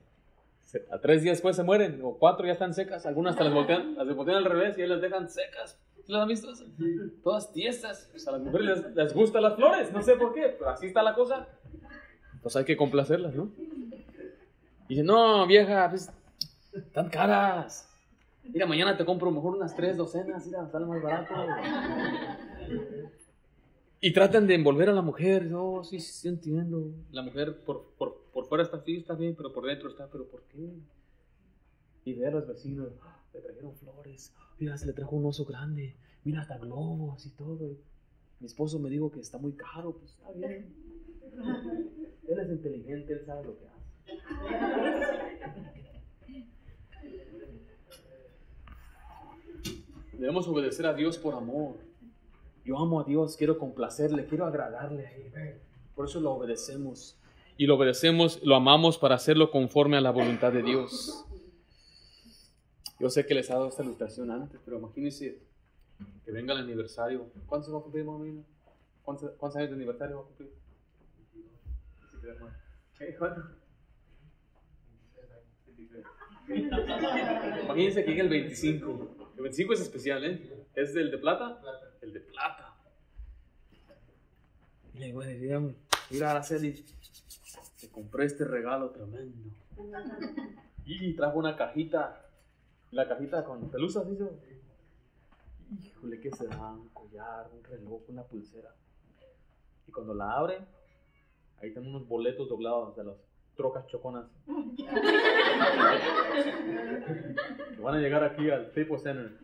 A 0.92 1.00
tres 1.00 1.22
días 1.22 1.38
después 1.38 1.56
se 1.56 1.64
mueren, 1.64 2.00
o 2.04 2.16
cuatro 2.16 2.46
ya 2.46 2.52
están 2.52 2.74
secas. 2.74 3.06
Algunas 3.06 3.32
hasta 3.32 3.44
las 3.44 3.54
voltean, 3.54 3.96
las 3.96 4.14
voltean 4.14 4.36
al 4.36 4.44
revés 4.44 4.78
y 4.78 4.86
las 4.86 5.00
dejan 5.00 5.28
secas. 5.28 5.80
¿Las 6.10 6.22
han 6.22 6.28
visto? 6.28 6.48
Todas 7.22 7.52
tiesas. 7.52 8.10
a 8.26 8.32
las 8.32 8.40
mujeres 8.40 8.84
les, 8.94 9.14
gustan 9.14 9.42
las 9.42 9.54
flores, 9.54 9.92
no 9.92 10.02
sé 10.02 10.16
por 10.16 10.34
qué, 10.34 10.56
pero 10.58 10.70
así 10.70 10.86
está 10.86 11.04
la 11.04 11.14
cosa. 11.14 11.48
Pues 12.42 12.56
hay 12.56 12.64
que 12.64 12.76
complacerlas, 12.76 13.32
¿no? 13.34 13.52
Y 14.88 14.94
dice, 14.94 15.04
no, 15.04 15.46
vieja, 15.46 15.88
pues, 15.88 16.10
están 16.72 17.08
caras. 17.10 17.88
Mira, 18.42 18.66
mañana 18.66 18.96
te 18.96 19.04
compro 19.04 19.30
mejor 19.30 19.54
unas 19.54 19.76
tres 19.76 19.96
docenas, 19.96 20.44
mira, 20.46 20.68
sale 20.68 20.86
más 20.86 21.00
barato. 21.00 21.32
Y 24.00 24.12
tratan 24.12 24.48
de 24.48 24.54
envolver 24.54 24.88
a 24.88 24.92
la 24.92 25.02
mujer. 25.02 25.48
Oh, 25.54 25.84
sí, 25.84 26.00
sí, 26.00 26.26
entiendo. 26.26 26.90
La 27.12 27.22
mujer 27.22 27.62
por, 27.64 27.92
por, 27.96 28.24
por 28.32 28.46
fuera 28.46 28.64
está 28.64 28.78
así, 28.78 28.96
está 28.96 29.14
bien, 29.14 29.36
pero 29.36 29.52
por 29.52 29.64
dentro 29.64 29.88
está, 29.88 30.08
¿pero 30.08 30.26
por 30.26 30.42
qué? 30.44 30.70
Y 32.04 32.14
ve 32.14 32.26
a 32.26 32.30
los 32.30 32.48
vecinos, 32.48 32.88
ah, 33.02 33.22
le 33.32 33.40
trajeron 33.40 33.76
flores. 33.76 33.89
Mira, 34.58 34.76
se 34.76 34.86
le 34.86 34.92
trajo 34.92 35.16
un 35.16 35.26
oso 35.26 35.44
grande. 35.44 35.96
Mira, 36.24 36.42
hasta 36.42 36.58
globos 36.58 37.24
y 37.26 37.30
todo. 37.30 37.76
Mi 38.38 38.46
esposo 38.46 38.78
me 38.78 38.90
dijo 38.90 39.10
que 39.10 39.20
está 39.20 39.38
muy 39.38 39.52
caro. 39.52 39.92
Pues 39.92 40.12
está 40.12 40.30
bien. 40.32 40.74
Él 42.28 42.38
es 42.38 42.50
inteligente, 42.50 43.12
él 43.12 43.24
sabe 43.26 43.44
lo 43.44 43.58
que 43.58 43.66
hace. 43.66 43.80
Debemos 50.12 50.46
obedecer 50.46 50.86
a 50.86 50.94
Dios 50.94 51.18
por 51.18 51.34
amor. 51.34 51.78
Yo 52.64 52.78
amo 52.78 53.00
a 53.00 53.04
Dios, 53.04 53.36
quiero 53.36 53.58
complacerle, 53.58 54.26
quiero 54.26 54.44
agradarle. 54.44 55.60
Por 55.96 56.06
eso 56.06 56.20
lo 56.20 56.32
obedecemos. 56.32 57.18
Y 57.56 57.66
lo 57.66 57.76
obedecemos, 57.76 58.40
lo 58.44 58.54
amamos 58.54 58.96
para 58.98 59.16
hacerlo 59.16 59.50
conforme 59.50 59.96
a 59.96 60.00
la 60.00 60.10
voluntad 60.10 60.52
de 60.52 60.62
Dios. 60.62 61.24
Yo 63.00 63.08
sé 63.08 63.24
que 63.24 63.34
les 63.34 63.48
he 63.48 63.52
dado 63.54 63.68
esta 63.68 63.82
ilustración 63.82 64.30
antes, 64.30 64.60
pero 64.62 64.76
imagínense 64.76 65.40
que 66.22 66.32
venga 66.32 66.52
el 66.52 66.60
aniversario. 66.60 67.30
¿Cuántos 67.46 67.68
se 67.68 67.72
va 67.72 67.78
a 67.78 67.82
cumplir, 67.82 68.04
mamá? 68.04 68.26
¿Cuántos, 69.02 69.30
¿Cuántos 69.38 69.56
años 69.56 69.70
de 69.70 69.76
aniversario 69.76 70.16
va 70.16 70.22
a 70.22 70.26
cumplir? 70.26 70.50
¿Cuántos? 73.18 73.44
Imagínense 77.64 78.04
que 78.04 78.10
llega 78.10 78.22
el 78.24 78.28
25. 78.28 79.32
El 79.36 79.42
25 79.44 79.72
es 79.72 79.80
especial, 79.80 80.24
¿eh? 80.24 80.66
¿Es 80.74 80.94
el 80.94 81.10
de 81.10 81.16
plata? 81.16 81.58
El 82.02 82.12
de 82.12 82.20
plata. 82.20 82.76
Y 84.92 84.98
le 84.98 85.12
voy 85.14 85.24
a 85.24 85.28
decir, 85.28 85.58
mira, 86.10 86.32
Araceli, 86.32 86.84
te 87.80 87.88
compré 87.88 88.26
este 88.26 88.44
regalo 88.44 88.90
tremendo. 88.90 89.38
Y 90.84 91.14
trajo 91.14 91.38
una 91.38 91.56
cajita 91.56 92.29
la 92.90 93.08
cajita 93.08 93.44
con 93.44 93.70
pelusas, 93.70 94.08
dice. 94.08 94.28
Híjole, 95.70 96.20
¿qué 96.20 96.30
será? 96.32 96.72
Un 96.72 96.88
collar, 96.88 97.48
un 97.52 97.62
reloj, 97.64 98.02
una 98.08 98.24
pulsera. 98.24 98.74
Y 99.86 99.92
cuando 99.92 100.14
la 100.14 100.32
abre, 100.32 100.58
ahí 101.60 101.68
están 101.68 101.86
unos 101.86 102.08
boletos 102.08 102.48
doblados 102.48 102.96
de 102.96 103.04
los 103.04 103.16
trocas 103.56 103.86
choconas. 103.86 104.26
van 107.80 107.94
a 107.94 107.98
llegar 107.98 108.24
aquí 108.24 108.50
al 108.50 108.66
Staples 108.70 109.02
Center. 109.02 109.38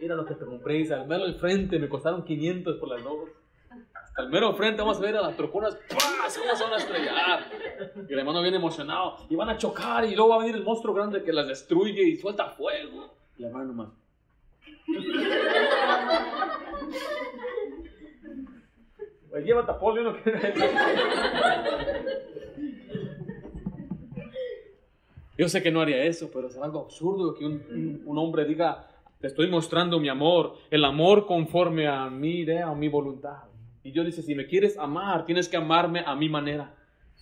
Mira 0.00 0.14
lo 0.14 0.26
que 0.26 0.34
te 0.34 0.44
compré, 0.44 0.74
dice, 0.74 0.94
al 0.94 1.08
mero 1.08 1.24
al 1.24 1.34
frente 1.36 1.78
me 1.78 1.88
costaron 1.88 2.24
500 2.24 2.78
por 2.78 2.88
las 2.88 3.02
dos. 3.02 3.30
El 4.16 4.30
mero 4.30 4.54
frente 4.54 4.80
vamos 4.80 4.96
a 4.96 5.00
ver 5.00 5.16
a 5.16 5.20
las 5.20 5.36
troconas, 5.36 5.76
¡paz! 5.90 6.38
¿Cómo 6.38 6.56
se 6.56 6.64
van 6.64 6.72
a 6.72 6.76
estrellar? 6.76 7.44
Y 8.08 8.12
el 8.12 8.18
hermano 8.18 8.40
viene 8.40 8.56
emocionado. 8.56 9.18
Y 9.28 9.36
van 9.36 9.50
a 9.50 9.58
chocar 9.58 10.06
y 10.06 10.14
luego 10.14 10.30
va 10.30 10.36
a 10.36 10.38
venir 10.38 10.54
el 10.54 10.64
monstruo 10.64 10.94
grande 10.94 11.22
que 11.22 11.32
las 11.32 11.46
destruye 11.46 12.02
y 12.02 12.16
suelta 12.16 12.48
fuego. 12.48 13.14
Y 13.36 13.42
el 13.42 13.48
hermano 13.48 13.72
más. 13.74 13.88
Pues 19.28 19.44
llévate 19.44 19.70
a 19.70 19.78
Poli, 19.78 20.00
uno 20.00 20.16
que... 20.16 20.32
Yo 25.36 25.48
sé 25.50 25.62
que 25.62 25.70
no 25.70 25.82
haría 25.82 26.02
eso, 26.04 26.30
pero 26.32 26.48
es 26.48 26.56
algo 26.56 26.80
absurdo 26.80 27.34
que 27.34 27.44
un, 27.44 28.02
un, 28.06 28.16
hombre 28.16 28.46
diga, 28.46 28.88
te 29.20 29.26
estoy 29.26 29.50
mostrando 29.50 30.00
mi 30.00 30.08
amor, 30.08 30.54
el 30.70 30.82
amor 30.86 31.26
conforme 31.26 31.86
a 31.86 32.08
mi 32.08 32.36
idea, 32.36 32.68
a 32.68 32.74
mi 32.74 32.88
voluntad. 32.88 33.42
Y 33.86 33.92
Dios 33.92 34.04
dice, 34.04 34.22
si 34.22 34.34
me 34.34 34.46
quieres 34.46 34.76
amar, 34.78 35.26
tienes 35.26 35.48
que 35.48 35.56
amarme 35.56 36.02
a 36.04 36.16
mi 36.16 36.28
manera. 36.28 36.74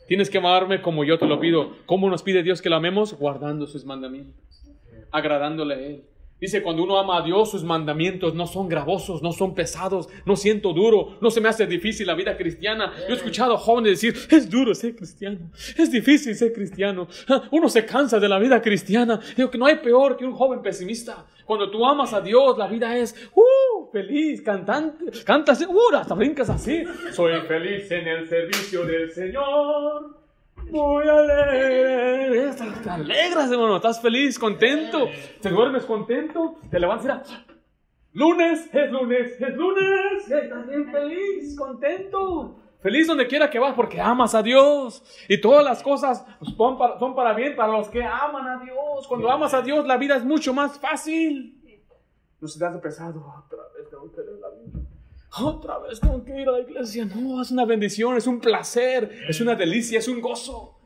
Tienes 0.08 0.30
que 0.30 0.38
amarme 0.38 0.80
como 0.80 1.04
yo 1.04 1.18
te 1.18 1.26
lo 1.26 1.38
pido. 1.38 1.76
¿Cómo 1.84 2.08
nos 2.08 2.22
pide 2.22 2.42
Dios 2.42 2.62
que 2.62 2.70
lo 2.70 2.76
amemos? 2.76 3.12
Guardando 3.18 3.66
sus 3.66 3.84
mandamientos, 3.84 4.64
agradándole 5.10 5.74
a 5.74 5.78
Él. 5.78 6.04
Dice, 6.40 6.62
cuando 6.62 6.82
uno 6.82 6.98
ama 6.98 7.18
a 7.18 7.22
Dios, 7.22 7.52
sus 7.52 7.64
mandamientos 7.64 8.34
no 8.34 8.46
son 8.46 8.68
gravosos, 8.68 9.22
no 9.22 9.32
son 9.32 9.54
pesados, 9.54 10.08
no 10.26 10.36
siento 10.36 10.72
duro, 10.72 11.16
no 11.20 11.30
se 11.30 11.40
me 11.40 11.48
hace 11.48 11.66
difícil 11.66 12.06
la 12.06 12.14
vida 12.14 12.36
cristiana. 12.36 12.92
Yo 13.08 13.14
he 13.14 13.16
escuchado 13.16 13.56
jóvenes 13.56 14.00
decir, 14.00 14.14
es 14.30 14.50
duro 14.50 14.74
ser 14.74 14.96
cristiano, 14.96 15.50
es 15.78 15.90
difícil 15.90 16.34
ser 16.34 16.52
cristiano, 16.52 17.08
uno 17.50 17.68
se 17.68 17.86
cansa 17.86 18.18
de 18.18 18.28
la 18.28 18.38
vida 18.38 18.60
cristiana. 18.60 19.20
Digo 19.36 19.50
que 19.50 19.58
no 19.58 19.66
hay 19.66 19.76
peor 19.76 20.16
que 20.16 20.24
un 20.24 20.34
joven 20.34 20.60
pesimista. 20.60 21.24
Cuando 21.46 21.70
tú 21.70 21.86
amas 21.86 22.12
a 22.12 22.20
Dios, 22.20 22.58
la 22.58 22.66
vida 22.66 22.96
es, 22.96 23.14
uh, 23.34 23.90
feliz, 23.92 24.42
cantante, 24.42 25.04
cantas, 25.24 25.60
uh, 25.62 25.94
hasta 25.94 26.14
brincas 26.14 26.50
así. 26.50 26.84
Soy 27.12 27.40
feliz 27.42 27.90
en 27.90 28.08
el 28.08 28.28
servicio 28.28 28.84
del 28.84 29.10
Señor 29.12 30.23
muy 30.70 31.08
alegre. 31.08 32.50
Te 32.82 32.90
alegras, 32.90 33.50
hermano. 33.50 33.76
Estás 33.76 34.00
feliz, 34.00 34.38
contento. 34.38 35.08
Te 35.40 35.50
duermes 35.50 35.84
contento. 35.84 36.56
Te 36.70 36.78
levantas 36.78 37.30
y 37.30 38.18
lunes, 38.18 38.68
es 38.72 38.90
lunes, 38.90 39.40
es 39.40 39.56
lunes. 39.56 40.30
Estás 40.30 40.66
bien 40.68 40.90
feliz, 40.90 41.56
contento. 41.56 42.60
Feliz 42.80 43.06
donde 43.06 43.26
quiera 43.26 43.48
que 43.48 43.58
vas 43.58 43.74
porque 43.74 44.00
amas 44.00 44.34
a 44.34 44.42
Dios. 44.42 45.02
Y 45.28 45.40
todas 45.40 45.64
las 45.64 45.82
cosas 45.82 46.24
son 46.56 46.76
para, 46.76 46.98
son 46.98 47.14
para 47.14 47.32
bien 47.34 47.56
para 47.56 47.72
los 47.72 47.88
que 47.88 48.04
aman 48.04 48.46
a 48.46 48.62
Dios. 48.62 49.06
Cuando 49.08 49.30
amas 49.30 49.54
a 49.54 49.62
Dios, 49.62 49.86
la 49.86 49.96
vida 49.96 50.16
es 50.16 50.24
mucho 50.24 50.52
más 50.52 50.78
fácil. 50.78 51.60
No 52.40 52.48
se 52.48 52.58
te 52.58 52.64
hace 52.66 52.78
pesado. 52.78 53.20
Otra 53.46 53.62
vez 53.76 53.88
tengo 53.88 54.12
que 54.12 54.20
leer 54.20 54.38
la 54.38 54.50
Biblia 54.50 54.83
otra 55.40 55.78
vez 55.78 56.00
tengo 56.00 56.24
que 56.24 56.40
ir 56.40 56.48
a 56.48 56.52
la 56.52 56.60
iglesia. 56.60 57.04
No, 57.04 57.40
es 57.42 57.50
una 57.50 57.64
bendición, 57.64 58.16
es 58.16 58.26
un 58.26 58.40
placer, 58.40 59.10
es 59.28 59.40
una 59.40 59.54
delicia, 59.54 59.98
es 59.98 60.08
un 60.08 60.20
gozo. 60.20 60.78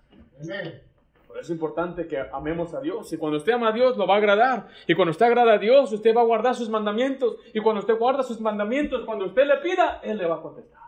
Por 1.27 1.39
eso 1.39 1.43
es 1.43 1.51
importante 1.51 2.07
que 2.07 2.19
amemos 2.33 2.73
a 2.75 2.81
Dios. 2.81 3.13
Y 3.13 3.17
cuando 3.17 3.39
usted 3.39 3.53
ama 3.53 3.69
a 3.69 3.73
Dios, 3.73 3.97
lo 3.97 4.07
va 4.07 4.15
a 4.15 4.19
agradar. 4.19 4.69
Y 4.87 4.95
cuando 4.95 5.11
usted 5.11 5.27
agrada 5.27 5.55
a 5.55 5.59
Dios, 5.59 5.93
usted 5.93 6.15
va 6.15 6.23
a 6.23 6.25
guardar 6.25 6.55
sus 6.55 6.69
mandamientos. 6.69 7.37
Y 7.53 7.61
cuando 7.61 7.81
usted 7.81 7.97
guarda 7.99 8.23
sus 8.23 8.41
mandamientos, 8.41 9.05
cuando 9.05 9.27
usted 9.27 9.47
le 9.47 9.57
pida, 9.59 10.01
Él 10.03 10.19
le 10.19 10.27
va 10.27 10.37
a 10.37 10.43
contestar. 10.43 10.81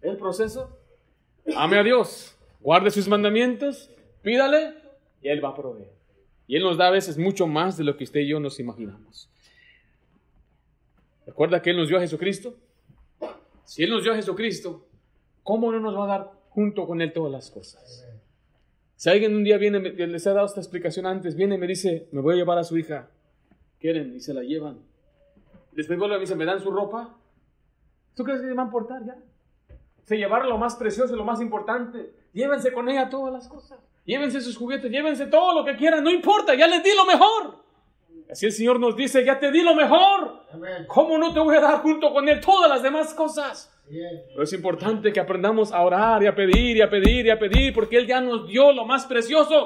El 0.00 0.16
proceso, 0.16 0.78
ame 1.56 1.78
a 1.78 1.82
Dios, 1.82 2.36
guarde 2.60 2.90
sus 2.90 3.08
mandamientos, 3.08 3.90
pídale 4.22 4.74
y 5.20 5.28
Él 5.28 5.44
va 5.44 5.48
a 5.48 5.54
proveer. 5.54 5.92
Y 6.46 6.56
Él 6.56 6.62
nos 6.62 6.76
da 6.76 6.88
a 6.88 6.90
veces 6.90 7.18
mucho 7.18 7.46
más 7.46 7.76
de 7.76 7.84
lo 7.84 7.96
que 7.96 8.04
usted 8.04 8.20
y 8.20 8.28
yo 8.28 8.40
nos 8.40 8.60
imaginamos. 8.60 9.28
¿Recuerda 11.26 11.60
que 11.60 11.70
Él 11.70 11.76
nos 11.76 11.88
dio 11.88 11.96
a 11.98 12.00
Jesucristo? 12.00 12.54
Si 13.64 13.82
Él 13.82 13.90
nos 13.90 14.04
dio 14.04 14.12
a 14.12 14.16
Jesucristo, 14.16 14.86
¿cómo 15.42 15.72
no 15.72 15.80
nos 15.80 15.96
va 15.96 16.04
a 16.04 16.18
dar 16.18 16.32
junto 16.50 16.86
con 16.86 17.02
Él 17.02 17.12
todas 17.12 17.32
las 17.32 17.50
cosas? 17.50 18.06
Si 18.94 19.10
alguien 19.10 19.34
un 19.34 19.44
día 19.44 19.58
viene, 19.58 19.80
les 19.80 20.26
ha 20.26 20.32
dado 20.32 20.46
esta 20.46 20.60
explicación 20.60 21.04
antes, 21.04 21.34
viene 21.34 21.56
y 21.56 21.58
me 21.58 21.66
dice, 21.66 22.08
me 22.12 22.20
voy 22.20 22.34
a 22.34 22.36
llevar 22.36 22.58
a 22.58 22.64
su 22.64 22.78
hija, 22.78 23.10
quieren 23.78 24.14
y 24.14 24.20
se 24.20 24.32
la 24.32 24.42
llevan. 24.42 24.78
Después 25.72 25.98
vuelve 25.98 26.14
y 26.14 26.18
me 26.18 26.22
dice, 26.22 26.36
¿me 26.36 26.46
dan 26.46 26.60
su 26.60 26.70
ropa? 26.70 27.18
¿Tú 28.14 28.24
crees 28.24 28.40
que 28.40 28.46
le 28.46 28.54
van 28.54 28.66
a 28.66 28.68
importar 28.68 29.04
ya? 29.04 29.18
Se 30.04 30.16
llevar 30.16 30.46
lo 30.46 30.56
más 30.56 30.76
precioso, 30.76 31.14
lo 31.16 31.24
más 31.24 31.40
importante. 31.40 32.14
Llévense 32.32 32.72
con 32.72 32.88
ella 32.88 33.10
todas 33.10 33.32
las 33.32 33.48
cosas. 33.48 33.78
Llévense 34.04 34.40
sus 34.40 34.56
juguetes, 34.56 34.90
llévense 34.90 35.26
todo 35.26 35.52
lo 35.52 35.64
que 35.64 35.76
quieran, 35.76 36.04
no 36.04 36.10
importa, 36.10 36.54
ya 36.54 36.68
les 36.68 36.82
di 36.82 36.90
lo 36.94 37.04
mejor. 37.04 37.65
Así 38.30 38.46
el 38.46 38.52
Señor 38.52 38.80
nos 38.80 38.96
dice, 38.96 39.24
ya 39.24 39.38
te 39.38 39.50
di 39.50 39.62
lo 39.62 39.74
mejor. 39.74 40.42
¿Cómo 40.86 41.18
no 41.18 41.32
te 41.32 41.40
voy 41.40 41.56
a 41.56 41.60
dar 41.60 41.80
junto 41.80 42.12
con 42.12 42.28
Él 42.28 42.40
todas 42.40 42.68
las 42.68 42.82
demás 42.82 43.14
cosas? 43.14 43.72
Pero 43.88 44.42
es 44.42 44.52
importante 44.52 45.12
que 45.12 45.20
aprendamos 45.20 45.72
a 45.72 45.80
orar 45.82 46.22
y 46.22 46.26
a 46.26 46.34
pedir 46.34 46.76
y 46.76 46.80
a 46.80 46.90
pedir 46.90 47.26
y 47.26 47.30
a 47.30 47.38
pedir 47.38 47.72
porque 47.72 47.98
Él 47.98 48.06
ya 48.06 48.20
nos 48.20 48.48
dio 48.48 48.72
lo 48.72 48.84
más 48.84 49.06
precioso. 49.06 49.54